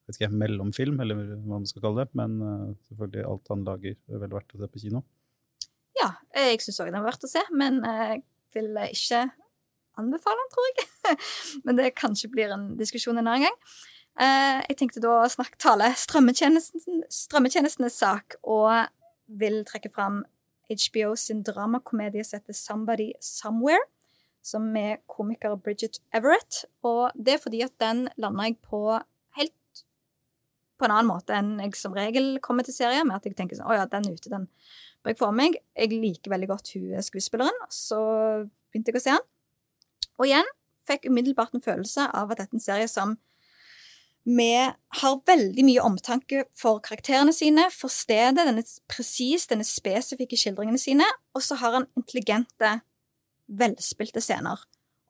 vet 0.07 0.21
ikke, 0.21 0.31
mellomfilm, 0.39 1.01
eller 1.03 1.19
hva 1.19 1.57
man 1.57 1.67
skal 1.67 1.83
kalle 1.83 2.05
det. 2.05 2.15
Men 2.15 2.39
selvfølgelig 2.87 3.25
alt 3.27 3.51
han 3.51 3.65
lager, 3.67 3.97
er 4.07 4.21
vel 4.23 4.37
verdt 4.37 4.55
å 4.55 4.61
se 4.61 4.69
på 4.71 4.83
kino. 4.85 5.03
Ja, 6.07 6.47
jeg 6.53 6.63
syns 6.63 6.79
òg 6.85 6.93
den 6.93 7.01
var 7.01 7.11
verdt 7.11 7.27
å 7.27 7.31
se, 7.31 7.43
men 7.51 7.83
jeg 7.83 8.23
vil 8.55 8.71
ikke 8.87 9.27
anbefale 10.01 10.39
den, 10.43 10.53
tror 10.53 10.69
jeg. 10.71 11.19
Men 11.67 11.79
det 11.79 11.95
kanskje 11.97 12.31
blir 12.33 12.53
en 12.55 12.69
diskusjon 12.79 13.17
en 13.17 13.27
annen 13.27 13.47
gang. 13.47 13.59
Eh, 14.21 14.61
jeg 14.71 14.79
tenkte 14.81 15.03
da 15.05 15.19
å 15.23 15.33
snakke, 15.33 15.59
tale 15.61 15.91
strømmetjenesten, 15.99 17.03
strømmetjenestenes 17.13 17.99
sak, 18.01 18.39
og 18.45 18.89
vil 19.27 19.63
trekke 19.69 19.91
fram 19.93 20.23
HBO 20.71 21.15
sin 21.21 21.43
dramakomedie 21.47 22.25
som 22.27 22.41
heter 22.41 22.57
Somebody 22.57 23.11
Somewhere, 23.23 23.85
som 24.47 24.69
er 24.79 25.01
komiker 25.11 25.57
Bridget 25.59 26.01
Everett. 26.15 26.65
Og 26.87 27.11
det 27.15 27.37
er 27.37 27.43
fordi 27.43 27.63
at 27.67 27.77
den 27.83 28.07
landa 28.21 28.49
jeg 28.49 28.61
på 28.65 28.83
helt 29.39 29.85
på 30.77 30.85
en 30.85 30.93
annen 30.93 31.09
måte 31.09 31.33
enn 31.33 31.55
jeg 31.63 31.77
som 31.79 31.95
regel 31.97 32.37
kommer 32.45 32.67
til 32.67 32.77
serier, 32.77 33.05
med 33.07 33.17
at 33.19 33.29
jeg 33.29 33.37
tenker 33.37 33.57
sånn 33.57 33.69
Å 33.71 33.79
ja, 33.79 33.87
den 33.89 34.09
er 34.09 34.17
ute, 34.17 34.33
den 34.33 34.49
jeg 35.13 35.21
få 35.21 35.31
meg. 35.35 35.59
Jeg 35.77 35.93
liker 35.93 36.33
veldig 36.33 36.49
godt 36.51 36.75
hun 36.77 37.03
skuespilleren, 37.05 37.65
så 37.73 38.01
begynte 38.71 38.93
jeg 38.93 39.01
å 39.01 39.05
se 39.05 39.17
den. 39.17 39.27
Og 40.17 40.29
igjen 40.31 40.51
fikk 40.87 41.09
umiddelbart 41.11 41.57
en 41.57 41.65
følelse 41.65 42.07
av 42.15 42.31
at 42.33 42.41
dette 42.41 42.55
er 42.55 42.61
en 42.61 42.67
serie 42.67 42.91
som 42.91 43.17
vi 44.27 44.51
har 44.59 45.21
veldig 45.31 45.65
mye 45.69 45.83
omtanke 45.87 46.45
for 46.59 46.81
karakterene 46.83 47.31
sine, 47.35 47.69
for 47.71 47.93
stedet, 47.93 48.43
denne 48.43 48.65
presis, 48.91 49.47
denne 49.47 49.67
spesifikke 49.67 50.39
skildringene 50.39 50.81
sine, 50.83 51.07
og 51.35 51.45
så 51.47 51.59
har 51.61 51.77
han 51.79 51.87
intelligente, 51.99 52.81
velspilte 53.47 54.19
scener 54.25 54.65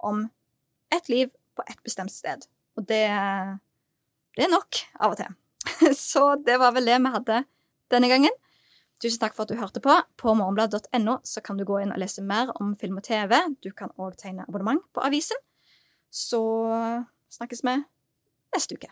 om 0.05 0.26
et 0.92 1.09
liv 1.09 1.30
på 1.57 1.64
et 1.64 1.80
bestemt 1.84 2.12
sted. 2.12 2.44
Og 2.76 2.84
det, 2.84 3.07
det 4.36 4.44
er 4.44 4.53
nok 4.53 4.82
av 5.01 5.14
og 5.14 5.20
til. 5.22 5.32
Så 5.97 6.34
det 6.44 6.59
var 6.61 6.74
vel 6.76 6.92
det 6.92 6.99
vi 7.01 7.14
hadde 7.14 7.38
denne 7.92 8.11
gangen. 8.12 8.36
Tusen 9.03 9.20
takk 9.20 9.34
for 9.36 9.44
at 9.44 9.53
du 9.53 9.59
hørte 9.61 9.82
på. 9.84 9.92
På 10.16 10.32
morgenbladet.no 10.38 11.18
så 11.24 11.42
kan 11.44 11.59
du 11.59 11.66
gå 11.68 11.82
inn 11.82 11.92
og 11.92 12.01
lese 12.01 12.24
mer 12.24 12.53
om 12.61 12.72
film 12.80 12.97
og 13.01 13.05
TV. 13.05 13.34
Du 13.61 13.68
kan 13.76 13.92
òg 14.01 14.16
tegne 14.20 14.47
abonnement 14.49 14.80
på 14.97 15.05
avisen. 15.05 15.40
Så 16.09 16.40
snakkes 17.36 17.61
vi 17.66 17.76
neste 18.57 18.78
uke. 18.78 18.88